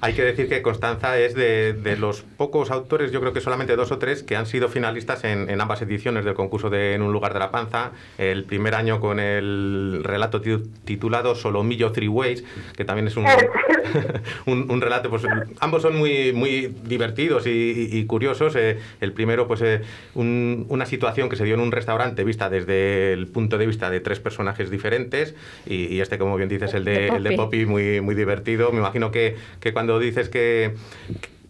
Hay, 0.00 0.14
que 0.14 0.22
decir 0.22 0.48
que 0.48 0.62
Constanza 0.62 1.18
es 1.18 1.34
de, 1.34 1.96
los 1.98 2.22
pocos 2.22 2.70
autores, 2.70 3.10
yo 3.10 3.20
creo 3.20 3.32
que 3.32 3.40
solamente 3.40 3.74
dos 3.74 3.90
o 3.90 3.98
tres, 3.98 4.22
que 4.22 4.36
han 4.36 4.46
sido 4.46 4.68
finalistas 4.68 5.24
en, 5.24 5.60
ambas 5.60 5.82
ediciones 5.82 6.24
del 6.24 6.34
concurso 6.34 6.70
de 6.70 6.94
En 6.94 7.02
un 7.02 7.12
lugar 7.12 7.32
de 7.32 7.40
la 7.40 7.50
panza. 7.50 7.90
El 8.16 8.44
primer 8.44 8.74
año 8.74 9.00
con 9.00 9.18
el 9.18 10.02
relato 10.04 10.40
titulado 10.84 11.34
Solomillo 11.34 11.92
Three 11.92 12.08
Ways, 12.08 12.44
que 12.76 12.84
también 12.84 13.08
es 13.08 13.16
un, 14.46 14.70
un, 14.70 14.80
relato, 14.80 15.10
pues 15.10 15.22
ambos 15.60 15.82
son 15.82 15.96
muy, 15.96 16.32
muy 16.32 16.74
divertidos 16.84 17.44
y, 17.46 18.04
curiosos. 18.06 18.54
Eh, 18.56 18.78
el 19.00 19.12
primero, 19.12 19.46
pues 19.48 19.62
eh, 19.62 19.82
una 20.14 20.86
situación 20.86 21.28
que 21.28 21.36
se 21.36 21.47
en 21.54 21.60
un 21.60 21.72
restaurante 21.72 22.24
vista 22.24 22.50
desde 22.50 23.12
el 23.12 23.26
punto 23.26 23.58
de 23.58 23.66
vista 23.66 23.90
de 23.90 24.00
tres 24.00 24.20
personajes 24.20 24.70
diferentes 24.70 25.34
y, 25.66 26.00
este, 26.00 26.18
como 26.18 26.36
bien 26.36 26.48
dices, 26.48 26.74
el 26.74 26.84
de, 26.84 27.08
el 27.08 27.22
de 27.22 27.36
Poppy, 27.36 27.66
muy, 27.66 28.00
muy 28.00 28.14
divertido. 28.14 28.72
Me 28.72 28.78
imagino 28.78 29.10
que, 29.10 29.36
que 29.60 29.72
cuando 29.72 29.98
dices 29.98 30.28
que 30.28 30.74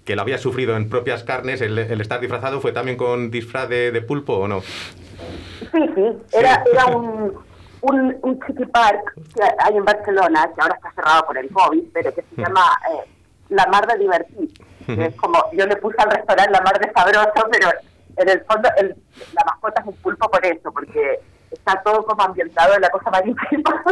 que 0.09 0.17
lo 0.17 0.23
había 0.23 0.39
sufrido 0.39 0.75
en 0.75 0.89
propias 0.89 1.23
carnes, 1.23 1.61
el, 1.61 1.77
estar 1.77 2.19
disfrazado, 2.19 2.63
¿fue 2.63 2.73
también 2.73 2.97
con 2.97 3.31
disfraz 3.31 3.69
de, 3.69 4.01
pulpo 4.01 4.39
o 4.39 4.49
no? 4.49 4.63
Sí, 4.63 5.85
sí, 5.95 6.03
era, 6.33 6.65
era 6.73 6.87
un, 6.87 7.35
un, 7.83 8.17
un 8.23 8.41
chiqui 8.41 8.65
park 8.65 9.13
que 9.35 9.43
hay 9.59 9.77
en 9.77 9.85
Barcelona, 9.85 10.51
que 10.55 10.63
ahora 10.63 10.77
está 10.77 10.91
cerrado 10.93 11.27
por 11.27 11.37
el 11.37 11.51
COVID, 11.51 11.83
pero 11.93 12.15
que 12.15 12.23
se 12.23 12.41
mm. 12.41 12.43
llama 12.43 12.63
eh, 12.91 13.11
La 13.51 13.67
Mar 13.67 13.87
de 13.87 13.99
Divertir. 13.99 14.49
es 14.87 15.15
como, 15.17 15.45
yo 15.53 15.67
le 15.67 15.77
puse 15.77 15.97
al 15.99 16.11
restaurante 16.11 16.53
La 16.53 16.63
Mar 16.63 16.81
de 16.81 16.91
Sabroso, 16.91 17.47
pero 17.53 17.69
en 18.19 18.29
el 18.29 18.41
fondo 18.45 18.69
el, 18.77 18.95
la 19.35 19.45
mascota 19.45 19.81
es 19.81 19.87
un 19.87 19.95
pulpo 19.97 20.31
por 20.31 20.45
eso, 20.45 20.73
porque 20.73 21.21
está 21.51 21.81
todo 21.83 22.05
como 22.05 22.23
ambientado 22.23 22.75
en 22.75 22.81
la 22.81 22.91
cosa 22.91 23.11
marítima. 23.11 23.83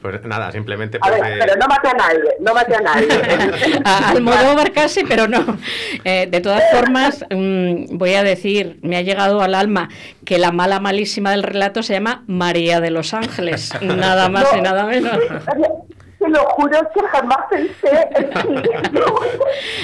Pues 0.00 0.22
nada, 0.24 0.52
simplemente... 0.52 0.98
Pues, 0.98 1.12
a 1.12 1.20
ver, 1.20 1.38
pero 1.38 1.56
no 1.56 1.66
mate 1.66 1.88
a 1.88 1.94
nadie, 1.94 2.30
no 2.40 2.54
mate 2.54 2.76
a 2.76 2.80
nadie. 2.80 3.08
Al 3.84 4.22
modo 4.22 4.62
casi, 4.72 5.04
pero 5.04 5.26
no. 5.26 5.58
Eh, 6.04 6.28
de 6.30 6.40
todas 6.40 6.62
formas, 6.70 7.24
mm, 7.30 7.96
voy 7.96 8.14
a 8.14 8.22
decir, 8.22 8.78
me 8.82 8.98
ha 8.98 9.02
llegado 9.02 9.40
al 9.40 9.54
alma 9.54 9.88
que 10.24 10.38
la 10.38 10.52
mala 10.52 10.80
malísima 10.80 11.30
del 11.30 11.42
relato 11.42 11.82
se 11.82 11.94
llama 11.94 12.24
María 12.26 12.80
de 12.80 12.90
los 12.90 13.14
Ángeles, 13.14 13.72
nada 13.80 14.28
más 14.28 14.46
y 14.56 14.60
nada 14.60 14.84
menos 14.84 15.18
lo 16.28 16.44
juro 16.50 16.78
que 16.92 17.00
jamás 17.08 17.38
pensé 17.50 18.08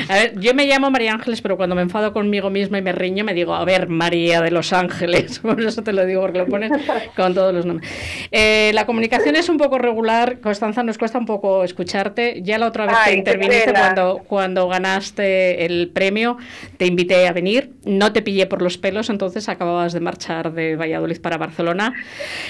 A 0.09 0.15
ver, 0.15 0.39
yo 0.39 0.55
me 0.55 0.67
llamo 0.67 0.91
María 0.91 1.13
Ángeles, 1.13 1.41
pero 1.41 1.57
cuando 1.57 1.75
me 1.75 1.83
enfado 1.83 2.13
conmigo 2.13 2.51
misma 2.51 2.79
y 2.79 2.83
me 2.83 2.93
riño, 2.93 3.25
me 3.25 3.35
digo, 3.35 3.55
a 3.55 3.65
ver, 3.65 3.89
María 3.89 4.41
de 4.41 4.51
los 4.51 4.73
Ángeles. 4.73 5.39
Por 5.43 5.61
eso 5.61 5.83
te 5.83 5.93
lo 5.93 6.05
digo, 6.07 6.23
porque 6.23 6.39
lo 6.39 6.47
pones 6.47 6.73
con 7.17 7.35
todos 7.35 7.55
los 7.55 7.67
nombres. 7.67 7.91
Eh, 8.31 8.71
la 8.75 8.87
comunicación 8.87 9.37
es 9.37 9.49
un 9.49 9.59
poco 9.59 9.79
regular. 9.79 10.41
Constanza, 10.41 10.83
nos 10.83 10.99
cuesta 10.99 11.19
un 11.19 11.27
poco 11.27 11.65
escucharte. 11.65 12.43
Ya 12.43 12.59
la 12.59 12.67
otra 12.67 12.87
vez 12.87 12.97
que 13.05 13.15
interviniste 13.15 13.73
cuando, 13.73 14.23
cuando 14.27 14.69
ganaste 14.69 15.65
el 15.65 15.91
premio, 15.93 16.39
te 16.77 16.87
invité 16.87 17.27
a 17.27 17.33
venir. 17.33 17.73
No 17.85 18.13
te 18.13 18.23
pillé 18.23 18.47
por 18.47 18.63
los 18.63 18.79
pelos, 18.79 19.11
entonces 19.11 19.49
acababas 19.49 19.93
de 19.93 20.01
marchar 20.01 20.53
de 20.53 20.77
Valladolid 20.77 21.21
para 21.21 21.39
Barcelona. 21.39 21.95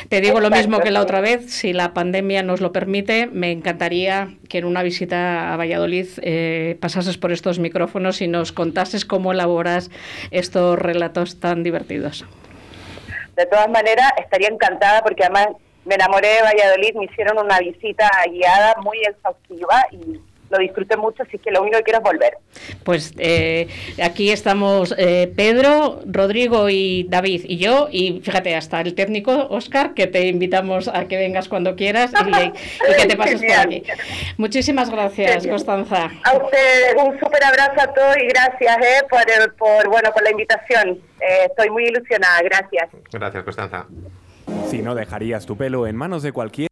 Te 0.09 0.21
digo 0.21 0.41
lo 0.41 0.51
mismo 0.51 0.81
que 0.81 0.91
la 0.91 1.01
otra 1.01 1.21
vez, 1.21 1.51
si 1.51 1.73
la 1.73 1.95
pandemia 1.95 2.43
nos 2.43 2.61
lo 2.61 2.73
permite, 2.73 3.27
me 3.27 3.51
encantaría 3.83 4.29
que 4.49 4.59
en 4.59 4.64
una 4.64 4.83
visita 4.83 5.53
a 5.53 5.57
Valladolid 5.57 6.07
eh, 6.23 6.77
pasases 6.81 7.18
por 7.18 7.33
estos 7.33 7.59
micrófonos 7.59 8.23
y 8.23 8.29
nos 8.29 8.53
contases 8.53 9.05
cómo 9.05 9.33
elaboras 9.33 9.90
estos 10.31 10.79
relatos 10.79 11.40
tan 11.40 11.64
divertidos. 11.64 12.25
de 13.35 13.47
todas 13.47 13.68
maneras 13.68 14.12
estaría 14.18 14.49
encantada 14.49 15.03
porque 15.03 15.25
además 15.25 15.49
me 15.85 15.97
enamoré 15.97 16.29
de 16.29 16.42
Valladolid, 16.42 16.95
me 16.95 17.07
hicieron 17.07 17.45
una 17.45 17.59
visita 17.59 18.09
guiada 18.31 18.77
muy 18.85 18.99
exhaustiva 19.03 19.85
y 19.90 20.21
lo 20.53 20.59
disfruté 20.59 20.97
mucho, 20.97 21.23
así 21.23 21.38
que 21.38 21.51
lo 21.51 21.62
único 21.62 21.79
que 21.79 21.85
quiero 21.85 21.99
es 21.99 22.05
volver. 22.05 22.38
Pues 22.85 23.15
eh, 23.19 23.69
aquí 24.03 24.31
estamos 24.31 24.95
eh, 24.99 25.33
Pedro, 25.35 26.01
Rodrigo 26.07 26.69
y 26.69 27.07
David 27.09 27.43
y 27.45 27.57
yo, 27.57 27.88
y 27.91 28.21
fíjate, 28.23 28.55
hasta 28.55 28.81
el 28.83 28.95
técnico 28.95 29.49
Oscar, 29.49 29.94
que 29.94 30.07
te 30.07 30.27
invitamos 30.27 30.88
a 30.88 31.09
que 31.09 31.17
vengas 31.17 31.48
cuando 31.48 31.75
quieras 31.75 32.13
y, 32.13 32.53
que 32.96 33.07
te 33.07 33.17
pases 33.17 33.40
por 33.40 33.53
aquí. 33.53 33.83
Muchísimas 34.37 34.90
gracias, 34.90 35.46
Constanza. 35.46 36.11
A 36.25 36.37
usted 36.37 36.96
un 36.98 37.19
súper 37.19 37.42
abrazo 37.44 37.81
a 37.81 37.94
todos 37.94 38.17
y 38.19 38.27
gracias 38.27 38.77
eh, 38.79 39.03
por, 39.09 39.55
por, 39.57 39.88
bueno, 39.88 40.11
por 40.13 40.23
la 40.23 40.31
invitación. 40.31 41.00
estoy 41.48 41.71
muy 41.71 41.87
ilusionada, 41.87 42.42
gracias. 42.42 42.90
Gracias, 43.11 43.42
Constanza. 43.42 43.87
Si 44.69 44.83
no 44.83 44.94
dejarías 44.94 45.46
tu 45.46 45.57
pelo 45.57 45.87
en 45.87 45.96
manos 45.96 46.23
de 46.23 46.33
cualquier 46.33 46.71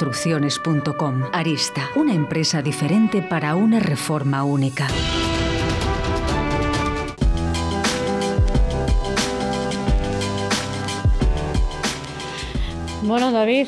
construcciones.com. 0.01 1.25
Arista, 1.31 1.89
una 1.95 2.15
empresa 2.15 2.63
diferente 2.63 3.21
para 3.21 3.53
una 3.53 3.79
reforma 3.79 4.43
única. 4.43 4.87
Bueno, 13.03 13.31
David, 13.31 13.67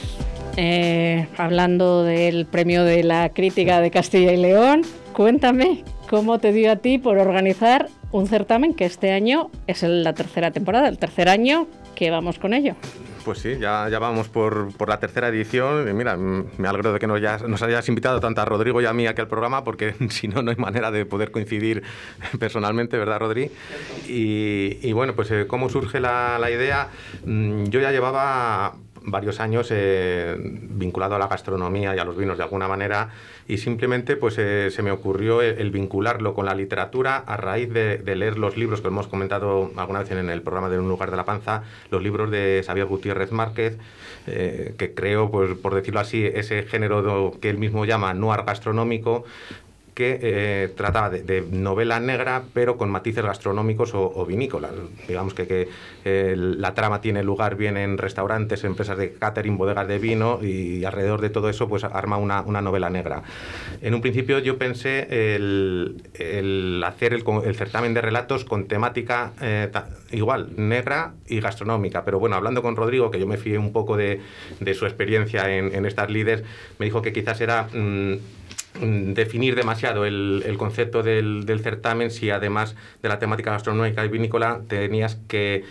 eh, 0.58 1.28
hablando 1.38 2.04
del 2.04 2.48
premio 2.48 2.84
de 2.84 3.04
la 3.04 3.30
crítica 3.30 3.80
de 3.80 3.92
Castilla 3.92 4.32
y 4.32 4.38
León, 4.38 4.82
cuéntame 5.14 5.84
cómo 6.10 6.40
te 6.40 6.52
dio 6.52 6.72
a 6.72 6.78
ti 6.78 6.98
por 6.98 7.20
organizar 7.20 7.90
un 8.12 8.26
certamen 8.26 8.74
que 8.74 8.86
este 8.86 9.12
año 9.12 9.52
es 9.68 9.84
la 9.84 10.14
tercera 10.14 10.50
temporada, 10.50 10.88
el 10.88 10.98
tercer 10.98 11.30
año 11.30 11.68
que 11.94 12.12
vamos 12.12 12.40
con 12.40 12.54
ello. 12.54 12.76
Pues 13.24 13.40
sí, 13.40 13.58
ya, 13.58 13.88
ya 13.90 14.00
vamos 14.00 14.28
por, 14.28 14.76
por 14.76 14.90
la 14.90 15.00
tercera 15.00 15.30
edición. 15.30 15.88
Y 15.88 15.94
mira, 15.94 16.18
me 16.18 16.68
alegro 16.68 16.92
de 16.92 17.00
que 17.00 17.08
nos, 17.08 17.22
nos 17.48 17.62
hayas 17.62 17.88
invitado 17.88 18.20
tanto 18.20 18.42
a 18.42 18.46
Rodrigo 18.46 18.82
y 18.82 18.86
a 18.86 18.94
mí 18.94 19.08
aquí 19.08 19.22
al 19.22 19.28
programa, 19.28 19.64
porque 19.64 19.96
si 20.10 20.28
no, 20.28 20.42
no 20.42 20.52
hay 20.52 20.58
manera 20.58 20.92
de 20.92 21.06
poder 21.06 21.32
coincidir 21.32 21.84
personalmente, 22.40 22.98
¿verdad, 22.98 23.20
Rodri? 23.20 23.50
Y, 24.08 24.78
y 24.82 24.92
bueno, 24.92 25.14
pues 25.14 25.32
eh, 25.32 25.46
cómo 25.48 25.70
surge 25.70 26.00
la, 26.00 26.38
la 26.38 26.52
idea. 26.52 26.90
Mm, 27.26 27.66
yo 27.66 27.80
ya 27.80 27.92
llevaba 27.92 28.76
varios 29.06 29.40
años 29.40 29.68
eh, 29.72 30.36
vinculado 30.40 31.16
a 31.16 31.20
la 31.20 31.28
gastronomía 31.28 31.96
y 31.96 32.00
a 32.00 32.06
los 32.06 32.18
vinos 32.18 32.38
de 32.38 32.44
alguna 32.44 32.68
manera 32.68 33.10
y 33.48 33.58
simplemente 33.58 34.16
pues 34.16 34.38
eh, 34.38 34.70
se 34.72 34.82
me 34.82 34.92
ocurrió 34.92 35.42
el, 35.42 35.72
vincularlo 35.72 36.34
con 36.34 36.46
la 36.46 36.56
literatura 36.56 37.18
a 37.18 37.38
raíz 37.38 37.72
de, 37.72 38.02
leer 38.16 38.38
los 38.38 38.58
libros 38.58 38.82
que 38.82 38.88
hemos 38.88 39.08
comentado 39.08 39.72
alguna 39.76 40.00
vez 40.00 40.12
en 40.12 40.30
el 40.30 40.42
programa 40.42 40.70
de 40.70 40.80
Un 40.80 40.88
lugar 40.88 41.12
de 41.12 41.18
la 41.18 41.26
panza, 41.26 41.64
los 41.90 42.02
libros 42.02 42.32
de 42.32 42.64
Xavier 42.66 42.86
Gutiérrez 42.86 43.32
Márquez, 43.32 43.78
eh, 44.28 44.76
que 44.78 44.94
creo, 44.94 45.30
pues, 45.30 45.58
por 45.58 45.76
decirlo 45.76 46.00
así, 46.00 46.26
ese 46.26 46.64
género 46.64 47.34
que 47.42 47.50
él 47.50 47.58
mismo 47.58 47.86
llama 47.86 48.14
noir 48.14 48.44
gastronómico, 48.46 49.26
que 49.94 50.20
eh, 50.22 50.74
trataba 50.76 51.10
de, 51.10 51.42
novela 51.52 52.00
negra, 52.00 52.44
pero 52.54 52.78
con 52.78 52.90
matices 52.90 53.24
gastronómicos 53.24 53.92
o, 53.94 54.26
vinícolas. 54.26 54.72
Digamos 55.08 55.34
que, 55.34 55.48
que 55.48 55.70
eh, 56.06 56.36
la 56.36 56.74
trama 56.74 57.02
tiene 57.02 57.24
lugar 57.24 57.56
bien 57.56 57.78
en 57.78 57.98
restaurantes, 57.98 58.64
empresas 58.64 58.98
de 58.98 59.14
catering, 59.14 59.58
bodegas 59.58 59.88
de 59.88 60.00
vino, 60.00 60.40
y 60.42 60.84
alrededor 60.84 61.22
de 61.22 61.30
todo 61.30 61.50
eso 61.50 61.68
pues 61.68 61.84
arma 61.84 62.18
una, 62.18 62.42
una 62.42 62.62
novela 62.62 62.90
negra. 62.90 63.24
En 63.82 63.94
un 63.94 64.02
principio 64.02 64.40
yo 64.40 64.58
pensé 64.58 65.36
el, 65.36 66.84
hacer 66.86 67.14
el, 67.14 67.56
certamen 67.56 67.94
de 67.94 68.02
relatos 68.02 68.46
con 68.46 68.68
temática 68.68 69.34
eh, 69.42 69.70
igual, 70.12 70.50
negra 70.58 71.14
y 71.28 71.40
gastronómica, 71.40 72.04
pero 72.04 72.20
bueno, 72.20 72.36
hablando 72.36 72.62
con 72.62 72.76
Rodrigo, 72.76 73.12
que 73.12 73.20
yo 73.20 73.28
me 73.28 73.38
fié 73.38 73.58
un 73.58 73.72
poco 73.72 73.98
de, 73.98 74.22
de 74.60 74.74
su 74.74 74.86
experiencia 74.86 75.56
en, 75.56 75.74
en, 75.76 75.86
estas 75.86 76.10
líderes, 76.10 76.44
me 76.80 76.86
dijo 76.86 77.02
que 77.02 77.14
quizás 77.14 77.40
era... 77.42 77.68
Mm, 77.74 78.18
definir 78.80 79.56
demasiado 79.56 80.06
el, 80.06 80.44
el 80.46 80.58
concepto 80.58 81.04
del, 81.04 81.46
del, 81.46 81.60
certamen 81.62 82.10
si 82.12 82.30
además 82.30 82.76
de 83.02 83.10
la 83.10 83.20
temática 83.20 83.52
gastronómica 83.52 84.04
y 84.04 84.10
vinícola 84.10 84.62
tenías 84.68 85.16
que 85.28 85.64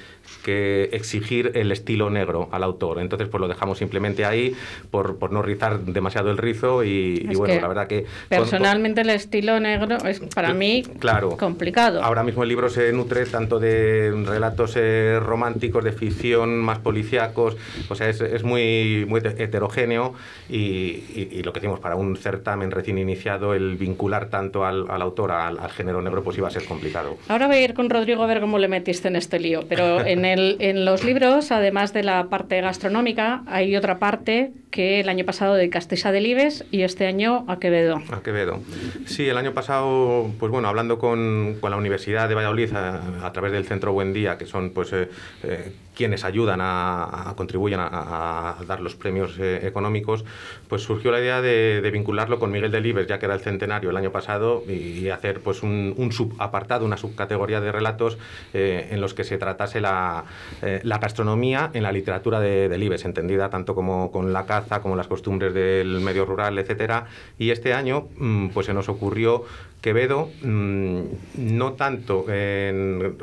que 0.44 0.90
exigir 0.92 1.52
el 1.54 1.72
estilo 1.72 2.10
negro 2.10 2.48
al 2.52 2.62
autor. 2.62 3.00
Entonces, 3.00 3.28
pues 3.28 3.40
lo 3.40 3.48
dejamos 3.48 3.78
simplemente 3.78 4.24
ahí 4.24 4.54
por, 4.90 5.18
por 5.18 5.32
no 5.32 5.42
rizar 5.42 5.80
demasiado 5.80 6.30
el 6.30 6.38
rizo 6.38 6.84
y, 6.84 7.26
bueno, 7.34 7.60
la 7.60 7.68
verdad 7.68 7.86
que... 7.86 8.06
Personalmente 8.28 9.02
el 9.02 9.10
estilo 9.10 9.60
negro 9.60 9.98
es 10.04 10.20
para 10.34 10.54
mí 10.54 10.82
claro, 10.98 11.36
complicado. 11.36 12.02
Ahora 12.02 12.22
mismo 12.22 12.42
el 12.42 12.48
libro 12.48 12.68
se 12.68 12.92
nutre 12.92 13.26
tanto 13.26 13.58
de 13.58 14.12
relatos 14.24 14.74
eh, 14.76 15.18
románticos, 15.20 15.84
de 15.84 15.92
ficción, 15.92 16.58
más 16.58 16.78
policíacos, 16.78 17.56
o 17.88 17.94
sea, 17.94 18.08
es, 18.08 18.20
es 18.20 18.42
muy, 18.42 19.04
muy 19.08 19.20
heterogéneo 19.20 20.14
y, 20.48 21.02
y, 21.14 21.42
lo 21.42 21.52
que 21.52 21.60
decimos, 21.60 21.80
para 21.80 21.96
un 21.96 22.16
certamen 22.16 22.70
recién 22.70 22.98
iniciado, 22.98 23.54
el 23.54 23.76
vincular 23.76 24.28
tanto 24.28 24.64
al, 24.64 24.90
al 24.90 25.02
autor, 25.02 25.32
al, 25.32 25.58
al, 25.58 25.70
género 25.70 26.02
negro, 26.02 26.22
pues 26.22 26.38
iba 26.38 26.48
a 26.48 26.50
ser 26.50 26.64
complicado. 26.64 27.16
Ahora 27.28 27.46
voy 27.46 27.56
a 27.56 27.62
ir 27.62 27.74
con 27.74 27.90
Rodrigo 27.90 28.22
a 28.22 28.26
ver 28.26 28.40
cómo 28.40 28.58
le 28.58 28.68
metiste 28.68 29.08
en 29.08 29.16
este 29.16 29.38
lío, 29.38 29.64
pero 29.68 30.04
en 30.04 30.21
en, 30.24 30.84
los 30.84 31.04
libros, 31.04 31.52
además 31.52 31.92
de 31.92 32.02
la 32.02 32.28
parte 32.28 32.60
gastronómica, 32.60 33.42
hay 33.46 33.76
otra 33.76 33.98
parte 33.98 34.52
que 34.72 35.00
el 35.00 35.08
año 35.10 35.24
pasado 35.24 35.54
dedicasteis 35.54 36.04
a 36.06 36.12
Delibes 36.12 36.64
y 36.72 36.82
este 36.82 37.06
año 37.06 37.44
a 37.46 37.60
Quevedo. 37.60 38.02
A 38.10 38.22
Quevedo. 38.22 38.58
Sí, 39.04 39.28
el 39.28 39.36
año 39.36 39.52
pasado, 39.52 40.30
pues 40.40 40.50
bueno, 40.50 40.66
hablando 40.66 40.98
con, 40.98 41.58
la 41.62 41.76
Universidad 41.76 42.28
de 42.28 42.34
Valladolid 42.34 42.72
a, 42.74 43.32
través 43.32 43.52
del 43.52 43.66
Centro 43.66 43.92
Buen 43.92 44.12
Día, 44.12 44.38
que 44.38 44.46
son 44.46 44.70
pues 44.70 44.92
eh, 44.94 45.08
eh, 45.42 45.72
quienes 45.94 46.24
ayudan 46.24 46.60
a, 46.62 47.34
contribuyen 47.36 47.80
a, 47.80 48.56
dar 48.66 48.80
los 48.80 48.96
premios 48.96 49.38
eh, 49.38 49.66
económicos, 49.66 50.24
pues 50.68 50.82
surgió 50.82 51.12
la 51.12 51.20
idea 51.20 51.42
de, 51.42 51.88
vincularlo 51.92 52.38
con 52.38 52.50
Miguel 52.50 52.70
Delibes, 52.70 53.06
ya 53.06 53.18
que 53.18 53.26
era 53.26 53.34
el 53.34 53.40
centenario 53.40 53.90
el 53.90 53.96
año 53.96 54.10
pasado, 54.10 54.64
y, 54.66 55.10
hacer 55.10 55.40
pues 55.40 55.62
un, 55.62 55.94
un 55.98 56.10
subapartado, 56.12 56.86
una 56.86 56.96
subcategoría 56.96 57.60
de 57.60 57.70
relatos 57.70 58.16
en 58.54 58.98
los 59.02 59.12
que 59.12 59.24
se 59.24 59.36
tratase 59.36 59.82
la, 59.82 60.24
la 60.62 60.98
gastronomía 60.98 61.70
en 61.74 61.82
la 61.82 61.92
literatura 61.92 62.40
de 62.40 62.70
Delibes, 62.70 63.04
entendida 63.04 63.50
tanto 63.50 63.74
como 63.74 64.10
con 64.10 64.32
la 64.32 64.46
como 64.82 64.96
las 64.96 65.06
costumbres 65.06 65.54
del 65.54 66.00
medio 66.00 66.24
rural, 66.24 66.58
etcétera. 66.58 67.06
Y 67.38 67.50
este 67.50 67.74
año, 67.74 68.08
mm, 68.16 68.48
pues 68.48 68.66
se 68.66 68.74
nos 68.74 68.88
ocurrió 68.88 69.44
Quevedo, 69.80 70.30
mm, 70.42 71.00
no 71.38 71.72
tanto 71.72 72.24
en 72.28 73.16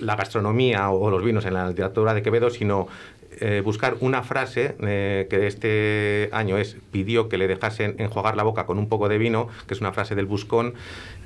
la 0.00 0.14
gastronomía 0.14 0.90
o 0.90 1.10
los 1.10 1.22
vinos 1.24 1.44
en 1.46 1.54
la 1.54 1.68
literatura 1.68 2.14
de 2.14 2.22
Quevedo, 2.22 2.48
sino 2.50 2.86
eh, 3.40 3.60
buscar 3.64 3.96
una 4.00 4.22
frase 4.22 4.74
eh, 4.80 5.26
que 5.28 5.46
este 5.46 6.28
año 6.32 6.58
es 6.58 6.76
pidió 6.90 7.28
que 7.28 7.38
le 7.38 7.48
dejasen 7.48 7.96
enjuagar 7.98 8.36
la 8.36 8.42
boca 8.42 8.66
con 8.66 8.78
un 8.78 8.88
poco 8.88 9.08
de 9.08 9.18
vino, 9.18 9.48
que 9.66 9.74
es 9.74 9.80
una 9.80 9.92
frase 9.92 10.14
del 10.14 10.26
Buscón, 10.26 10.74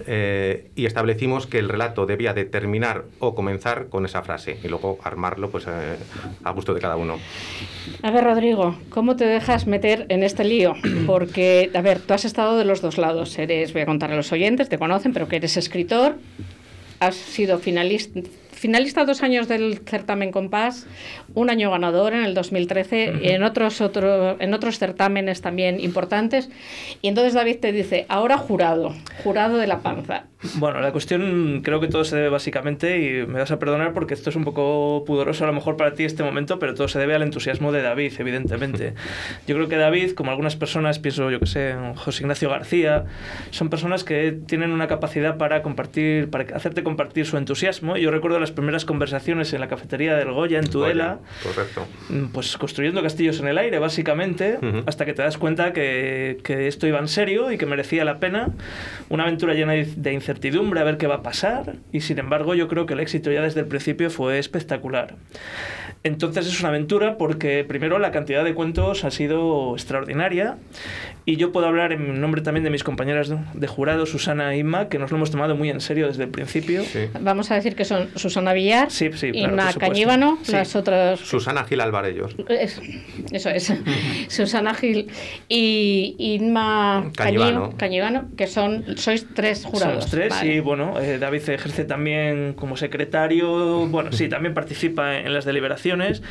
eh, 0.07 0.71
y 0.75 0.87
establecimos 0.87 1.47
que 1.47 1.59
el 1.59 1.69
relato 1.69 2.07
debía 2.07 2.33
de 2.33 2.45
terminar 2.45 3.05
o 3.19 3.35
comenzar 3.35 3.89
con 3.89 4.05
esa 4.05 4.23
frase 4.23 4.59
y 4.63 4.69
luego 4.69 4.99
armarlo 5.03 5.51
pues 5.51 5.67
eh, 5.67 5.97
a 6.45 6.51
gusto 6.53 6.75
de 6.75 6.81
cada 6.81 6.97
uno. 6.97 7.19
A 8.03 8.11
ver, 8.11 8.25
Rodrigo, 8.25 8.77
¿cómo 8.89 9.17
te 9.17 9.25
dejas 9.25 9.67
meter 9.67 10.07
en 10.09 10.23
este 10.23 10.45
lío? 10.45 10.75
Porque, 11.07 11.71
a 11.75 11.81
ver, 11.81 12.01
tú 12.01 12.15
has 12.15 12.25
estado 12.25 12.57
de 12.57 12.65
los 12.65 12.81
dos 12.81 12.99
lados. 12.99 13.39
Eres, 13.39 13.73
voy 13.73 13.83
a 13.83 13.87
contar 13.87 14.13
a 14.13 14.17
los 14.17 14.33
oyentes, 14.33 14.69
te 14.69 14.79
conocen, 14.79 15.13
pero 15.13 15.29
que 15.29 15.37
eres 15.37 15.57
escritor, 15.57 16.17
has 16.99 17.15
sido 17.15 17.59
finalista, 17.59 18.21
finalista 18.53 19.05
dos 19.05 19.23
años 19.23 19.49
del 19.49 19.81
certamen 19.87 20.33
Compás, 20.33 20.87
un 21.35 21.51
año 21.51 21.71
ganador 21.71 22.13
en 22.13 22.25
el 22.25 22.35
2013 22.35 23.15
y 23.23 23.29
en 23.29 23.43
otros, 23.43 23.81
otro, 23.81 24.41
en 24.41 24.55
otros 24.55 24.79
certámenes 24.79 25.41
también 25.41 25.81
importantes. 25.81 26.51
Y 27.03 27.09
entonces 27.09 27.35
David 27.35 27.59
te 27.61 27.73
dice, 27.73 28.07
ahora 28.09 28.39
jurado, 28.39 28.95
jurado 29.23 29.59
de 29.59 29.67
la 29.67 29.81
panza. 29.81 30.25
Bueno, 30.55 30.81
la 30.81 30.91
cuestión 30.91 31.61
creo 31.63 31.81
que 31.81 31.89
todo 31.89 32.03
se 32.03 32.17
debe 32.17 32.31
básicamente, 32.31 32.99
y 32.99 33.27
me 33.27 33.41
vas 33.41 33.51
a 33.51 33.59
perdonar 33.59 33.93
porque 33.93 34.15
esto 34.15 34.31
es 34.31 34.37
un 34.37 34.45
poco 34.45 35.05
pudoroso 35.07 35.45
a 35.45 35.47
lo 35.47 35.53
mejor 35.53 35.77
para 35.77 35.93
ti 35.93 36.05
este 36.05 36.23
momento, 36.23 36.59
pero 36.59 36.75
todo 36.75 36.89
se 36.89 36.99
debe 36.99 37.15
al 37.15 37.23
entusiasmo 37.23 37.73
de 37.73 37.83
David, 37.83 38.15
evidentemente. 38.19 38.95
Yo 39.47 39.55
creo 39.55 39.69
que 39.69 39.77
David, 39.77 40.13
como 40.13 40.31
algunas 40.31 40.57
personas, 40.57 40.99
pienso 40.99 41.31
yo 41.31 41.41
que 41.41 41.47
sé, 41.47 41.75
José 41.97 42.23
Ignacio 42.23 42.49
García, 42.49 43.05
son 43.51 43.69
personas 43.69 44.03
que 44.03 44.33
tienen 44.33 44.71
una 44.71 44.89
capacidad 44.89 45.37
para 45.37 45.63
compartir, 45.63 46.31
para 46.31 46.57
hacerte 46.57 46.83
compartir 46.83 47.27
su 47.27 47.37
entusiasmo. 47.37 47.97
Y 47.97 48.03
yo 48.03 48.11
recuerdo 48.11 48.40
las 48.41 48.51
primeras 48.53 48.85
conversaciones 48.85 49.53
en 49.53 49.61
la 49.61 49.69
cafetería 49.69 50.17
del 50.17 50.33
Goya, 50.33 50.59
en 50.59 50.67
Tudela, 50.69 51.19
Correcto. 51.43 51.87
pues 52.33 52.57
construyendo 52.57 53.03
castillos 53.03 53.41
en 53.41 53.49
el 53.49 53.59
aire, 53.59 53.79
básicamente, 53.79 54.59
Ujú. 54.61 54.83
hasta 54.87 55.05
que 55.05 55.13
te 55.13 55.23
das 55.23 55.39
cuenta 55.39 55.73
que, 55.73 56.39
que 56.43 56.67
esto 56.67 56.87
iba 56.87 56.99
en 56.99 57.09
serio 57.09 57.53
y 57.53 57.59
que 57.59 57.67
merecía 57.67 58.05
la 58.05 58.19
pena. 58.19 58.49
Una 59.09 59.25
aventura 59.25 59.55
llena 59.55 59.73
de 59.75 60.13
incertidumbre, 60.13 60.81
a 60.81 60.85
ver 60.85 60.97
qué 60.97 61.07
va 61.07 61.17
a 61.17 61.23
pasar, 61.23 61.75
y 61.93 62.01
sin 62.01 62.19
embargo 62.19 62.55
yo 62.55 62.69
creo 62.69 62.87
que 62.87 62.95
el 62.95 63.01
éxito 63.01 63.31
ya 63.31 63.43
desde 63.43 63.61
el 63.61 63.67
principio 63.67 64.11
fue 64.11 64.39
espectacular. 64.39 65.15
Entonces 66.03 66.47
es 66.47 66.59
una 66.61 66.71
aventura 66.71 67.19
porque 67.19 67.63
primero 67.63 67.99
la 67.99 68.11
cantidad 68.11 68.43
de 68.43 68.55
cuentos 68.55 69.05
ha 69.05 69.11
sido 69.11 69.75
extraordinaria 69.75 70.57
y 71.27 71.37
yo 71.37 71.53
puedo 71.53 71.67
hablar 71.67 71.93
en 71.93 72.23
nombre 72.23 72.41
también 72.41 72.65
de 72.65 72.71
mis 72.71 72.83
compañeras 72.83 73.31
de, 73.53 73.67
jurado, 73.67 74.07
Susana 74.07 74.55
e 74.55 74.59
Inma, 74.59 74.89
que 74.89 74.99
nos 74.99 75.11
lo 75.11 75.19
hemos 75.19 75.31
tomado 75.31 75.55
muy 75.57 75.69
en 75.69 75.83
serio 75.83 76.07
desde 76.09 76.25
el 76.25 76.31
principio. 76.31 76.83
Vamos 77.21 77.51
a 77.51 77.55
decir 77.57 77.77
que 77.77 77.85
son 77.85 78.09
Susana 78.17 78.55
Villar, 78.55 78.91
Sí, 78.91 79.11
sí, 79.13 79.31
claro, 79.33 79.53
Inma 79.53 80.39
Sí. 80.43 80.53
las 80.53 80.75
otras 80.75 81.21
Susana 81.21 81.65
Gil 81.65 81.83
Alvarellos. 81.83 82.35
Es- 82.49 82.81
eso 83.31 83.51
es. 83.51 83.71
Susana 84.29 84.73
Gil 84.73 85.09
y 85.51 86.17
Inma 86.19 87.11
Cañivano, 87.15 88.31
que 88.39 88.47
son, 88.47 88.97
sois 88.97 89.27
tres 89.35 89.67
jurados. 89.67 90.05
Somos 90.05 90.11
tres 90.11 90.31
Vale. 90.31 90.55
y 90.55 90.61
bueno, 90.61 90.99
eh, 90.99 91.19
David 91.19 91.47
ejerce 91.51 91.85
también 91.85 92.55
como 92.55 92.79
secretario, 92.79 93.87
bueno, 93.89 94.13
sí, 94.13 94.29
también 94.31 94.55
participa 94.55 95.19
en 95.19 95.35
las 95.35 95.45
deliberaciones 95.45 95.90
canciones 95.91 96.23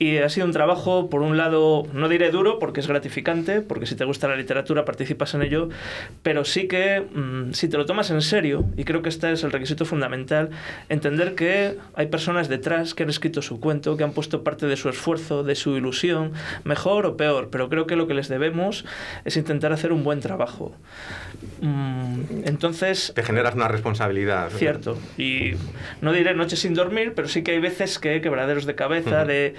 y 0.00 0.16
ha 0.16 0.30
sido 0.30 0.46
un 0.46 0.52
trabajo, 0.52 1.10
por 1.10 1.20
un 1.20 1.36
lado, 1.36 1.86
no 1.92 2.08
diré 2.08 2.30
duro 2.30 2.58
porque 2.58 2.80
es 2.80 2.86
gratificante, 2.86 3.60
porque 3.60 3.84
si 3.84 3.96
te 3.96 4.06
gusta 4.06 4.28
la 4.28 4.34
literatura 4.34 4.86
participas 4.86 5.34
en 5.34 5.42
ello, 5.42 5.68
pero 6.22 6.46
sí 6.46 6.68
que 6.68 7.02
mm, 7.02 7.52
si 7.52 7.68
te 7.68 7.76
lo 7.76 7.84
tomas 7.84 8.10
en 8.10 8.22
serio, 8.22 8.64
y 8.78 8.84
creo 8.84 9.02
que 9.02 9.10
este 9.10 9.30
es 9.30 9.44
el 9.44 9.52
requisito 9.52 9.84
fundamental, 9.84 10.48
entender 10.88 11.34
que 11.34 11.76
hay 11.94 12.06
personas 12.06 12.48
detrás 12.48 12.94
que 12.94 13.02
han 13.02 13.10
escrito 13.10 13.42
su 13.42 13.60
cuento, 13.60 13.98
que 13.98 14.02
han 14.02 14.12
puesto 14.12 14.42
parte 14.42 14.66
de 14.66 14.78
su 14.78 14.88
esfuerzo, 14.88 15.42
de 15.42 15.54
su 15.54 15.76
ilusión, 15.76 16.32
mejor 16.64 17.04
o 17.04 17.18
peor, 17.18 17.50
pero 17.52 17.68
creo 17.68 17.86
que 17.86 17.94
lo 17.94 18.06
que 18.06 18.14
les 18.14 18.28
debemos 18.28 18.86
es 19.26 19.36
intentar 19.36 19.74
hacer 19.74 19.92
un 19.92 20.02
buen 20.02 20.20
trabajo. 20.20 20.74
Mm, 21.60 22.46
entonces, 22.46 23.12
Te 23.14 23.22
generas 23.22 23.54
una 23.54 23.68
responsabilidad. 23.68 24.48
Cierto. 24.56 24.98
Y 25.18 25.52
no 26.00 26.14
diré 26.14 26.32
noches 26.34 26.60
sin 26.60 26.72
dormir, 26.72 27.12
pero 27.14 27.28
sí 27.28 27.42
que 27.42 27.50
hay 27.50 27.60
veces 27.60 27.98
que 27.98 28.22
quebraderos 28.22 28.64
de 28.64 28.74
cabeza, 28.74 29.26
de 29.26 29.56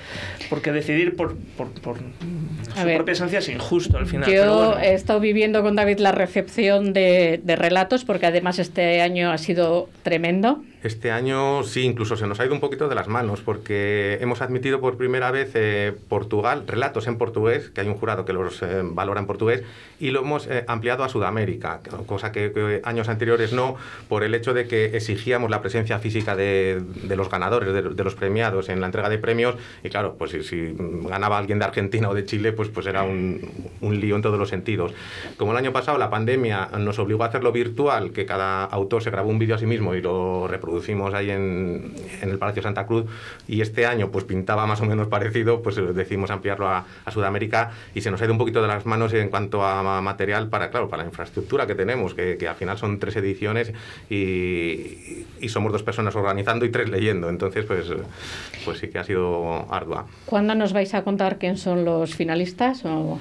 porque 0.49 0.71
decidir 0.71 1.15
por, 1.15 1.35
por, 1.57 1.69
por 1.81 1.97
su 1.97 2.85
ver. 2.85 2.97
propia 2.97 3.13
esencia 3.13 3.39
es 3.39 3.49
injusto 3.49 3.97
al 3.97 4.07
final. 4.07 4.31
Yo 4.31 4.55
bueno. 4.55 4.79
he 4.81 4.93
estado 4.93 5.19
viviendo 5.19 5.61
con 5.61 5.75
David 5.75 5.99
la 5.99 6.11
recepción 6.11 6.93
de, 6.93 7.39
de 7.43 7.55
relatos, 7.55 8.05
porque 8.05 8.25
además 8.25 8.59
este 8.59 9.01
año 9.01 9.31
ha 9.31 9.37
sido 9.37 9.89
tremendo. 10.03 10.63
Este 10.83 11.11
año 11.11 11.61
sí, 11.61 11.83
incluso 11.83 12.17
se 12.17 12.25
nos 12.25 12.39
ha 12.39 12.45
ido 12.45 12.55
un 12.55 12.59
poquito 12.59 12.89
de 12.89 12.95
las 12.95 13.07
manos 13.07 13.41
porque 13.41 14.17
hemos 14.19 14.41
admitido 14.41 14.81
por 14.81 14.97
primera 14.97 15.29
vez 15.29 15.51
eh, 15.53 15.93
Portugal, 16.09 16.63
relatos 16.65 17.05
en 17.05 17.19
portugués, 17.19 17.69
que 17.69 17.81
hay 17.81 17.87
un 17.87 17.93
jurado 17.93 18.25
que 18.25 18.33
los 18.33 18.63
eh, 18.63 18.81
valora 18.83 19.19
en 19.19 19.27
portugués, 19.27 19.63
y 19.99 20.09
lo 20.09 20.21
hemos 20.21 20.47
eh, 20.47 20.65
ampliado 20.67 21.03
a 21.03 21.09
Sudamérica, 21.09 21.81
cosa 22.07 22.31
que, 22.31 22.51
que 22.51 22.81
años 22.83 23.09
anteriores 23.09 23.53
no, 23.53 23.75
por 24.09 24.23
el 24.23 24.33
hecho 24.33 24.55
de 24.55 24.67
que 24.67 24.85
exigíamos 24.97 25.51
la 25.51 25.61
presencia 25.61 25.99
física 25.99 26.35
de, 26.35 26.81
de 27.03 27.15
los 27.15 27.29
ganadores, 27.29 27.71
de, 27.73 27.83
de 27.83 28.03
los 28.03 28.15
premiados 28.15 28.67
en 28.69 28.81
la 28.81 28.87
entrega 28.87 29.09
de 29.09 29.19
premios, 29.19 29.55
y 29.83 29.89
claro, 29.89 30.15
pues 30.17 30.31
si, 30.31 30.43
si 30.43 30.75
ganaba 31.03 31.37
alguien 31.37 31.59
de 31.59 31.65
Argentina 31.65 32.09
o 32.09 32.15
de 32.15 32.25
Chile, 32.25 32.53
pues, 32.53 32.69
pues 32.69 32.87
era 32.87 33.03
un, 33.03 33.39
un 33.81 33.99
lío 33.99 34.15
en 34.15 34.23
todos 34.23 34.39
los 34.39 34.49
sentidos. 34.49 34.93
Como 35.37 35.51
el 35.51 35.59
año 35.59 35.71
pasado 35.73 35.99
la 35.99 36.09
pandemia 36.09 36.69
nos 36.79 36.97
obligó 36.97 37.23
a 37.23 37.27
hacerlo 37.27 37.51
virtual, 37.51 38.13
que 38.13 38.25
cada 38.25 38.63
autor 38.63 39.03
se 39.03 39.11
grabó 39.11 39.29
un 39.29 39.37
vídeo 39.37 39.53
a 39.53 39.59
sí 39.59 39.67
mismo 39.67 39.93
y 39.93 40.01
lo 40.01 40.47
reproducimos 40.71 41.13
ahí 41.13 41.29
en, 41.31 41.93
en 42.21 42.29
el 42.29 42.37
Palacio 42.37 42.63
Santa 42.63 42.85
Cruz, 42.85 43.05
y 43.47 43.61
este 43.61 43.85
año 43.85 44.09
pues 44.09 44.23
pintaba 44.23 44.65
más 44.65 44.79
o 44.81 44.85
menos 44.85 45.07
parecido, 45.07 45.61
pues 45.61 45.75
decidimos 45.75 46.31
ampliarlo 46.31 46.67
a, 46.67 46.85
a 47.03 47.11
Sudamérica 47.11 47.71
y 47.93 48.01
se 48.01 48.09
nos 48.09 48.21
ha 48.21 48.25
ido 48.25 48.33
un 48.33 48.37
poquito 48.37 48.61
de 48.61 48.67
las 48.69 48.85
manos 48.85 49.13
en 49.13 49.29
cuanto 49.29 49.65
a 49.65 50.01
material 50.01 50.47
para, 50.47 50.69
claro, 50.69 50.87
para 50.87 51.03
la 51.03 51.09
infraestructura 51.09 51.67
que 51.67 51.75
tenemos, 51.75 52.13
que, 52.13 52.37
que 52.37 52.47
al 52.47 52.55
final 52.55 52.77
son 52.77 52.99
tres 52.99 53.15
ediciones 53.17 53.73
y, 54.09 55.25
y 55.39 55.49
somos 55.49 55.71
dos 55.73 55.83
personas 55.83 56.15
organizando 56.15 56.65
y 56.65 56.69
tres 56.69 56.89
leyendo, 56.89 57.29
entonces 57.29 57.65
pues, 57.65 57.87
pues 58.63 58.79
sí 58.79 58.87
que 58.87 58.99
ha 58.99 59.03
sido 59.03 59.71
ardua. 59.73 60.05
¿Cuándo 60.25 60.55
nos 60.55 60.71
vais 60.71 60.93
a 60.93 61.03
contar 61.03 61.37
quién 61.37 61.57
son 61.57 61.83
los 61.83 62.15
finalistas? 62.15 62.85
O... 62.85 63.19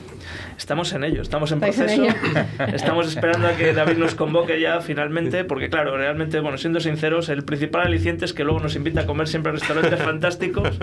Estamos 0.57 0.93
en 0.93 1.05
ello, 1.05 1.23
estamos 1.23 1.51
en 1.51 1.63
¿Estáis 1.63 1.81
en 1.81 2.07
proceso. 2.07 2.77
Estamos 2.77 3.09
esperando 3.09 3.49
a 3.49 3.53
que 3.53 3.73
David 3.73 3.97
nos 3.97 4.15
convoque 4.15 4.61
ya 4.61 4.81
finalmente, 4.81 5.45
porque 5.45 5.69
claro, 5.69 5.97
realmente, 5.97 6.39
bueno, 6.41 6.59
siendo 6.59 6.81
sinceros, 6.81 7.29
el 7.29 7.40
principal 7.45 7.87
aliciente 7.87 8.25
es 8.25 8.33
que 8.33 8.45
luego 8.45 8.61
nos 8.61 8.77
invita 8.77 9.03
a 9.03 9.07
comer 9.07 9.29
siempre 9.29 9.51
a 9.51 9.53
restaurantes 9.55 10.01
fantásticos. 10.03 10.79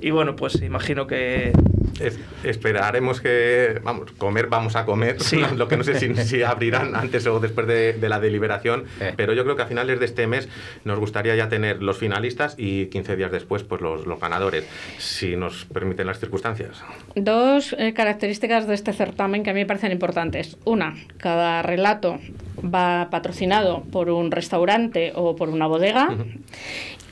Y 0.00 0.10
bueno, 0.10 0.36
pues 0.36 0.60
imagino 0.62 1.06
que 1.06 1.52
Es- 2.00 2.18
esperaremos 2.42 3.20
que, 3.20 3.80
vamos, 3.84 4.10
comer 4.12 4.48
vamos 4.48 4.76
a 4.76 4.84
comer, 4.84 5.16
lo 5.56 5.68
que 5.68 5.76
no 5.76 5.84
sé 5.84 5.98
si, 5.98 6.14
si 6.14 6.42
abrirán 6.44 6.94
antes 6.96 7.26
o 7.26 7.38
después 7.40 7.66
de, 7.66 7.92
de 7.94 8.08
la 8.08 8.20
deliberación, 8.20 8.84
pero 9.16 9.32
yo 9.32 9.44
creo 9.44 9.56
que 9.56 9.62
a 9.62 9.66
finales 9.66 9.98
de 10.00 10.06
este 10.06 10.26
mes 10.26 10.48
nos 10.84 10.98
gustaría 10.98 11.34
ya 11.36 11.48
tener 11.48 11.82
los 11.82 11.98
finalistas 11.98 12.54
y 12.58 12.86
15 12.86 13.16
días 13.16 13.32
después 13.32 13.62
pues 13.62 13.80
los, 13.80 14.06
los 14.06 14.18
ganadores, 14.20 14.66
si 14.98 15.36
nos 15.36 15.64
permiten 15.66 16.06
las 16.06 16.18
circunstancias. 16.20 16.82
Dos 17.14 17.74
eh, 17.78 17.92
características 17.94 18.66
de 18.66 18.74
este 18.74 18.92
certamen 18.92 19.42
que 19.42 19.50
a 19.50 19.54
mí 19.54 19.60
me 19.60 19.66
parecen 19.66 19.92
importantes. 19.92 20.56
Una, 20.64 20.94
cada 21.18 21.62
relato 21.62 22.18
va 22.62 23.08
patrocinado 23.10 23.82
por 23.92 24.08
un 24.10 24.30
restaurante 24.30 25.12
o 25.14 25.36
por 25.36 25.48
una 25.48 25.66
bodega. 25.66 25.93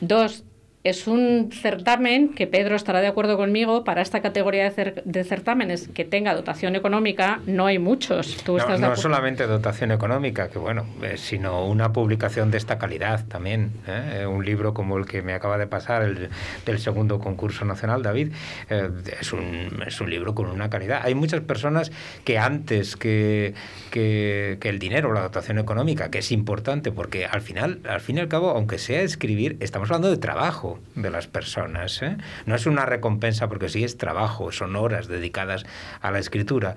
Dos, 0.01 0.45
es 0.85 1.07
un 1.07 1.51
certamen 1.53 2.30
que 2.35 2.49
Pedro 2.49 2.74
estará 2.74 3.01
de 3.01 3.07
acuerdo 3.07 3.37
conmigo 3.37 3.85
para 3.85 4.03
esta 4.03 4.20
categoría 4.20 4.64
de, 4.68 4.72
cer- 4.74 5.03
de 5.05 5.22
certámenes 5.22 5.87
que 5.89 6.05
tenga 6.05 6.35
dotación 6.35 6.74
económica. 6.74 7.41
No 7.47 7.66
hay 7.66 7.78
muchos. 7.78 8.39
¿Tú 8.45 8.57
No, 8.59 8.74
estás 8.74 9.01
solamente 9.01 9.47
dotación 9.47 9.93
económica, 9.93 10.49
que 10.49 10.59
bueno, 10.59 10.85
eh, 11.03 11.14
sino 11.18 11.66
una 11.66 11.93
publicación 11.93 12.51
de 12.51 12.59
esta 12.59 12.78
calidad 12.78 13.24
también. 13.26 13.70
¿eh? 13.87 14.26
Un 14.26 14.45
libro 14.45 14.74
como 14.74 14.99
el 14.99 15.07
que 15.07 15.22
me 15.22 15.35
acaba 15.35 15.57
de 15.57 15.68
pasar, 15.68 16.03
el 16.03 16.30
del 16.66 16.78
segundo 16.80 17.20
concurso 17.20 17.64
nacional, 17.64 18.03
David, 18.03 18.33
eh, 18.68 18.91
es, 19.20 19.33
un, 19.33 19.83
es 19.87 20.01
un 20.01 20.11
libro 20.11 20.35
con 20.35 20.47
una 20.47 20.68
calidad. 20.68 21.03
Hay 21.05 21.14
muchas 21.14 21.43
personas 21.43 21.93
que 22.24 22.39
antes 22.39 22.97
que, 22.97 23.55
que, 23.93 24.59
que 24.61 24.68
el 24.68 24.80
dinero, 24.80 25.12
la 25.12 25.20
dotación 25.22 25.61
económica, 25.61 26.11
que 26.11 26.18
es 26.18 26.33
importante, 26.33 26.91
porque 26.91 27.24
al 27.26 27.41
final, 27.41 27.78
al 27.89 28.01
fin 28.01 28.16
y 28.18 28.20
al 28.20 28.28
cabo, 28.28 28.51
aunque 28.51 28.78
sea 28.78 29.03
escribir, 29.03 29.57
estamos 29.61 29.89
hablando 29.91 30.11
de 30.11 30.16
trabajo 30.16 30.72
de 30.95 31.11
las 31.11 31.27
personas. 31.27 32.03
¿eh? 32.03 32.16
No 32.47 32.55
es 32.55 32.66
una 32.66 32.87
recompensa 32.87 33.49
porque 33.49 33.68
sí 33.68 33.85
es 33.85 33.97
trabajo, 33.97 34.53
son 34.53 34.77
horas 34.77 35.09
dedicadas 35.09 35.64
a 36.01 36.11
la 36.11 36.18
escritura. 36.18 36.75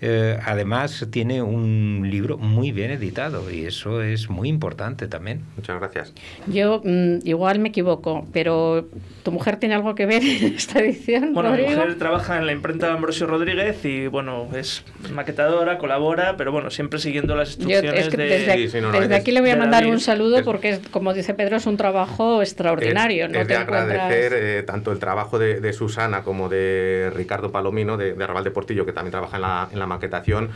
Eh, 0.00 0.38
además, 0.44 1.06
tiene 1.10 1.42
un 1.42 2.06
libro 2.10 2.38
muy 2.38 2.72
bien 2.72 2.90
editado 2.90 3.50
y 3.50 3.64
eso 3.66 4.02
es 4.02 4.30
muy 4.30 4.48
importante 4.48 5.08
también. 5.08 5.42
Muchas 5.56 5.78
gracias. 5.78 6.12
Yo 6.46 6.80
mm, 6.84 7.18
igual 7.24 7.58
me 7.58 7.68
equivoco, 7.70 8.26
pero 8.32 8.88
¿tu 9.22 9.32
mujer 9.32 9.56
tiene 9.56 9.74
algo 9.74 9.94
que 9.94 10.06
ver 10.06 10.22
en 10.22 10.54
esta 10.54 10.80
edición, 10.80 11.32
Bueno, 11.34 11.50
mi 11.50 11.58
Rodrigo? 11.58 11.80
mujer 11.80 11.98
trabaja 11.98 12.38
en 12.38 12.46
la 12.46 12.52
imprenta 12.52 12.92
Ambrosio 12.92 13.26
Rodríguez 13.26 13.84
y, 13.84 14.06
bueno, 14.06 14.48
es 14.54 14.84
maquetadora, 15.12 15.78
colabora, 15.78 16.36
pero, 16.36 16.52
bueno, 16.52 16.70
siempre 16.70 16.98
siguiendo 16.98 17.34
las 17.36 17.56
Yo, 17.58 17.64
instrucciones 17.70 18.00
es 18.06 18.08
que 18.10 18.16
de... 18.16 18.24
desde, 18.24 18.90
desde 19.00 19.14
aquí 19.14 19.30
le 19.32 19.40
voy 19.40 19.50
a 19.50 19.54
de 19.54 19.60
mandar 19.60 19.86
un 19.86 20.00
saludo 20.00 20.38
Es- 20.38 20.44
porque, 20.44 20.70
es- 20.70 20.80
como 20.90 21.12
dice 21.14 21.34
Pedro, 21.34 21.56
es 21.56 21.66
un 21.66 21.76
trabajo 21.76 22.42
extraordinario. 22.42 23.26
Es, 23.26 23.32
es 23.40 23.48
de 23.48 23.56
agradecer 23.56 24.32
eh, 24.34 24.62
tanto 24.62 24.92
el 24.92 24.98
trabajo 24.98 25.38
de, 25.38 25.72
Susana 25.72 26.22
como 26.22 26.48
de 26.48 27.10
Ricardo 27.14 27.52
Palomino, 27.52 27.96
de, 27.96 28.14
de 28.14 28.24
Arrabal 28.24 28.44
de 28.44 28.50
Portillo, 28.50 28.84
que 28.84 28.92
también 28.92 29.12
trabaja 29.12 29.36
en 29.36 29.42
la, 29.42 29.68
en 29.72 29.78
la 29.78 29.86
maquetación, 29.86 30.50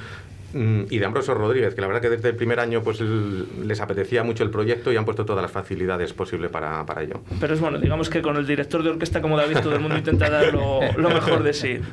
Mm, 0.55 0.83
y 0.91 0.99
de 0.99 1.07
Ambrosio 1.07 1.35
Rodríguez, 1.35 1.75
que 1.75 1.81
la 1.81 1.87
verdad 1.87 2.03
que 2.03 2.11
desde 2.11 2.29
el 2.29 2.37
primer 2.37 2.61
año 2.61 2.83
pues 2.83 3.01
les 3.01 3.81
apetecía 3.81 4.23
mucho 4.23 4.45
el 4.45 4.51
proyecto 4.51 4.93
y 4.93 4.97
han 4.97 5.05
puesto 5.05 5.25
todas 5.25 5.43
las 5.43 5.51
facilidades 5.51 6.13
posibles 6.13 6.51
para, 6.51 6.85
para 6.85 7.03
ello. 7.03 7.23
Pero 7.41 7.55
es 7.55 7.61
bueno, 7.61 7.79
digamos 7.79 8.11
que 8.11 8.21
con 8.21 8.37
el 8.37 8.47
director 8.47 8.83
de 8.83 8.91
orquesta 8.91 9.23
como 9.23 9.37
David 9.37 9.59
todo 9.63 9.75
el 9.75 9.81
mundo 9.81 9.97
intenta 9.97 10.29
dar 10.29 10.53
lo, 10.53 11.09
mejor 11.09 11.43
de 11.43 11.53
sí. 11.53 11.79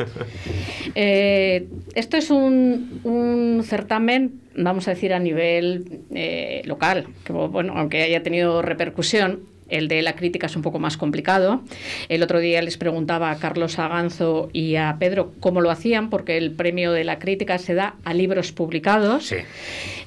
Eh, 0.96 1.68
esto 1.94 2.18
es 2.18 2.32
un, 2.32 3.00
un, 3.04 3.64
certamen, 3.64 4.42
vamos 4.56 4.88
a 4.88 4.92
decir, 4.92 5.14
a 5.14 5.20
nivel 5.20 6.02
eh, 6.14 6.64
local, 6.66 7.08
que 7.24 7.32
bueno, 7.32 7.74
aunque 7.78 8.02
haya 8.02 8.24
tenido 8.24 8.62
repercusión, 8.62 9.42
el 9.70 9.88
de 9.88 10.02
la 10.02 10.16
crítica 10.16 10.48
es 10.48 10.56
un 10.56 10.62
poco 10.62 10.80
más 10.80 10.98
complicado. 10.98 11.62
El 12.10 12.24
otro 12.24 12.40
día 12.40 12.62
les 12.62 12.78
preguntaba 12.78 13.32
a 13.32 13.38
Carlos 13.38 13.80
Aganzo 13.80 14.50
y 14.54 14.76
a 14.76 14.98
Pedro 15.00 15.34
cómo 15.40 15.62
lo 15.62 15.72
hacían, 15.72 16.10
porque 16.10 16.38
el 16.38 16.52
premio 16.52 16.92
de 16.92 17.04
la 17.04 17.20
crítica 17.20 17.58
se 17.58 17.74
da 17.74 17.96
a 18.04 18.14
libros 18.14 18.52
publicados. 18.52 19.34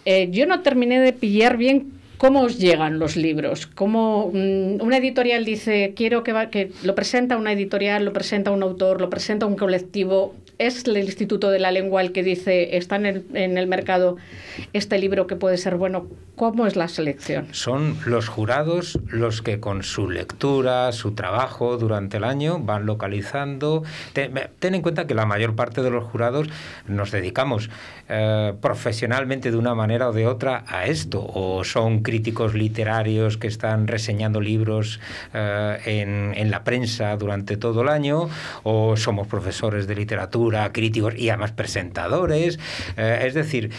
Eh, 0.05 0.29
yo 0.31 0.47
no 0.47 0.61
terminé 0.61 1.01
de 1.01 1.13
pillar 1.13 1.57
bien 1.57 2.03
¿Cómo 2.23 2.43
os 2.43 2.61
llegan 2.61 3.01
los 3.01 3.17
libros? 3.17 3.67
¿Cómo 3.67 4.31
mm, 4.33 4.81
una 4.81 4.99
editorial 4.99 5.45
dice, 5.45 5.93
quiero 5.97 6.23
que, 6.23 6.33
que 6.53 6.71
lo 6.85 6.95
presenta 6.95 7.37
una 7.37 7.53
editorial, 7.53 8.05
lo 8.05 8.13
presenta 8.13 8.53
un 8.53 8.63
autor, 8.63 9.01
lo 9.01 9.11
presenta 9.11 9.45
un 9.45 9.57
colectivo? 9.57 10.33
¿Es 10.63 10.85
el 10.87 10.97
Instituto 10.97 11.51
de 11.51 11.59
la 11.59 11.73
Lengua 11.73 12.03
el 12.03 12.13
que 12.13 12.23
dice, 12.23 12.77
está 12.77 12.95
en 12.95 13.25
el, 13.35 13.67
mercado 13.67 14.17
este 14.73 14.97
libro 14.97 15.27
que 15.27 15.35
puede 15.35 15.57
ser 15.57 15.75
bueno? 15.75 16.07
¿Cómo 16.37 16.69
es 16.69 16.77
la 16.77 16.87
selección? 16.87 17.49
Son 17.51 17.99
los 18.07 18.29
jurados 18.29 18.99
los 19.09 19.43
que 19.43 19.59
con 19.59 19.83
su 19.83 20.09
lectura, 20.09 20.93
su 20.93 21.15
trabajo 21.15 21.79
durante 21.79 22.19
el 22.19 22.25
año 22.25 22.61
van 22.61 22.87
localizando. 22.87 23.83
Ten, 24.13 24.33
en 24.61 24.83
cuenta 24.83 25.09
que 25.09 25.15
la 25.15 25.27
mayor 25.27 25.57
parte 25.57 25.83
de 25.83 25.91
los 25.91 26.05
jurados 26.05 26.47
nos 26.87 27.11
dedicamos 27.11 27.69
eh, 28.09 28.55
profesionalmente 28.61 29.51
de 29.51 29.57
una 29.57 29.75
manera 29.75 30.11
o 30.11 30.13
de 30.13 30.29
otra 30.29 30.65
a 30.69 30.87
esto, 30.87 31.27
o 31.27 31.65
son 31.65 32.03
críticos 32.03 32.55
literarios 32.55 33.37
que 33.37 33.49
están 33.49 33.89
reseñando 33.89 34.41
libros 34.41 35.01
eh, 35.35 36.33
en, 36.37 36.51
la 36.53 36.63
prensa 36.63 37.17
durante 37.17 37.57
todo 37.57 37.83
el 37.83 37.89
año, 37.89 38.29
o 38.63 38.97
somos 38.97 39.27
profesores 39.27 39.87
de 39.87 39.95
literatura, 39.97 40.52
críticos 40.73 41.15
y 41.17 41.29
además 41.29 41.53
presentadores. 41.53 42.59
Eh, 42.97 43.25
es 43.27 43.35
decir, 43.35 43.71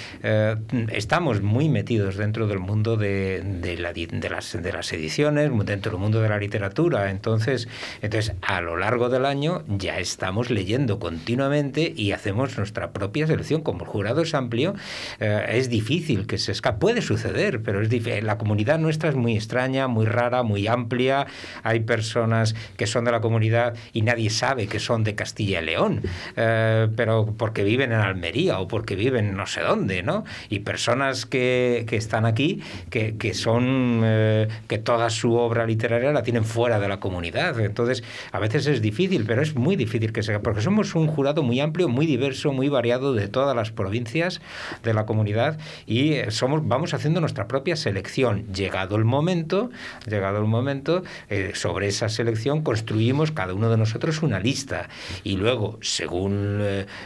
estamos 0.91 1.41
muy 1.41 1.69
metidos 1.69 2.17
dentro 2.17 2.47
del 2.47 2.59
mundo 2.59 2.97
de, 2.97 3.41
de, 3.43 3.77
la, 3.77 3.93
de, 3.93 4.29
las, 4.29 4.61
de 4.61 4.73
las 4.73 4.91
ediciones, 4.93 5.51
dentro 5.65 5.91
del 5.93 6.01
mundo 6.01 6.21
de 6.21 6.29
la 6.29 6.37
literatura. 6.37 7.09
Entonces, 7.09 7.67
entonces, 8.01 8.35
a 8.41 8.61
lo 8.61 8.77
largo 8.77 9.09
del 9.09 9.25
año 9.25 9.63
ya 9.67 9.99
estamos 9.99 10.49
leyendo 10.49 10.99
continuamente 10.99 11.93
y 11.95 12.11
hacemos 12.11 12.57
nuestra 12.57 12.91
propia 12.91 13.27
selección 13.27 13.61
como 13.61 13.85
jurado 13.85 14.21
es 14.21 14.33
amplio, 14.33 14.75
eh, 15.19 15.45
es 15.49 15.69
difícil 15.69 16.27
que 16.27 16.37
se 16.37 16.51
escape. 16.51 16.79
Puede 16.79 17.01
suceder, 17.01 17.61
pero 17.61 17.81
es 17.81 18.23
la 18.23 18.37
comunidad 18.37 18.79
nuestra 18.79 19.09
es 19.09 19.15
muy 19.15 19.35
extraña, 19.35 19.87
muy 19.87 20.05
rara, 20.05 20.43
muy 20.43 20.67
amplia. 20.67 21.27
Hay 21.63 21.81
personas 21.81 22.55
que 22.77 22.87
son 22.87 23.05
de 23.05 23.11
la 23.11 23.21
comunidad 23.21 23.75
y 23.93 24.01
nadie 24.01 24.29
sabe 24.29 24.67
que 24.67 24.79
son 24.79 25.03
de 25.03 25.15
Castilla 25.15 25.61
y 25.61 25.65
León, 25.65 26.01
eh, 26.35 26.52
pero 26.95 27.33
porque 27.37 27.63
viven 27.63 27.91
en 27.91 27.99
Almería 27.99 28.59
o 28.59 28.67
porque 28.67 28.95
viven 28.95 29.35
no 29.35 29.45
sé 29.45 29.61
dónde, 29.61 30.03
¿no? 30.03 30.23
Y 30.49 30.59
personas 30.59 31.25
que, 31.25 31.85
que 31.87 31.95
están 31.95 32.25
aquí 32.25 32.61
que, 32.89 33.17
que 33.17 33.33
son, 33.33 34.01
eh, 34.03 34.47
que 34.67 34.77
toda 34.77 35.09
su 35.09 35.35
obra 35.35 35.65
literaria 35.65 36.11
la 36.11 36.23
tienen 36.23 36.43
fuera 36.43 36.79
de 36.79 36.87
la 36.87 36.99
comunidad. 36.99 37.59
Entonces, 37.59 38.03
a 38.31 38.39
veces 38.39 38.67
es 38.67 38.81
difícil, 38.81 39.25
pero 39.25 39.41
es 39.41 39.55
muy 39.55 39.75
difícil 39.75 40.11
que 40.11 40.23
sea, 40.23 40.41
porque 40.41 40.61
somos 40.61 40.95
un 40.95 41.07
jurado 41.07 41.43
muy 41.43 41.59
amplio, 41.59 41.89
muy 41.89 42.05
diverso, 42.05 42.51
muy 42.51 42.69
variado 42.69 43.13
de 43.13 43.27
todas 43.27 43.55
las 43.55 43.71
provincias 43.71 44.41
de 44.83 44.93
la 44.93 45.05
comunidad 45.05 45.57
y 45.85 46.13
eh, 46.13 46.31
somos, 46.31 46.67
vamos 46.67 46.93
haciendo 46.93 47.19
nuestra 47.19 47.47
propia 47.47 47.75
selección. 47.75 48.45
Llegado 48.53 48.95
el 48.95 49.05
momento, 49.05 49.69
llegado 50.07 50.39
el 50.39 50.45
momento, 50.45 51.03
eh, 51.29 51.51
sobre 51.55 51.87
esa 51.87 52.09
selección 52.09 52.61
construimos 52.61 53.31
cada 53.31 53.53
uno 53.53 53.69
de 53.69 53.77
nosotros 53.77 54.21
una 54.21 54.39
lista 54.39 54.89
y 55.23 55.37
luego, 55.37 55.77
según 55.81 56.42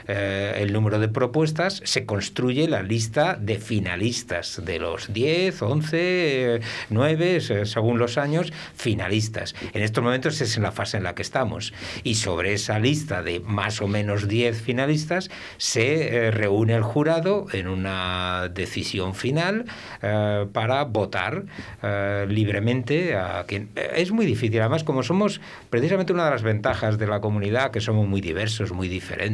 eh, 0.07 0.53
el 0.57 0.73
número 0.73 0.99
de 0.99 1.07
propuestas, 1.07 1.81
se 1.83 2.05
construye 2.05 2.67
la 2.67 2.83
lista 2.83 3.35
de 3.35 3.57
finalistas 3.59 4.61
de 4.63 4.79
los 4.79 5.13
10, 5.13 5.61
11, 5.61 6.61
9, 6.89 7.65
según 7.65 7.99
los 7.99 8.17
años, 8.17 8.51
finalistas. 8.75 9.55
En 9.73 9.83
estos 9.83 10.03
momentos 10.03 10.39
es 10.41 10.57
en 10.57 10.63
la 10.63 10.71
fase 10.71 10.97
en 10.97 11.03
la 11.03 11.15
que 11.15 11.21
estamos 11.21 11.73
y 12.03 12.15
sobre 12.15 12.53
esa 12.53 12.79
lista 12.79 13.23
de 13.23 13.39
más 13.39 13.81
o 13.81 13.88
menos 13.88 14.27
10 14.27 14.61
finalistas 14.61 15.29
se 15.57 16.31
reúne 16.31 16.75
el 16.75 16.83
jurado 16.83 17.47
en 17.53 17.67
una 17.67 18.49
decisión 18.53 19.13
final 19.13 19.65
eh, 20.01 20.47
para 20.51 20.83
votar 20.83 21.45
eh, 21.83 22.25
libremente 22.29 23.15
a 23.15 23.43
quien. 23.47 23.69
Es 23.75 24.11
muy 24.11 24.25
difícil, 24.25 24.59
además, 24.59 24.83
como 24.83 25.03
somos 25.03 25.41
precisamente 25.69 26.13
una 26.13 26.25
de 26.25 26.31
las 26.31 26.43
ventajas 26.43 26.97
de 26.97 27.07
la 27.07 27.19
comunidad, 27.19 27.71
que 27.71 27.81
somos 27.81 28.07
muy 28.07 28.21
diversos, 28.21 28.71
muy 28.71 28.88
diferentes, 28.88 29.26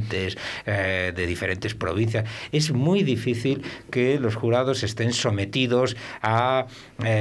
eh, 0.65 1.13
de 1.15 1.27
diferentes 1.27 1.73
provincias, 1.73 2.25
es 2.51 2.71
muy 2.71 3.03
difícil 3.03 3.63
que 3.91 4.19
los 4.19 4.35
jurados 4.35 4.83
estén 4.83 5.13
sometidos 5.13 5.95
a 6.21 6.65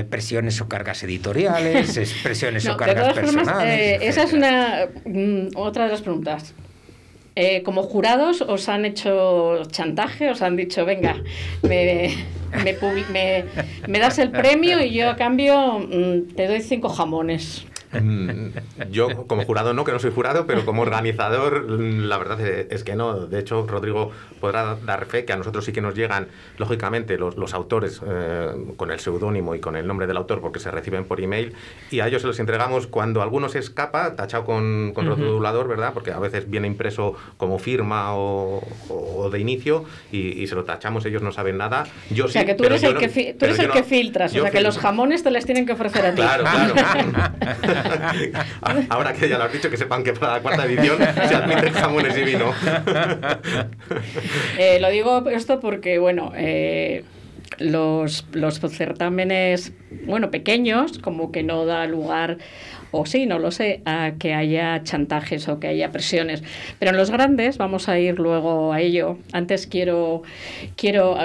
presiones 0.08 0.60
o 0.60 0.68
cargas 0.68 1.02
editoriales, 1.02 1.98
presiones 2.22 2.66
o 2.68 2.76
cargas 2.76 3.14
personales. 3.14 4.00
esa 4.02 4.22
es 4.22 4.32
una 4.32 4.86
mm, 5.04 5.56
otra 5.56 5.84
de 5.84 5.90
las 5.90 6.02
preguntas. 6.02 6.54
Eh, 7.34 7.62
como 7.62 7.82
jurados 7.82 8.42
os 8.42 8.68
han 8.68 8.84
hecho 8.84 9.62
chantaje, 9.70 10.30
os 10.30 10.42
han 10.42 10.54
dicho, 10.54 10.84
venga, 10.84 11.16
me, 11.62 12.14
me, 12.62 13.44
me 13.88 13.98
das 13.98 14.18
el 14.18 14.30
premio 14.30 14.84
y 14.84 14.92
yo 14.92 15.08
a 15.08 15.16
cambio 15.16 15.78
mm, 15.78 16.34
te 16.36 16.46
doy 16.46 16.60
cinco 16.60 16.90
jamones. 16.90 17.64
Mm, 17.92 18.90
yo 18.90 19.26
como 19.26 19.44
jurado 19.44 19.74
no, 19.74 19.84
que 19.84 19.92
no 19.92 19.98
soy 19.98 20.12
jurado, 20.12 20.46
pero 20.46 20.64
como 20.64 20.82
organizador 20.82 21.70
la 21.70 22.18
verdad 22.18 22.40
es 22.40 22.84
que 22.84 22.96
no. 22.96 23.26
De 23.26 23.38
hecho, 23.38 23.66
Rodrigo 23.66 24.10
podrá 24.40 24.76
dar 24.76 25.06
fe 25.06 25.24
que 25.24 25.32
a 25.32 25.36
nosotros 25.36 25.64
sí 25.64 25.72
que 25.72 25.80
nos 25.80 25.94
llegan, 25.94 26.28
lógicamente, 26.58 27.18
los, 27.18 27.36
los 27.36 27.54
autores 27.54 28.00
eh, 28.06 28.50
con 28.76 28.90
el 28.90 29.00
seudónimo 29.00 29.54
y 29.54 29.60
con 29.60 29.76
el 29.76 29.86
nombre 29.86 30.06
del 30.06 30.16
autor 30.16 30.40
porque 30.40 30.58
se 30.58 30.70
reciben 30.70 31.04
por 31.04 31.20
email 31.20 31.54
y 31.90 32.00
a 32.00 32.08
ellos 32.08 32.22
se 32.22 32.28
los 32.28 32.38
entregamos 32.40 32.86
cuando 32.86 33.22
alguno 33.22 33.48
se 33.48 33.58
escapa, 33.58 34.16
tachado 34.16 34.44
con, 34.44 34.92
con 34.94 35.06
rotulador, 35.06 35.68
¿verdad? 35.68 35.92
Porque 35.92 36.12
a 36.12 36.18
veces 36.18 36.48
viene 36.48 36.66
impreso 36.66 37.14
como 37.36 37.58
firma 37.58 38.14
o, 38.14 38.62
de 39.30 39.38
inicio 39.38 39.84
y, 40.10 40.46
se 40.46 40.54
lo 40.54 40.64
tachamos, 40.64 41.04
ellos 41.06 41.22
no 41.22 41.32
saben 41.32 41.58
nada. 41.58 41.84
Yo 42.10 42.26
o 42.26 42.28
sea, 42.28 42.44
que 42.44 42.54
tú 42.54 42.64
eres 42.64 42.82
el, 42.82 42.96
que, 42.96 43.34
tú 43.38 43.44
eres 43.44 43.58
el 43.58 43.70
que 43.70 43.82
filtras, 43.82 44.34
o 44.34 44.40
sea, 44.40 44.50
que 44.50 44.60
los 44.60 44.78
jamones 44.78 45.22
te 45.22 45.30
les 45.30 45.44
tienen 45.44 45.66
que 45.66 45.72
ofrecer 45.72 46.06
a 46.06 46.14
ti. 46.14 46.20
Claro, 46.20 46.44
claro. 46.44 46.74
Ahora 48.88 49.12
que 49.12 49.28
ya 49.28 49.38
lo 49.38 49.44
has 49.44 49.52
dicho, 49.52 49.70
que 49.70 49.76
sepan 49.76 50.02
que 50.02 50.12
para 50.12 50.34
la 50.34 50.40
cuarta 50.40 50.64
edición 50.64 50.98
se 50.98 51.34
admiten 51.34 51.72
jamones 51.72 52.16
y 52.16 52.22
vino. 52.22 52.52
Eh, 54.58 54.78
lo 54.80 54.90
digo 54.90 55.28
esto 55.30 55.60
porque, 55.60 55.98
bueno, 55.98 56.32
eh, 56.34 57.04
los, 57.58 58.26
los 58.32 58.60
certámenes, 58.60 59.72
bueno, 60.06 60.30
pequeños, 60.30 60.98
como 60.98 61.32
que 61.32 61.42
no 61.42 61.66
da 61.66 61.86
lugar 61.86 62.38
o 62.92 63.06
sí, 63.06 63.26
no 63.26 63.38
lo 63.38 63.50
sé, 63.50 63.80
a 63.86 64.12
que 64.18 64.34
haya 64.34 64.82
chantajes 64.84 65.48
o 65.48 65.58
que 65.58 65.66
haya 65.66 65.90
presiones. 65.90 66.42
Pero 66.78 66.90
en 66.90 66.98
los 66.98 67.10
grandes, 67.10 67.58
vamos 67.58 67.88
a 67.88 67.98
ir 67.98 68.18
luego 68.18 68.72
a 68.72 68.80
ello. 68.80 69.18
Antes 69.32 69.66
quiero, 69.66 70.22
quiero 70.76 71.16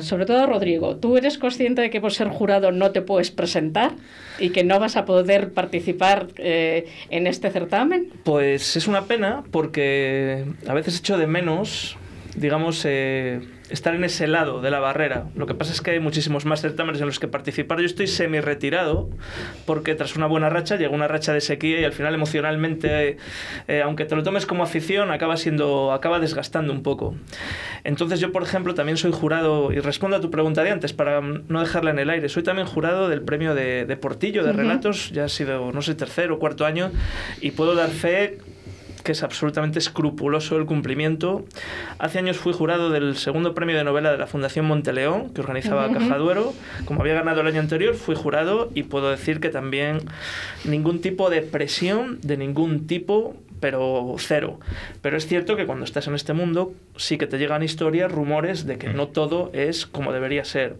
sobre 0.00 0.26
todo 0.26 0.46
Rodrigo, 0.46 0.96
¿tú 0.96 1.16
eres 1.16 1.38
consciente 1.38 1.82
de 1.82 1.90
que 1.90 2.00
por 2.00 2.12
ser 2.12 2.28
jurado 2.28 2.72
no 2.72 2.90
te 2.90 3.02
puedes 3.02 3.30
presentar 3.30 3.92
y 4.38 4.50
que 4.50 4.64
no 4.64 4.80
vas 4.80 4.96
a 4.96 5.04
poder 5.04 5.52
participar 5.52 6.28
eh, 6.38 6.86
en 7.10 7.26
este 7.26 7.50
certamen? 7.50 8.10
Pues 8.24 8.76
es 8.76 8.88
una 8.88 9.04
pena 9.04 9.44
porque 9.50 10.46
a 10.66 10.72
veces 10.72 10.98
echo 10.98 11.18
de 11.18 11.26
menos, 11.26 11.98
digamos, 12.34 12.82
eh, 12.86 13.40
estar 13.70 13.94
en 13.94 14.04
ese 14.04 14.26
lado 14.26 14.60
de 14.60 14.70
la 14.70 14.78
barrera. 14.80 15.26
Lo 15.34 15.46
que 15.46 15.54
pasa 15.54 15.72
es 15.72 15.80
que 15.80 15.92
hay 15.92 16.00
muchísimos 16.00 16.44
más 16.44 16.60
certámenes 16.60 17.00
en 17.00 17.06
los 17.06 17.18
que 17.18 17.28
participar. 17.28 17.80
Yo 17.80 17.86
estoy 17.86 18.06
semi 18.06 18.40
retirado 18.40 19.08
porque 19.66 19.94
tras 19.94 20.16
una 20.16 20.26
buena 20.26 20.50
racha 20.50 20.76
llega 20.76 20.94
una 20.94 21.08
racha 21.08 21.32
de 21.32 21.40
sequía 21.40 21.80
y 21.80 21.84
al 21.84 21.92
final 21.92 22.14
emocionalmente, 22.14 23.16
eh, 23.68 23.82
aunque 23.82 24.04
te 24.04 24.16
lo 24.16 24.22
tomes 24.22 24.46
como 24.46 24.62
afición, 24.62 25.10
acaba 25.10 25.36
siendo, 25.36 25.92
acaba 25.92 26.18
desgastando 26.18 26.72
un 26.72 26.82
poco. 26.82 27.14
Entonces 27.84 28.20
yo, 28.20 28.32
por 28.32 28.42
ejemplo, 28.42 28.74
también 28.74 28.96
soy 28.96 29.12
jurado 29.12 29.72
y 29.72 29.80
respondo 29.80 30.16
a 30.16 30.20
tu 30.20 30.30
pregunta 30.30 30.62
de 30.62 30.70
antes 30.70 30.92
para 30.92 31.20
no 31.20 31.60
dejarla 31.60 31.90
en 31.90 31.98
el 31.98 32.10
aire. 32.10 32.28
Soy 32.28 32.42
también 32.42 32.66
jurado 32.66 33.08
del 33.08 33.22
premio 33.22 33.54
de, 33.54 33.94
Portillo 34.00 34.44
de 34.44 34.52
relatos. 34.52 35.10
Ya 35.12 35.24
ha 35.24 35.28
sido 35.28 35.72
no 35.72 35.80
sé 35.80 35.94
tercero 35.94 36.34
o 36.34 36.38
cuarto 36.38 36.66
año 36.66 36.90
y 37.40 37.52
puedo 37.52 37.74
dar 37.74 37.90
fe 37.90 38.38
que 39.04 39.12
es 39.12 39.22
absolutamente 39.22 39.78
escrupuloso 39.78 40.56
el 40.56 40.64
cumplimiento. 40.64 41.44
Hace 41.98 42.18
años 42.18 42.38
fui 42.38 42.52
jurado 42.52 42.90
del 42.90 43.16
segundo 43.16 43.54
premio 43.54 43.76
de 43.76 43.84
novela 43.84 44.10
de 44.10 44.18
la 44.18 44.26
Fundación 44.26 44.64
Monteleón, 44.64 45.32
que 45.32 45.42
organizaba 45.42 45.86
Ujú. 45.86 45.94
Caja 45.94 46.16
Duero. 46.18 46.54
Como 46.86 47.02
había 47.02 47.14
ganado 47.14 47.42
el 47.42 47.46
año 47.46 47.60
anterior, 47.60 47.94
fui 47.94 48.16
jurado 48.16 48.70
y 48.74 48.84
puedo 48.84 49.10
decir 49.10 49.38
que 49.40 49.50
también 49.50 49.98
ningún 50.64 51.00
tipo 51.00 51.30
de 51.30 51.42
presión 51.42 52.18
de 52.22 52.36
ningún 52.36 52.86
tipo 52.86 53.36
pero 53.60 54.16
cero. 54.18 54.58
Pero 55.00 55.16
es 55.16 55.26
cierto 55.26 55.56
que 55.56 55.64
cuando 55.64 55.84
estás 55.84 56.06
en 56.06 56.14
este 56.14 56.32
mundo 56.32 56.74
sí 56.96 57.16
que 57.16 57.26
te 57.26 57.38
llegan 57.38 57.62
historias, 57.62 58.12
rumores 58.12 58.66
de 58.66 58.76
que 58.76 58.88
no 58.88 59.08
todo 59.08 59.50
es 59.54 59.86
como 59.86 60.12
debería 60.12 60.44
ser. 60.44 60.76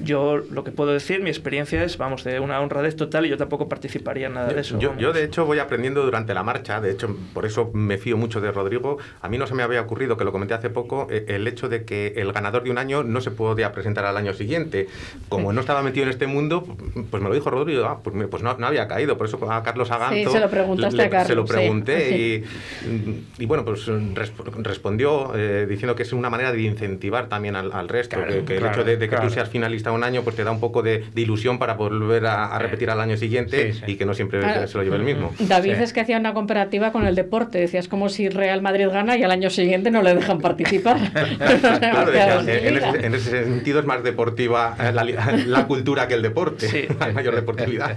Yo 0.00 0.38
lo 0.50 0.64
que 0.64 0.70
puedo 0.70 0.92
decir, 0.92 1.20
mi 1.22 1.30
experiencia 1.30 1.82
es, 1.84 1.98
vamos, 1.98 2.24
de 2.24 2.40
una 2.40 2.60
honradez 2.60 2.96
total 2.96 3.26
y 3.26 3.28
yo 3.28 3.36
tampoco 3.36 3.68
participaría 3.68 4.26
en 4.28 4.34
nada 4.34 4.52
de 4.52 4.60
eso. 4.60 4.78
Yo, 4.78 4.96
yo, 4.96 5.12
de 5.12 5.24
hecho, 5.24 5.44
voy 5.44 5.58
aprendiendo 5.58 6.02
durante 6.02 6.34
la 6.34 6.42
marcha, 6.42 6.80
de 6.80 6.90
hecho, 6.90 7.16
por 7.34 7.46
eso 7.46 7.70
me 7.74 7.98
fío 7.98 8.16
mucho 8.16 8.40
de 8.40 8.50
Rodrigo. 8.52 8.98
A 9.20 9.28
mí 9.28 9.38
no 9.38 9.46
se 9.46 9.54
me 9.54 9.62
había 9.62 9.80
ocurrido, 9.80 10.16
que 10.16 10.24
lo 10.24 10.32
comenté 10.32 10.54
hace 10.54 10.70
poco, 10.70 11.06
eh, 11.10 11.24
el 11.28 11.46
hecho 11.46 11.68
de 11.68 11.84
que 11.84 12.14
el 12.16 12.32
ganador 12.32 12.62
de 12.62 12.70
un 12.70 12.78
año 12.78 13.02
no 13.02 13.20
se 13.20 13.30
podía 13.30 13.72
presentar 13.72 14.04
al 14.04 14.16
año 14.16 14.32
siguiente. 14.32 14.88
Como 15.28 15.52
no 15.52 15.60
estaba 15.60 15.82
metido 15.82 16.04
en 16.04 16.10
este 16.10 16.26
mundo, 16.26 16.64
pues 17.10 17.22
me 17.22 17.28
lo 17.28 17.34
dijo 17.34 17.50
Rodrigo, 17.50 17.84
ah, 17.84 18.00
pues, 18.02 18.16
pues 18.30 18.42
no, 18.42 18.56
no 18.56 18.66
había 18.66 18.88
caído. 18.88 19.16
Por 19.18 19.26
eso 19.26 19.38
a 19.50 19.62
Carlos 19.62 19.90
Aganto 19.90 20.30
Sí, 20.30 20.36
se 20.36 20.40
lo 20.40 20.48
preguntaste 20.50 20.96
le- 20.96 21.04
a 21.04 21.10
Carlos, 21.10 21.26
Se 21.28 21.34
lo 21.34 21.46
sí. 21.46 21.52
pregunté 21.52 22.10
y, 22.16 23.42
y, 23.42 23.46
bueno, 23.46 23.64
pues 23.64 23.86
resp- 23.88 24.62
respondió 24.62 25.32
eh, 25.36 25.66
diciendo 25.68 25.94
que 25.94 26.02
es 26.04 26.12
una 26.12 26.30
manera 26.30 26.52
de 26.52 26.60
incentivar 26.62 27.28
también 27.28 27.56
al, 27.56 27.72
al 27.72 27.88
resto, 27.88 28.16
Claro, 28.16 28.32
que, 28.32 28.44
que 28.44 28.52
el 28.54 28.58
claro, 28.60 28.74
hecho 28.80 28.84
de, 28.84 28.96
de 28.96 29.06
que 29.06 29.08
claro. 29.10 29.28
tú 29.28 29.34
seas 29.34 29.48
finalista 29.50 29.92
un 29.92 30.04
año, 30.04 30.22
pues 30.22 30.36
te 30.36 30.44
da 30.44 30.50
un 30.50 30.60
poco 30.60 30.82
de, 30.82 31.04
de 31.14 31.20
ilusión 31.20 31.58
para 31.58 31.74
volver 31.74 32.26
a, 32.26 32.46
a 32.54 32.58
repetir 32.58 32.90
al 32.90 33.00
año 33.00 33.16
siguiente 33.16 33.72
Sí, 33.72 33.80
sí. 33.84 33.92
y 33.92 33.96
que 33.96 34.06
no 34.06 34.14
siempre 34.14 34.40
Claro. 34.40 34.66
se 34.66 34.78
lo 34.78 34.84
lleve 34.84 34.96
el 34.96 35.02
mismo. 35.02 35.32
David 35.38 35.74
Sí. 35.76 35.82
es 35.82 35.92
que 35.92 36.00
hacía 36.00 36.18
una 36.18 36.32
comparativa 36.34 36.92
con 36.92 37.06
el 37.06 37.14
deporte. 37.14 37.58
Decías 37.58 37.88
como 37.88 38.08
si 38.08 38.28
Real 38.28 38.62
Madrid 38.62 38.88
gana 38.88 39.16
y 39.18 39.22
al 39.22 39.30
año 39.30 39.50
siguiente 39.50 39.90
no 39.90 40.02
le 40.02 40.14
dejan 40.14 40.38
participar. 40.40 40.96
Claro, 41.80 42.40
en, 42.40 42.76
ese, 42.76 43.06
en 43.06 43.14
ese 43.14 43.44
sentido 43.44 43.80
es 43.80 43.86
más 43.86 44.02
deportiva 44.02 44.76
eh, 44.80 44.92
la, 44.92 45.04
la 45.46 45.66
cultura 45.66 46.08
que 46.08 46.14
el 46.14 46.22
deporte. 46.22 46.68
Sí. 46.68 46.84
Hay 47.00 47.12
mayor 47.12 47.34
deportividad. 47.34 47.96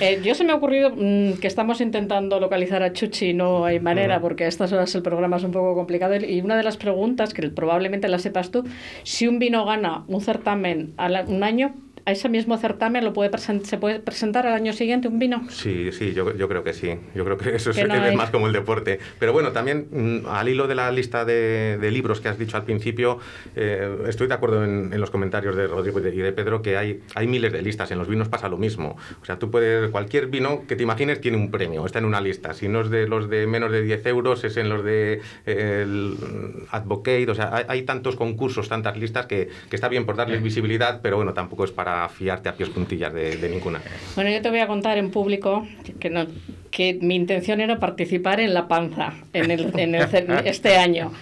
Eh, 0.00 0.20
yo 0.24 0.34
se 0.34 0.44
me 0.44 0.52
ha 0.52 0.56
ocurrido 0.56 0.90
mm, 0.96 1.34
que 1.34 1.46
estamos 1.46 1.80
intentando 1.80 2.40
localizar 2.40 2.82
a 2.82 2.92
Chuchi 2.92 3.30
y 3.30 3.34
no 3.34 3.64
hay 3.64 3.80
manera 3.80 4.20
porque 4.20 4.44
a 4.44 4.48
estas 4.48 4.72
horas 4.72 4.94
el 4.94 5.02
programa 5.02 5.36
es 5.36 5.42
un 5.44 5.52
poco 5.52 5.74
complicado 5.74 6.14
y 6.16 6.40
una 6.40 6.56
de 6.56 6.62
las 6.62 6.76
preguntas 6.76 7.34
que 7.34 7.48
probablemente 7.48 8.08
la 8.08 8.18
sepas 8.18 8.50
tú, 8.50 8.64
si 9.02 9.26
un 9.26 9.38
vino 9.38 9.64
gana 9.64 10.04
un 10.08 10.20
certamen 10.20 10.85
al 10.96 11.24
un 11.28 11.42
año, 11.42 11.74
a 12.06 12.12
ese 12.12 12.28
mismo 12.28 12.56
certamen 12.56 13.04
lo 13.04 13.12
puede 13.12 13.26
se 13.36 13.78
puede 13.78 13.98
presentar 13.98 14.46
al 14.46 14.54
año 14.54 14.72
siguiente 14.72 15.08
un 15.08 15.18
vino. 15.18 15.44
Sí, 15.50 15.90
sí, 15.90 16.14
yo, 16.14 16.36
yo 16.36 16.48
creo 16.48 16.62
que 16.62 16.72
sí. 16.72 16.96
Yo 17.16 17.24
creo 17.24 17.36
que 17.36 17.56
eso 17.56 17.70
es, 17.70 17.76
Que 17.76 17.84
no 17.84 17.94
es 17.96 18.14
más 18.14 18.30
como 18.30 18.46
el 18.46 18.52
deporte. 18.52 19.00
Pero 19.18 19.32
bueno, 19.32 19.50
también 19.50 19.88
mm, 19.90 20.28
al 20.28 20.48
hilo 20.48 20.68
de 20.68 20.76
la 20.76 20.92
lista 20.92 21.24
de, 21.24 21.78
de 21.80 21.90
libros 21.90 22.20
que 22.20 22.28
has 22.28 22.38
dicho 22.38 22.56
al 22.56 22.64
principio, 22.64 23.18
eh, 23.56 24.04
estoy 24.06 24.28
de 24.28 24.34
acuerdo 24.34 24.62
en, 24.62 24.92
en 24.92 25.00
los 25.00 25.10
comentarios 25.10 25.56
de 25.56 25.66
Rodrigo 25.66 25.98
y 25.98 26.02
de, 26.02 26.14
y 26.14 26.18
de 26.18 26.32
Pedro 26.32 26.62
que 26.62 26.76
hay, 26.76 27.02
hay 27.16 27.26
miles 27.26 27.52
de 27.52 27.60
listas. 27.60 27.90
En 27.90 27.98
los 27.98 28.06
vinos 28.06 28.28
pasa 28.28 28.48
lo 28.48 28.56
mismo. 28.56 28.96
O 29.20 29.24
sea, 29.24 29.40
tú 29.40 29.50
puedes, 29.50 29.90
cualquier 29.90 30.28
vino 30.28 30.62
que 30.68 30.76
te 30.76 30.84
imagines 30.84 31.20
tiene 31.20 31.36
un 31.38 31.50
premio, 31.50 31.84
está 31.86 31.98
en 31.98 32.04
una 32.04 32.20
lista. 32.20 32.54
Si 32.54 32.68
no 32.68 32.82
es 32.82 32.90
de 32.90 33.08
los 33.08 33.28
de 33.28 33.48
menos 33.48 33.72
de 33.72 33.82
10 33.82 34.06
euros, 34.06 34.44
es 34.44 34.56
en 34.56 34.68
los 34.68 34.84
de 34.84 35.22
eh, 35.44 35.82
el 35.82 36.16
Advocate. 36.70 37.28
O 37.28 37.34
sea, 37.34 37.52
hay, 37.52 37.64
hay 37.66 37.82
tantos 37.82 38.14
concursos, 38.14 38.68
tantas 38.68 38.96
listas 38.96 39.26
que, 39.26 39.48
que 39.68 39.74
está 39.74 39.88
bien 39.88 40.06
por 40.06 40.14
darles 40.14 40.40
visibilidad, 40.40 41.00
pero 41.02 41.16
bueno, 41.16 41.34
tampoco 41.34 41.64
es 41.64 41.72
para 41.72 41.95
fiarte 42.14 42.48
a 42.48 42.54
pies 42.56 42.68
puntillas 42.70 43.12
de, 43.12 43.36
de 43.36 43.48
ninguna. 43.48 43.80
Bueno, 44.14 44.30
yo 44.30 44.40
te 44.42 44.50
voy 44.50 44.60
a 44.60 44.66
contar 44.66 44.98
en 44.98 45.10
público 45.10 45.66
que, 46.00 46.10
no, 46.10 46.26
que 46.70 46.98
mi 47.00 47.14
intención 47.16 47.60
era 47.60 47.78
participar 47.78 48.40
en 48.40 48.52
La 48.54 48.68
Panza 48.68 49.12
en 49.32 49.50
el, 49.50 49.72
en 49.78 49.94
el 49.94 50.02
este 50.44 50.76
año. 50.76 51.12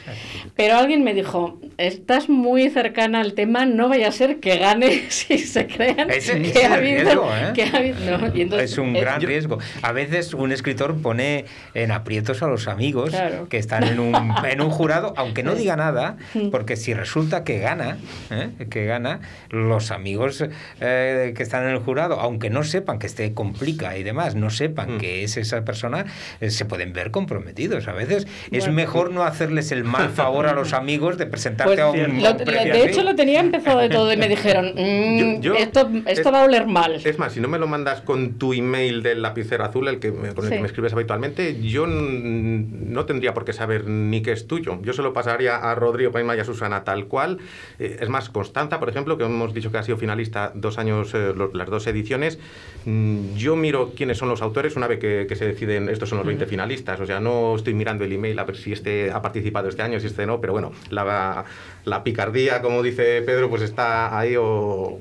Pero 0.56 0.76
alguien 0.76 1.02
me 1.02 1.14
dijo, 1.14 1.58
estás 1.78 2.28
muy 2.28 2.70
cercana 2.70 3.20
al 3.20 3.34
tema, 3.34 3.66
no 3.66 3.88
vaya 3.88 4.08
a 4.08 4.12
ser 4.12 4.38
que 4.40 4.56
gane 4.58 5.02
si 5.10 5.38
se 5.38 5.66
crean 5.66 6.08
que, 6.08 6.16
es 6.18 6.28
ha 6.30 6.32
el 6.36 6.72
habido- 6.72 6.80
riesgo, 7.04 7.28
¿eh? 7.34 7.52
que 7.54 7.62
ha 7.64 7.76
habido- 7.76 8.18
no, 8.18 8.36
y 8.36 8.42
entonces, 8.42 8.70
es 8.72 8.78
un 8.78 8.92
gran 8.94 9.20
riesgo. 9.20 9.58
A 9.82 9.92
veces 9.92 10.32
un 10.34 10.52
escritor 10.52 10.96
pone 11.02 11.44
en 11.74 11.90
aprietos 11.92 12.42
a 12.42 12.46
los 12.48 12.68
amigos 12.68 13.10
Claro. 13.10 13.48
que 13.48 13.58
están 13.58 13.84
en 13.84 13.98
un, 14.00 14.14
en 14.48 14.60
un 14.60 14.70
jurado, 14.70 15.12
aunque 15.16 15.42
no 15.42 15.54
diga 15.54 15.76
nada, 15.76 16.16
Mm. 16.34 16.50
porque 16.50 16.76
si 16.76 16.94
resulta 16.94 17.44
que 17.44 17.58
gana, 17.58 17.98
¿eh? 18.30 18.50
que 18.70 18.84
gana, 18.86 19.20
los 19.50 19.90
amigos 19.90 20.44
eh, 20.80 21.32
que 21.36 21.42
están 21.42 21.64
en 21.64 21.70
el 21.70 21.78
jurado, 21.78 22.20
aunque 22.20 22.50
no 22.50 22.62
sepan 22.64 22.98
que 22.98 23.06
este 23.06 23.34
complica 23.34 23.96
y 23.96 24.02
demás, 24.02 24.34
no 24.34 24.50
sepan 24.50 24.96
Mm. 24.96 24.98
que 24.98 25.24
es 25.24 25.36
esa 25.36 25.64
persona, 25.64 26.04
eh, 26.40 26.50
se 26.50 26.64
pueden 26.64 26.92
ver 26.92 27.10
comprometidos. 27.10 27.88
A 27.88 27.92
veces 27.92 28.26
es 28.50 28.68
mejor 28.68 29.10
no 29.12 29.22
hacerles 29.24 29.72
el 29.72 29.84
mal 29.84 30.10
favor 30.10 30.46
a 30.46 30.52
los 30.52 30.72
amigos 30.74 31.18
de 31.18 31.26
presentarte 31.26 31.74
Pues, 31.74 31.80
a 31.80 31.90
un 31.90 32.22
lo- 32.22 32.30
un 32.32 32.38
de 32.38 32.58
así. 32.58 32.80
hecho, 32.90 33.02
lo 33.02 33.14
tenía 33.14 33.40
empezado 33.40 33.80
de 33.80 33.88
todo 33.88 34.12
y 34.12 34.16
me 34.16 34.28
dijeron, 34.28 34.72
"Mm, 34.76 35.40
Yo- 35.40 35.52
yo- 35.52 35.54
esto, 35.54 35.90
esto 36.06 36.28
es- 36.28 36.34
va 36.34 36.42
a 36.42 36.44
oler 36.44 36.66
mal. 36.66 37.00
Es 37.04 37.18
más, 37.18 37.32
si 37.32 37.40
no 37.40 37.48
me 37.48 37.58
lo 37.58 37.66
mandas 37.66 38.00
con 38.00 38.34
tu 38.38 38.52
email 38.52 39.02
del 39.02 39.22
lapicero 39.22 39.64
azul, 39.64 39.88
el 39.88 39.98
que, 40.00 40.12
con 40.12 40.24
el 40.26 40.34
Sí. 40.44 40.50
que 40.50 40.60
me 40.60 40.66
escribes 40.66 40.92
habitualmente, 40.92 41.60
yo 41.62 41.86
no 41.86 43.04
tendría 43.06 43.34
por 43.34 43.44
qué 43.44 43.52
saber 43.52 43.86
ni 43.88 44.22
qué 44.22 44.32
es 44.32 44.46
tuyo. 44.46 44.78
Yo 44.82 44.92
se 44.92 45.02
lo 45.02 45.12
pasaría 45.12 45.56
a 45.56 45.74
Rodrigo 45.74 46.12
Paima 46.12 46.36
y 46.36 46.40
a 46.40 46.44
Susana 46.44 46.84
tal 46.84 47.06
cual. 47.06 47.38
Eh, 47.78 47.98
es 48.00 48.08
más, 48.08 48.28
Constanza, 48.30 48.78
por 48.80 48.88
ejemplo, 48.88 49.16
que 49.18 49.24
hemos 49.24 49.54
dicho 49.54 49.70
que 49.70 49.78
ha 49.78 49.82
sido 49.82 49.96
finalista 49.96 50.52
dos 50.54 50.78
años, 50.78 51.12
eh, 51.14 51.34
las 51.52 51.68
dos 51.68 51.86
ediciones, 51.86 52.38
mm, 52.84 53.34
yo 53.34 53.56
miro 53.56 53.92
quiénes 53.96 54.18
son 54.18 54.28
los 54.28 54.42
autores 54.42 54.76
una 54.76 54.86
vez 54.86 54.98
que, 54.98 55.26
que 55.28 55.36
se 55.36 55.46
deciden, 55.46 55.88
estos 55.88 56.08
son 56.08 56.18
los 56.18 56.26
20 56.26 56.46
finalistas. 56.46 57.00
O 57.00 57.06
sea, 57.06 57.20
no 57.20 57.56
estoy 57.56 57.74
mirando 57.74 58.04
el 58.04 58.12
email 58.12 58.38
a 58.38 58.44
ver 58.44 58.56
si 58.56 58.72
este 58.72 59.10
ha 59.10 59.22
participado 59.22 59.68
este 59.68 59.82
año, 59.82 60.00
si 60.00 60.06
este 60.06 60.26
no, 60.26 60.40
pero 60.40 60.52
bueno, 60.52 60.72
la, 60.90 61.44
la 61.84 62.04
picardía, 62.04 62.62
como 62.62 62.82
dice 62.82 63.22
Pedro, 63.22 63.48
pues 63.48 63.62
está 63.62 64.18
ahí 64.18 64.34
o 64.38 64.98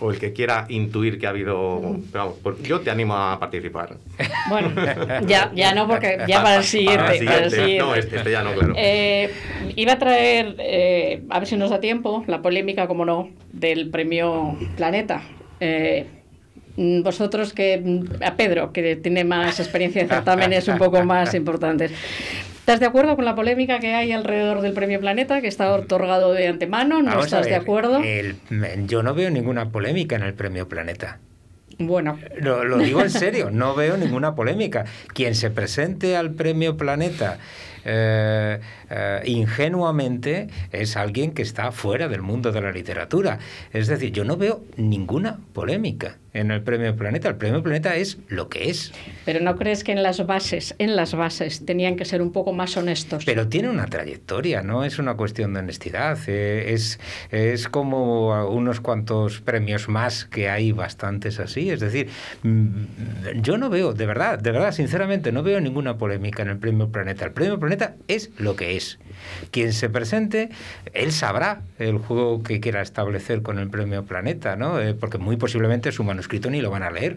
o 0.00 0.10
el 0.10 0.18
que 0.18 0.32
quiera 0.32 0.66
intuir 0.68 1.18
que 1.18 1.26
ha 1.26 1.30
habido. 1.30 1.80
vamos, 2.12 2.36
yo 2.62 2.80
te 2.80 2.90
animo 2.90 3.16
a 3.16 3.38
participar. 3.38 3.96
Bueno, 4.48 4.70
ya, 5.26 5.50
ya 5.54 5.74
no, 5.74 5.86
porque 5.86 6.18
ya 6.26 6.42
para 6.42 6.56
el 6.56 6.64
siguiente. 6.64 6.98
Para 6.98 7.14
el 7.14 7.24
para 7.24 7.38
el 7.38 7.50
siguiente. 7.50 7.64
siguiente. 7.64 7.84
No, 7.84 7.94
este, 7.94 8.16
este 8.16 8.30
ya 8.30 8.42
no, 8.42 8.52
claro. 8.52 8.74
Eh, 8.76 9.30
iba 9.76 9.92
a 9.92 9.98
traer, 9.98 10.56
eh, 10.58 11.22
a 11.28 11.38
ver 11.38 11.48
si 11.48 11.56
nos 11.56 11.70
da 11.70 11.80
tiempo, 11.80 12.24
la 12.26 12.42
polémica, 12.42 12.86
como 12.86 13.04
no, 13.04 13.30
del 13.52 13.90
premio 13.90 14.56
Planeta. 14.76 15.22
Eh, 15.60 16.06
mm, 16.76 17.02
vosotros 17.02 17.52
que, 17.52 18.02
a 18.24 18.34
Pedro, 18.34 18.72
que 18.72 18.96
tiene 18.96 19.24
más 19.24 19.60
experiencia 19.60 20.02
en 20.02 20.08
certámenes 20.08 20.68
un 20.68 20.78
poco 20.78 21.04
más 21.04 21.34
importantes. 21.34 21.92
¿Estás 22.64 22.80
de 22.80 22.86
acuerdo 22.86 23.14
con 23.14 23.26
la 23.26 23.34
polémica 23.34 23.78
que 23.78 23.92
hay 23.94 24.10
alrededor 24.12 24.62
del 24.62 24.72
premio 24.72 24.98
Planeta, 24.98 25.42
que 25.42 25.48
está 25.48 25.70
otorgado 25.74 26.32
de 26.32 26.48
antemano? 26.48 27.02
¿No 27.02 27.10
Vamos 27.10 27.26
estás 27.26 27.44
de 27.44 27.56
acuerdo? 27.56 27.98
el- 28.02 28.36
yo 28.86 29.02
no 29.02 29.12
veo 29.12 29.28
ninguna 29.28 29.68
polémica 29.68 30.16
en 30.16 30.22
el 30.22 30.32
premio 30.32 30.66
Planeta. 30.66 31.18
Bueno, 31.76 32.18
Lo, 32.40 32.64
lo 32.64 32.78
digo 32.78 33.02
en 33.02 33.10
serio, 33.10 33.50
no 33.50 33.74
veo 33.74 33.98
ninguna 33.98 34.34
polémica. 34.34 34.86
Quien 35.12 35.34
se 35.34 35.50
presente 35.50 36.16
al 36.16 36.30
premio 36.30 36.78
Planeta 36.78 37.36
eh, 37.84 38.60
eh, 38.96 39.22
ingenuamente 39.24 40.46
es 40.70 40.96
alguien 40.96 41.32
que 41.32 41.42
está 41.42 41.72
fuera 41.72 42.06
del 42.08 42.22
mundo 42.22 42.52
de 42.52 42.60
la 42.60 42.70
literatura. 42.70 43.40
Es 43.72 43.88
decir, 43.88 44.12
yo 44.12 44.24
no 44.24 44.36
veo 44.36 44.62
ninguna 44.76 45.40
polémica 45.52 46.18
en 46.32 46.50
el 46.50 46.62
premio 46.62 46.94
Planeta. 46.94 47.28
El 47.28 47.36
premio 47.36 47.62
Planeta 47.62 47.96
es 47.96 48.18
lo 48.28 48.48
que 48.48 48.70
es. 48.70 48.92
pero 49.24 49.40
¿no 49.40 49.56
crees 49.56 49.82
que 49.82 49.92
en 49.92 50.02
las 50.02 50.24
bases, 50.26 50.74
en 50.78 50.96
las 50.96 51.14
bases, 51.14 51.64
tenían 51.64 51.96
que 51.96 52.04
ser 52.04 52.22
un 52.22 52.32
poco 52.32 52.52
más 52.52 52.76
honestos? 52.76 53.24
Pero 53.24 53.48
tiene 53.48 53.68
una 53.68 53.86
trayectoria, 53.86 54.62
no 54.62 54.84
es 54.84 54.98
una 54.98 55.14
cuestión 55.14 55.54
de 55.54 55.60
honestidad. 55.60 56.18
eh, 56.26 56.72
es, 56.74 57.00
es 57.30 57.68
como 57.68 58.48
unos 58.48 58.80
cuantos 58.80 59.40
premios 59.40 59.88
más 59.88 60.24
que 60.24 60.48
hay 60.48 60.72
bastantes 60.72 61.40
así. 61.40 61.70
Es 61.70 61.80
decir, 61.80 62.08
mm, 62.42 62.84
yo 63.40 63.58
no 63.58 63.70
veo, 63.70 63.92
de 63.92 64.06
verdad, 64.06 64.38
de 64.38 64.50
verdad, 64.50 64.72
sinceramente, 64.72 65.32
no 65.32 65.42
veo 65.42 65.60
ninguna 65.60 65.96
polémica 65.98 66.42
en 66.42 66.48
el 66.48 66.58
Premio 66.58 66.90
Planeta. 66.90 67.24
El 67.24 67.32
Premio 67.32 67.58
Planeta 67.58 67.94
es 68.08 68.30
lo 68.38 68.56
que 68.56 68.76
es. 68.76 68.83
Quien 69.50 69.72
se 69.72 69.88
presente, 69.88 70.50
él 70.92 71.12
sabrá 71.12 71.62
el 71.78 71.98
juego 71.98 72.42
que 72.42 72.60
quiera 72.60 72.82
establecer 72.82 73.42
con 73.42 73.58
el 73.58 73.68
Premio 73.68 74.04
Planeta, 74.04 74.56
¿no? 74.56 74.80
Eh, 74.80 74.94
porque 74.94 75.18
muy 75.18 75.36
posiblemente 75.36 75.92
su 75.92 76.04
manuscrito 76.04 76.50
ni 76.50 76.60
lo 76.60 76.70
van 76.70 76.82
a 76.82 76.90
leer. 76.90 77.16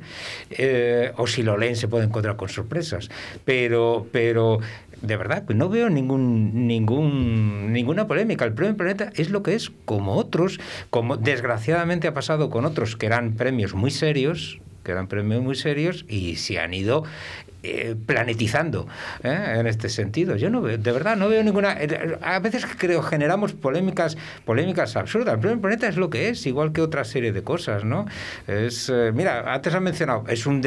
Eh, 0.52 1.12
o 1.18 1.28
si 1.28 1.44
lo 1.44 1.58
leen 1.58 1.76
se 1.76 1.88
puede 1.88 2.06
encontrar 2.06 2.36
con 2.36 2.50
sorpresas. 2.50 3.10
Pero, 3.46 4.08
pero 4.12 4.60
de 5.02 5.18
verdad, 5.18 5.44
no 5.50 5.70
veo 5.70 5.90
ningún, 5.90 6.68
ningún, 6.68 7.72
ninguna 7.74 8.08
polémica. 8.08 8.46
El 8.46 8.54
premio 8.54 8.76
Planeta 8.76 9.12
es 9.16 9.30
lo 9.30 9.44
que 9.44 9.56
es, 9.56 9.72
como 9.86 10.16
otros, 10.16 10.60
como 10.90 11.18
desgraciadamente 11.18 12.08
ha 12.08 12.14
pasado 12.14 12.50
con 12.50 12.66
otros 12.66 12.96
que 12.96 13.06
eran 13.06 13.34
premios 13.34 13.74
muy 13.74 13.92
serios, 13.92 14.60
que 14.84 14.92
eran 14.92 15.08
premios 15.08 15.42
muy 15.44 15.56
serios 15.56 16.06
y 16.08 16.38
se 16.38 16.60
han 16.60 16.74
ido 16.74 17.04
eh, 17.64 17.96
planetizando 18.06 18.88
¿eh? 19.24 19.56
en 19.58 19.68
este 19.68 19.90
sentido. 19.90 20.36
Yo 20.36 20.50
no 20.50 20.62
veo, 20.62 20.78
de 20.78 20.92
verdad, 20.92 21.18
no 21.18 21.28
veo 21.28 21.44
ninguna. 21.44 21.74
Eh, 21.82 22.18
a 22.22 22.40
veces 22.40 22.66
creo 22.78 23.02
generamos 23.02 23.54
polémicas, 23.54 24.18
polémicas 24.46 24.96
absurdas. 24.96 25.34
El 25.36 25.40
primer 25.40 25.60
planeta 25.60 25.88
es 25.88 25.98
lo 25.98 26.10
que 26.10 26.30
es, 26.30 26.46
igual 26.46 26.72
que 26.72 26.82
otra 26.82 27.04
serie 27.04 27.32
de 27.32 27.44
cosas, 27.44 27.84
¿no? 27.84 28.06
Es, 28.48 28.92
mira, 29.14 29.54
antes 29.54 29.74
han 29.74 29.84
mencionado, 29.84 30.26
es 30.28 30.46
un 30.46 30.62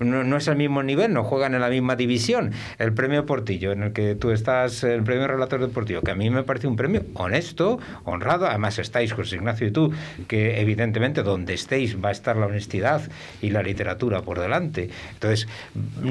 no, 0.00 0.36
es 0.36 0.48
el 0.48 0.56
mismo 0.56 0.82
nivel, 0.82 1.12
no 1.12 1.24
juegan 1.24 1.54
en 1.54 1.60
la 1.60 1.70
misma 1.70 1.96
división. 1.96 2.52
El 2.78 2.92
premio 2.92 3.24
Portillo, 3.26 3.72
en 3.72 3.82
el 3.82 3.92
que 3.92 4.14
tú 4.14 4.30
estás, 4.30 4.84
el 4.84 5.02
premio 5.02 5.26
relator 5.26 5.60
de 5.60 5.68
Portillo, 5.68 6.02
que 6.02 6.10
a 6.10 6.14
mí 6.14 6.28
me 6.30 6.42
parece 6.42 6.66
un 6.66 6.76
premio 6.76 7.04
honesto, 7.14 7.78
honrado. 8.04 8.46
Además 8.46 8.78
estáis, 8.78 9.12
José 9.12 9.36
Ignacio 9.36 9.66
y 9.66 9.70
tú, 9.70 9.92
que 10.26 10.60
evidentemente 10.60 11.22
donde 11.22 11.54
estéis 11.54 11.96
va 12.02 12.10
a 12.10 12.12
estar 12.12 12.36
la 12.36 12.46
honestidad 12.46 13.02
y 13.40 13.50
la 13.50 13.62
literatura 13.62 14.22
por 14.22 14.40
delante. 14.40 14.90
Entonces, 15.14 15.48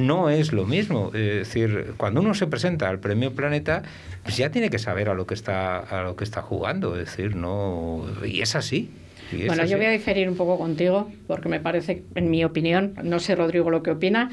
no 0.08 0.30
es 0.30 0.54
lo 0.54 0.66
mismo. 0.66 1.12
Es 1.14 1.48
decir, 1.48 1.94
cuando 1.98 2.22
uno 2.22 2.34
se 2.34 2.48
presenta 2.48 2.90
al 2.90 3.00
Premio 3.00 3.34
Planeta, 3.34 3.84
pues 4.24 4.38
ya 4.38 4.50
tiene 4.50 4.70
que 4.70 4.80
saber 4.80 5.10
a 5.10 5.14
lo 5.14 5.28
que 5.28 5.34
está, 5.34 5.80
a 5.80 6.04
lo 6.04 6.16
que 6.16 6.24
está 6.24 6.42
jugando. 6.42 6.98
Es 6.98 7.06
decir, 7.06 7.36
no. 7.36 8.06
Y 8.26 8.42
es 8.42 8.56
así. 8.56 8.90
bueno, 9.46 9.66
yo 9.66 9.78
voy 9.78 9.88
a 9.88 9.92
diferir 9.92 10.30
un 10.30 10.36
poco 10.36 10.58
contigo, 10.58 11.12
porque 11.28 11.50
me 11.50 11.60
parece, 11.60 12.04
en 12.16 12.30
mi 12.30 12.44
opinión, 12.44 12.96
no 13.04 13.20
sé 13.20 13.36
Rodrigo 13.36 13.70
lo 13.70 13.84
que 13.84 13.92
opina, 13.92 14.32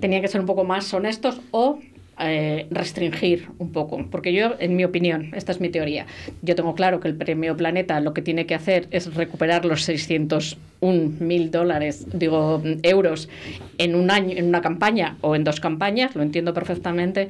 tenía 0.00 0.20
que 0.20 0.28
ser 0.28 0.40
un 0.40 0.46
poco 0.46 0.64
más 0.64 0.92
honestos 0.92 1.40
o 1.50 1.80
eh, 2.18 2.66
restringir 2.70 3.48
un 3.58 3.72
poco, 3.72 4.04
porque 4.10 4.32
yo, 4.32 4.54
en 4.58 4.74
mi 4.74 4.84
opinión, 4.84 5.32
esta 5.34 5.52
es 5.52 5.60
mi 5.60 5.68
teoría, 5.68 6.06
yo 6.42 6.54
tengo 6.54 6.74
claro 6.74 6.98
que 6.98 7.08
el 7.08 7.14
premio 7.14 7.56
Planeta 7.56 8.00
lo 8.00 8.14
que 8.14 8.22
tiene 8.22 8.46
que 8.46 8.54
hacer 8.54 8.88
es 8.90 9.14
recuperar 9.14 9.64
los 9.64 9.82
601 9.82 11.12
mil 11.20 11.50
dólares, 11.50 12.06
digo, 12.12 12.62
euros 12.82 13.28
en 13.78 13.94
un 13.94 14.10
año, 14.10 14.36
en 14.36 14.46
una 14.46 14.62
campaña 14.62 15.16
o 15.20 15.36
en 15.36 15.44
dos 15.44 15.60
campañas, 15.60 16.14
lo 16.14 16.22
entiendo 16.22 16.54
perfectamente, 16.54 17.28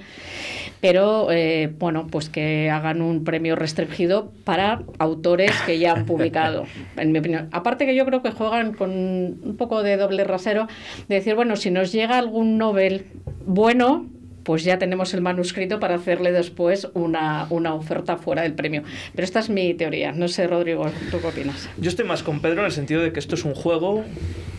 pero 0.80 1.32
eh, 1.32 1.72
bueno, 1.78 2.06
pues 2.08 2.28
que 2.28 2.70
hagan 2.70 3.02
un 3.02 3.24
premio 3.24 3.56
restringido 3.56 4.30
para 4.44 4.82
autores 4.98 5.50
que 5.66 5.78
ya 5.78 5.94
han 5.94 6.06
publicado, 6.06 6.64
en 6.96 7.12
mi 7.12 7.18
opinión. 7.18 7.48
Aparte 7.50 7.86
que 7.86 7.96
yo 7.96 8.04
creo 8.04 8.22
que 8.22 8.30
juegan 8.30 8.72
con 8.72 8.90
un 8.90 9.56
poco 9.58 9.82
de 9.82 9.96
doble 9.96 10.22
rasero, 10.24 10.68
de 11.08 11.16
decir, 11.16 11.34
bueno, 11.34 11.56
si 11.56 11.70
nos 11.70 11.92
llega 11.92 12.18
algún 12.18 12.56
Nobel 12.56 13.06
bueno, 13.46 14.06
pues 14.46 14.62
ya 14.62 14.78
tenemos 14.78 15.12
el 15.12 15.22
manuscrito 15.22 15.80
para 15.80 15.96
hacerle 15.96 16.30
después 16.30 16.88
una, 16.94 17.48
una 17.50 17.74
oferta 17.74 18.16
fuera 18.16 18.42
del 18.42 18.54
premio. 18.54 18.84
Pero 19.12 19.24
esta 19.24 19.40
es 19.40 19.50
mi 19.50 19.74
teoría. 19.74 20.12
No 20.12 20.28
sé, 20.28 20.46
Rodrigo, 20.46 20.88
¿tú 21.10 21.20
qué 21.20 21.26
opinas? 21.26 21.68
Yo 21.78 21.88
estoy 21.88 22.04
más 22.04 22.22
con 22.22 22.40
Pedro 22.40 22.60
en 22.60 22.66
el 22.66 22.72
sentido 22.72 23.02
de 23.02 23.12
que 23.12 23.18
esto 23.18 23.34
es 23.34 23.44
un 23.44 23.54
juego, 23.54 24.04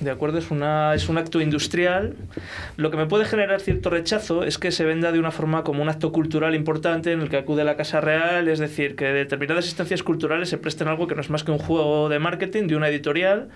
¿de 0.02 0.12
acuerdo? 0.12 0.40
Es, 0.40 0.52
una, 0.52 0.94
es 0.94 1.08
un 1.08 1.18
acto 1.18 1.40
industrial. 1.40 2.16
Lo 2.76 2.92
que 2.92 2.98
me 2.98 3.06
puede 3.06 3.24
generar 3.24 3.62
cierto 3.62 3.90
rechazo 3.90 4.44
es 4.44 4.58
que 4.58 4.72
se 4.72 4.84
venda 4.84 5.14
de 5.14 5.20
una 5.20 5.32
forma 5.32 5.64
como 5.64 5.82
un 5.82 5.88
acto 5.88 6.12
cultural 6.12 6.54
importante 6.54 7.14
en 7.14 7.22
el 7.22 7.30
que 7.30 7.38
acude 7.38 7.64
la 7.64 7.78
Casa 7.78 8.02
Real, 8.02 8.50
es 8.50 8.60
decir, 8.60 8.98
que 8.98 9.06
determinadas 9.06 9.68
instancias 9.68 10.04
culturales 10.04 10.50
se 10.50 10.58
presten 10.58 10.90
algo 10.90 11.08
que 11.08 11.16
no 11.16 11.22
es 11.22 11.30
más 11.30 11.46
que 11.46 11.52
un 11.52 11.60
juego 11.60 12.10
de 12.10 12.20
marketing, 12.20 12.68
de 12.68 12.76
una 12.76 12.90
editorial, 12.90 13.48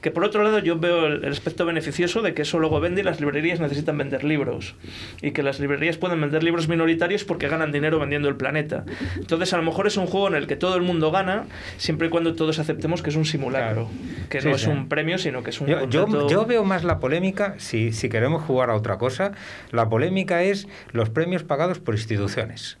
que 0.00 0.12
por 0.12 0.22
otro 0.22 0.44
lado 0.44 0.60
yo 0.60 0.78
veo 0.78 1.06
el, 1.06 1.24
aspecto 1.24 1.66
beneficioso 1.66 2.22
de 2.22 2.34
que 2.34 2.42
eso 2.42 2.60
luego 2.60 2.78
vende 2.78 3.00
y 3.00 3.04
las 3.04 3.20
librerías 3.20 3.58
necesitan 3.58 3.98
vender 3.98 4.22
libros 4.22 4.76
y 5.22 5.32
que 5.32 5.42
las 5.42 5.55
las 5.56 5.60
librerías 5.60 5.96
pueden 5.96 6.20
vender 6.20 6.42
libros 6.42 6.68
minoritarios 6.68 7.24
porque 7.24 7.48
ganan 7.48 7.72
dinero 7.72 7.98
vendiendo 7.98 8.28
el 8.28 8.36
planeta. 8.36 8.84
Entonces, 9.16 9.52
a 9.54 9.56
lo 9.56 9.62
mejor 9.62 9.86
es 9.86 9.96
un 9.96 10.06
juego 10.06 10.28
en 10.28 10.34
el 10.34 10.46
que 10.46 10.56
todo 10.56 10.76
el 10.76 10.82
mundo 10.82 11.10
gana, 11.10 11.46
siempre 11.78 12.08
y 12.08 12.10
cuando 12.10 12.34
todos 12.34 12.58
aceptemos 12.58 13.02
que 13.02 13.10
es 13.10 13.16
un 13.16 13.24
simulacro, 13.24 13.88
que 14.28 14.40
no 14.42 14.50
es 14.50 14.66
un 14.66 14.88
premio, 14.88 15.18
sino 15.18 15.42
que 15.42 15.50
es 15.50 15.60
un... 15.60 15.66
Yo, 15.66 15.88
yo, 15.88 16.28
yo, 16.28 16.44
veo 16.44 16.64
más 16.64 16.84
la 16.84 16.98
polémica, 16.98 17.54
si, 17.58 17.92
si 17.92 18.08
queremos 18.08 18.42
jugar 18.42 18.70
a 18.70 18.74
otra 18.74 18.98
cosa, 18.98 19.32
la 19.70 19.88
polémica 19.88 20.42
es 20.42 20.68
los 20.92 21.08
premios 21.10 21.42
pagados 21.42 21.78
por 21.78 21.94
instituciones. 21.94 22.78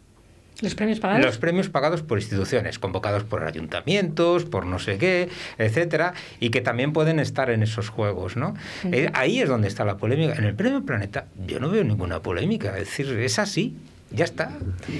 ¿Los 0.62 0.74
premios 0.74 1.00
pagados? 1.00 1.24
Los 1.24 1.38
premios 1.38 1.68
pagados 1.68 2.02
por 2.02 2.18
instituciones, 2.18 2.78
convocados 2.78 3.24
por 3.24 3.44
ayuntamientos, 3.44 4.44
por 4.44 4.64
no 4.64 4.78
sé 4.78 4.96
qué, 4.96 5.28
etcétera, 5.58 6.14
y 6.40 6.50
que 6.50 6.60
también 6.60 6.92
pueden 6.92 7.20
estar 7.20 7.50
en 7.50 7.62
esos 7.62 7.90
juegos, 7.90 8.36
¿no? 8.36 8.54
Eh, 8.90 9.10
ahí 9.12 9.40
es 9.40 9.48
donde 9.48 9.68
está 9.68 9.84
la 9.84 9.98
polémica. 9.98 10.34
En 10.34 10.44
el 10.44 10.54
Premio 10.54 10.82
Planeta 10.84 11.26
yo 11.46 11.60
no 11.60 11.70
veo 11.70 11.84
ninguna 11.84 12.20
polémica, 12.20 12.78
es 12.78 12.86
decir, 12.86 13.06
es 13.18 13.38
así. 13.38 13.76
Ya 14.12 14.24
está. 14.24 14.52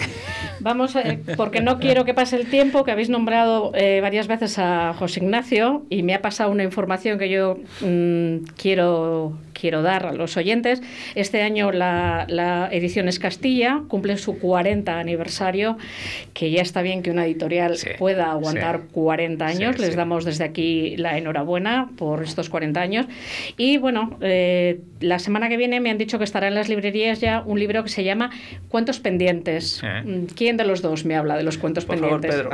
Vamos, 0.61 0.96
eh, 0.96 1.20
porque 1.36 1.61
no 1.61 1.78
quiero 1.78 2.04
que 2.04 2.12
pase 2.12 2.36
el 2.36 2.50
tiempo, 2.50 2.84
que 2.84 2.90
habéis 2.90 3.09
nombrado 3.09 3.70
eh, 3.74 4.00
varias 4.00 4.26
veces 4.26 4.59
a 4.59 4.94
José 4.94 5.20
Ignacio 5.20 5.86
y 5.88 6.02
me 6.02 6.14
ha 6.14 6.22
pasado 6.22 6.50
una 6.50 6.64
información 6.64 7.16
que 7.16 7.30
yo 7.30 7.57
mm, 7.82 8.48
quiero, 8.57 9.38
quiero 9.59 9.82
dar 9.82 10.07
a 10.07 10.12
los 10.12 10.36
oyentes. 10.36 10.82
Este 11.14 11.42
año 11.42 11.72
la, 11.72 12.26
la 12.28 12.68
Ediciones 12.70 13.18
Castilla 13.18 13.82
cumple 13.88 14.16
su 14.18 14.38
40 14.38 14.98
aniversario, 14.98 15.78
que 16.34 16.50
ya 16.50 16.62
está 16.62 16.82
bien 16.82 17.02
que 17.02 17.11
una 17.11 17.24
editorial 17.26 17.76
pueda 17.98 18.30
aguantar 18.32 18.82
40 18.92 19.46
años. 19.46 19.78
Les 19.78 19.96
damos 19.96 20.24
desde 20.24 20.44
aquí 20.44 20.96
la 20.96 21.16
enhorabuena 21.18 21.88
por 21.96 22.22
estos 22.22 22.50
40 22.50 22.80
años. 22.80 23.07
Y 23.57 23.78
bueno, 23.78 24.18
eh, 24.20 24.80
la 25.00 25.18
semana 25.18 25.48
que 25.48 25.57
viene 25.57 25.80
me 25.80 25.90
han 25.90 25.98
dicho 25.98 26.18
que 26.18 26.24
estará 26.24 26.48
en 26.48 26.54
las 26.54 26.68
librerías 26.68 27.20
ya 27.20 27.42
un 27.44 27.59
libro 27.59 27.82
que 27.82 27.90
se 27.90 28.04
llama 28.04 28.30
¿Cuántos 28.68 29.00
pendientes. 29.00 29.80
Eh. 29.82 30.02
Mm, 30.04 30.24
¿Quién 30.34 30.57
de 30.57 30.64
los 30.64 30.82
dos 30.82 31.04
me 31.04 31.16
habla 31.16 31.36
de 31.36 31.42
los 31.42 31.59
cuentos 31.59 31.84
pendientes? 31.84 32.30
Pedro. 32.30 32.50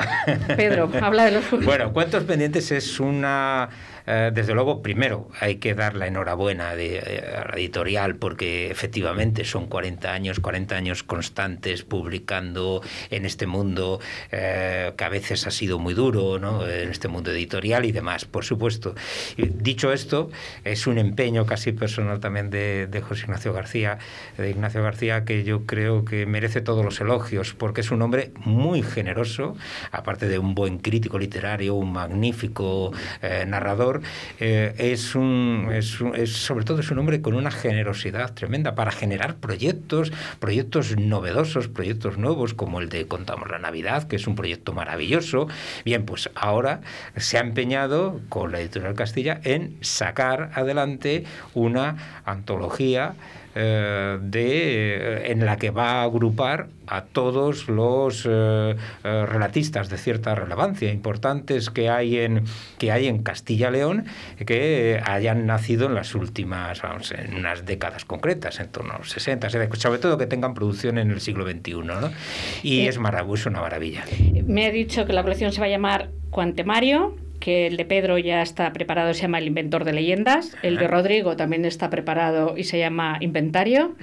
Pedro, 0.57 0.90
habla 1.00 1.24
de 1.24 1.32
los 1.32 1.50
Bueno, 1.64 1.92
cuentos 1.92 2.24
pendientes 2.24 2.70
es 2.72 3.00
una 3.00 3.68
eh, 4.07 4.30
desde 4.34 4.55
luego, 4.55 4.82
primero, 4.82 5.28
hay 5.40 5.57
que 5.57 5.74
dar 5.74 5.94
la 5.94 6.07
enhorabuena 6.07 6.74
de, 6.74 6.96
eh, 6.96 7.24
a 7.36 7.48
la 7.48 7.57
editorial 7.57 8.16
porque 8.16 8.70
efectivamente 8.70 9.44
son 9.44 9.66
40 9.66 10.12
años, 10.12 10.40
40 10.40 10.76
años 10.76 11.03
constantes 11.03 11.82
publicando 11.82 12.82
en 13.11 13.24
este 13.26 13.46
mundo 13.46 14.00
eh, 14.30 14.92
que 14.96 15.05
a 15.05 15.09
veces 15.09 15.46
ha 15.46 15.50
sido 15.50 15.78
muy 15.78 15.94
duro, 15.94 16.38
¿no? 16.38 16.66
en 16.66 16.90
este 16.90 17.09
mundo 17.09 17.30
editorial 17.30 17.84
y 17.84 17.92
demás, 17.92 18.24
por 18.24 18.44
supuesto. 18.44 18.94
dicho 19.36 19.92
esto, 19.92 20.30
es 20.64 20.86
un 20.86 20.98
empeño 20.98 21.46
casi 21.46 21.72
personal 21.72 22.20
también 22.20 22.50
de, 22.50 22.86
de 22.86 23.00
José 23.00 23.24
Ignacio 23.24 23.53
García, 23.53 23.98
de 24.36 24.50
Ignacio 24.50 24.82
García, 24.82 25.24
que 25.24 25.44
yo 25.44 25.66
creo 25.66 26.05
que 26.05 26.26
merece 26.26 26.61
todos 26.61 26.84
los 26.84 27.00
elogios 27.00 27.55
porque 27.55 27.80
es 27.80 27.90
un 27.90 28.03
hombre 28.03 28.32
muy 28.44 28.82
generoso, 28.82 29.57
aparte 29.90 30.28
de 30.28 30.38
un 30.38 30.55
buen 30.55 30.78
crítico 30.78 31.18
literario, 31.18 31.74
un 31.74 31.92
magnífico 31.92 32.92
narrador 33.46 33.91
eh, 34.40 34.74
es, 34.78 35.14
un, 35.14 35.68
es, 35.72 35.99
sobre 36.32 36.64
todo 36.64 36.80
es 36.80 36.90
un 36.90 36.99
hombre 36.99 37.20
con 37.20 37.34
una 37.34 37.51
generosidad 37.51 38.32
tremenda 38.34 38.74
para 38.74 38.90
generar 38.93 39.36
proyectos, 39.36 40.12
proyectos 40.38 40.97
novedosos, 40.97 41.68
proyectos 41.68 42.18
nuevos, 42.18 42.55
como 42.55 42.80
el 42.80 42.88
de 42.88 43.07
Contamos 43.07 43.51
la 43.51 43.59
Navidad, 43.59 44.09
que 44.09 44.16
es 44.16 44.26
un 44.26 44.34
proyecto 44.34 44.72
maravilloso. 44.72 45.49
Bien, 45.84 46.05
pues 46.05 46.30
ahora 46.34 46.80
se 47.16 47.38
ha 47.38 47.40
empeñado 47.40 48.20
con 48.28 48.53
la 48.53 48.61
editorial 48.61 48.95
Castilla 48.95 49.40
en 49.45 49.76
sacar 49.80 50.51
adelante 50.55 51.24
una 51.55 52.22
antología 52.24 53.14
eh, 53.55 54.18
de, 54.20 55.30
en 55.30 55.44
la 55.44 55.57
que 55.59 55.70
va 55.70 56.00
a 56.00 56.03
agrupar 56.05 56.68
a 56.86 57.05
todos 57.05 57.68
los 57.68 58.26
eh, 58.28 58.76
eh, 59.05 59.26
relatistas 59.26 59.90
de 59.90 59.98
cierta 59.98 60.34
relevancia 60.34 60.90
importantes 60.90 61.70
que 61.70 61.90
hay 61.90 62.18
en 62.18 62.44
que 62.78 62.92
hay 62.92 63.09
en 63.09 63.22
Castilla 63.22 63.70
León 63.70 64.07
que 64.44 65.00
hayan 65.05 65.46
nacido 65.46 65.86
en 65.86 65.94
las 65.94 66.14
últimas 66.14 66.80
vamos, 66.82 67.12
en 67.12 67.34
unas 67.34 67.66
décadas 67.66 68.05
concretas 68.05 68.59
en 68.59 68.68
torno 68.68 68.94
a 68.94 68.98
los 68.98 69.11
60 69.11 69.48
sobre 69.50 69.98
todo 69.98 70.18
que 70.18 70.26
tengan 70.26 70.55
producción 70.55 70.98
en 70.98 71.11
el 71.11 71.20
siglo 71.20 71.46
XXI 71.46 71.74
¿no? 71.84 72.11
y 72.62 72.86
es 72.86 72.98
maravilloso 72.98 73.50
una 73.50 73.61
maravilla 73.61 74.05
me 74.46 74.66
ha 74.66 74.70
dicho 74.70 75.07
que 75.07 75.12
la 75.12 75.22
colección 75.22 75.53
se 75.53 75.61
va 75.61 75.66
a 75.66 75.70
llamar 75.70 76.11
Cuantemario 76.30 77.16
que 77.43 77.66
el 77.66 77.76
de 77.76 77.84
Pedro 77.84 78.18
ya 78.18 78.40
está 78.40 78.72
preparado, 78.72 79.12
se 79.14 79.22
llama 79.22 79.38
El 79.38 79.49
Inventor 79.49 79.84
de 79.84 79.93
Leyendas, 79.93 80.57
el 80.62 80.76
de 80.76 80.86
Rodrigo 80.86 81.36
también 81.36 81.64
está 81.64 81.90
preparado 81.90 82.57
y 82.57 82.62
se 82.62 82.78
llama 82.78 83.16
Inventario, 83.18 83.97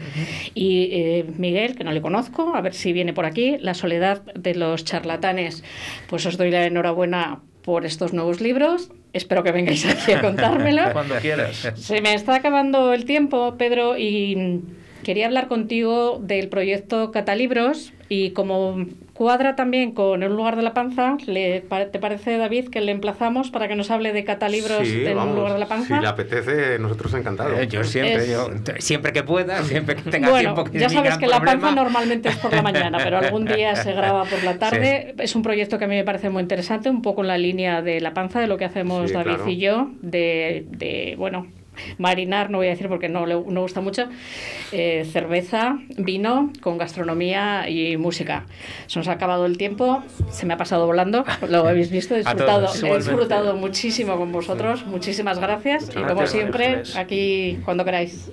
y 0.54 0.90
eh, 0.92 1.26
Miguel, 1.38 1.78
que 1.78 1.86
no 1.86 1.94
le 1.94 2.02
conozco, 2.02 2.54
a 2.54 2.60
ver 2.60 2.74
si 2.74 2.92
viene 2.92 3.14
por 3.14 3.26
aquí, 3.26 3.58
La 3.62 3.76
Soledad 3.76 4.22
de 4.36 4.56
los 4.56 4.84
Charlatanes, 4.84 5.64
pues 6.10 6.26
os 6.26 6.36
doy 6.36 6.52
la 6.52 6.66
enhorabuena 6.66 7.40
por 7.62 7.86
estos 7.86 8.12
nuevos 8.12 8.42
libros. 8.42 8.92
Espero 9.14 9.42
que 9.42 9.54
vengáis 9.54 9.86
aquí 9.86 10.12
a 10.12 10.22
contármelo. 10.30 10.92
Cuando 10.92 11.16
quieras. 11.16 11.72
Se 11.76 12.02
me 12.02 12.14
está 12.16 12.36
acabando 12.36 12.94
el 12.94 13.06
tiempo, 13.06 13.56
Pedro, 13.58 13.98
y 13.98 14.64
quería 15.04 15.26
hablar 15.26 15.48
contigo 15.48 16.20
del 16.22 16.50
proyecto 16.50 17.12
Catalibros 17.12 17.94
y 18.10 18.32
como 18.32 18.86
cuadra 19.14 19.56
también 19.56 19.92
con 19.92 20.24
el 20.24 20.34
lugar 20.34 20.56
de 20.56 20.62
la 20.62 20.74
panza. 20.74 21.18
¿Le, 21.26 21.62
¿Te 21.62 22.00
parece, 22.00 22.38
David, 22.38 22.70
que 22.70 22.82
le 22.82 22.92
emplazamos 22.92 23.52
para 23.52 23.68
que 23.68 23.76
nos 23.76 23.92
hable 23.92 24.14
de 24.14 24.24
catalibros 24.24 24.88
en 24.88 25.18
un 25.18 25.36
lugar 25.36 25.54
de 25.54 25.60
la 25.60 25.68
panza? 25.68 25.98
Si 25.98 26.02
le 26.02 26.08
apetece, 26.08 26.80
nosotros 26.80 27.14
encantados. 27.14 27.60
Eh, 27.60 27.68
yo 27.68 27.84
siempre, 27.84 28.30
yo, 28.30 28.50
siempre 28.80 29.12
que 29.12 29.24
pueda, 29.24 29.62
siempre 29.64 29.96
que 29.98 30.10
tenga 30.10 30.40
tiempo. 30.40 30.64
Que 30.64 30.80
ya 30.80 30.90
sabes 30.90 31.18
que 31.18 31.28
la 31.28 31.42
panza 31.42 31.72
normalmente 31.72 32.30
es 32.30 32.38
por 32.38 32.54
la 32.54 32.62
mañana, 32.62 32.98
pero 33.04 33.18
algún 33.18 33.46
día 33.46 33.76
se 33.84 33.92
graba 33.92 34.24
por 34.24 34.42
la 34.44 34.58
tarde. 34.58 35.14
Es 35.20 35.36
un 35.36 35.44
proyecto 35.44 35.78
que 35.78 35.86
a 35.86 35.88
mí 35.88 35.96
me 35.96 36.06
parece 36.06 36.30
muy 36.30 36.42
interesante, 36.42 36.90
un 36.90 37.02
poco 37.02 37.22
en 37.22 37.28
la 37.28 37.38
línea 37.38 37.82
de 37.82 38.00
la 38.00 38.14
panza, 38.14 38.40
de 38.40 38.48
lo 38.48 38.58
que 38.58 38.66
hacemos 38.66 39.12
David 39.12 39.46
y 39.48 39.58
yo, 39.58 39.90
de, 40.02 40.66
de 40.70 41.16
bueno, 41.18 41.46
marinar, 41.98 42.50
no 42.50 42.58
voy 42.58 42.68
a 42.68 42.72
decir 42.72 42.88
porque 42.88 43.10
no 43.10 43.26
le 43.26 43.36
no 43.36 43.62
gusta 43.62 43.82
mucho, 43.82 44.08
eh, 44.72 45.08
cerveza, 45.12 45.80
vino 45.98 46.52
con 46.62 46.78
gastronomía 46.78 47.70
y 47.70 47.98
música. 47.98 48.46
Se 48.88 49.00
nos 49.00 49.08
ha 49.08 49.14
acabado 49.14 49.46
el 49.46 49.58
tiempo, 49.58 50.04
se 50.32 50.46
me 50.46 50.54
ha 50.54 50.58
pasado 50.58 50.86
volando, 50.86 51.26
lo 51.48 51.68
habéis 51.68 51.90
visto, 51.90 52.16
he 52.16 52.20
disfrutado, 52.20 52.68
he 52.84 52.96
disfrutado 52.98 53.56
muchísimo 53.56 54.18
con 54.18 54.32
vosotros, 54.32 54.86
muchísimas 54.86 55.40
gracias 55.40 55.90
y 55.96 56.02
como 56.04 56.28
siempre, 56.28 56.84
aquí 56.96 57.60
cuando 57.66 57.86
queráis. 57.86 58.30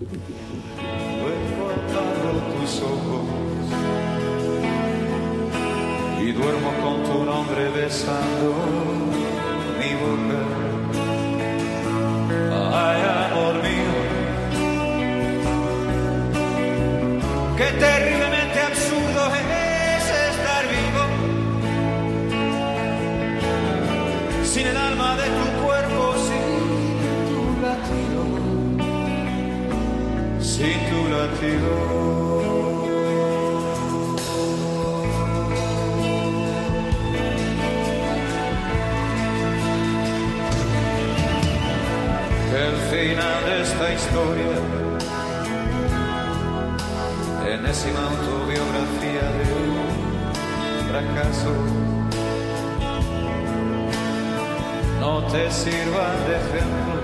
y 6.27 6.33
duermo 6.33 6.73
con 6.83 7.05
tu 7.05 7.25
nombre 7.25 7.71
besando 7.71 8.53
mi 9.79 9.95
boca. 9.95 10.43
Ay, 12.75 13.01
amor 13.03 13.36
qué 17.57 17.65
terriblemente 17.65 18.61
absurdo 18.61 19.35
es 19.35 20.05
estar 20.31 20.65
vivo 20.75 21.05
sin 24.45 24.67
el 24.67 24.77
alma 24.77 25.17
de 25.17 25.27
tu 25.39 25.47
cuerpo, 25.65 26.15
sin 26.27 26.45
tu 27.31 27.43
latido, 27.67 28.21
sin 30.41 30.79
tu 30.91 31.01
latido. 31.09 32.17
el 42.57 42.77
final 42.91 43.45
de 43.45 43.55
esta 43.63 43.93
historia, 43.93 44.55
enésima 47.77 48.01
autobiografía 48.09 49.25
de 49.37 49.45
un 49.53 49.67
fracaso, 50.89 51.53
no 55.01 55.23
te 55.25 55.51
sirva 55.51 56.07
de 56.27 56.37
ejemplo. 56.37 56.99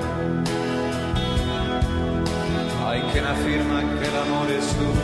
Hay 2.86 3.00
quien 3.12 3.24
afirma 3.26 3.80
que 3.80 4.06
el 4.08 4.16
amor 4.16 4.50
es 4.50 4.76
un 4.80 4.96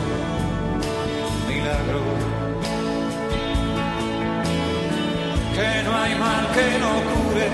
milagro, 1.47 2.01
que 5.55 5.83
no 5.83 5.95
hay 5.95 6.15
mal 6.15 6.47
que 6.53 6.79
no 6.79 6.91
cure 7.11 7.49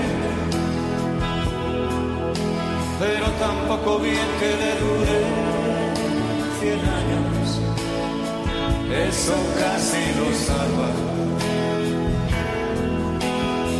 pero 2.98 3.26
tampoco 3.32 3.98
bien 3.98 4.26
que 4.40 4.46
le 4.46 4.70
dure 4.80 5.18
cien 6.58 6.80
años. 6.80 7.15
Eso 8.96 9.34
casi 9.58 10.02
lo 10.18 10.32
salva. 10.34 10.88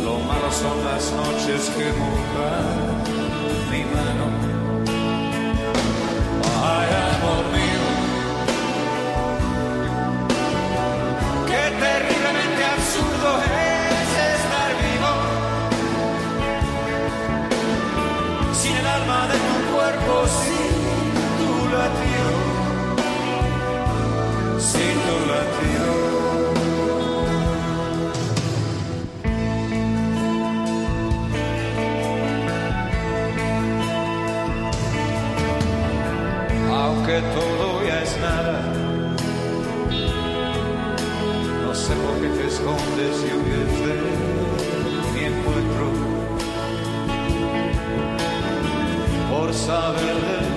Lo 0.03 0.19
malo 0.19 0.51
son 0.51 0.77
las 0.85 1.11
noches 1.11 1.71
que 1.75 1.85
mojan 2.01 2.67
mi 3.71 3.83
mano. 3.95 4.16
Aunque 36.69 37.21
todo 37.21 37.83
ya 37.85 38.03
es 38.03 38.17
nada, 38.19 38.73
no 41.65 41.73
sé 41.73 41.93
por 41.95 42.21
qué 42.21 42.29
te 42.29 42.47
escondes 42.47 43.15
y 43.23 43.29
de 43.85 43.95
mi 45.13 45.25
encuentro. 45.25 46.07
por 49.29 49.53
saber 49.53 50.15
de 50.15 50.56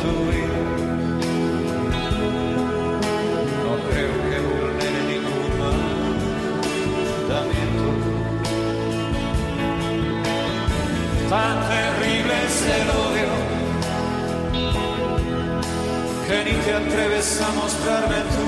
atreves 16.91 17.41
a 17.41 17.51
mostrarme 17.53 18.17
tu 18.35 18.47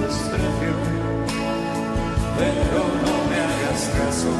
desprecio. 0.00 0.74
Pero 2.38 2.80
no 3.04 3.14
me 3.28 3.36
hagas 3.46 3.82
caso 3.98 4.30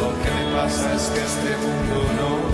lo 0.00 0.08
que 0.22 0.30
me 0.36 0.44
pasa 0.56 0.94
es 0.94 1.02
que 1.12 1.20
este 1.30 1.52
mundo 1.64 1.96
no 2.18 2.45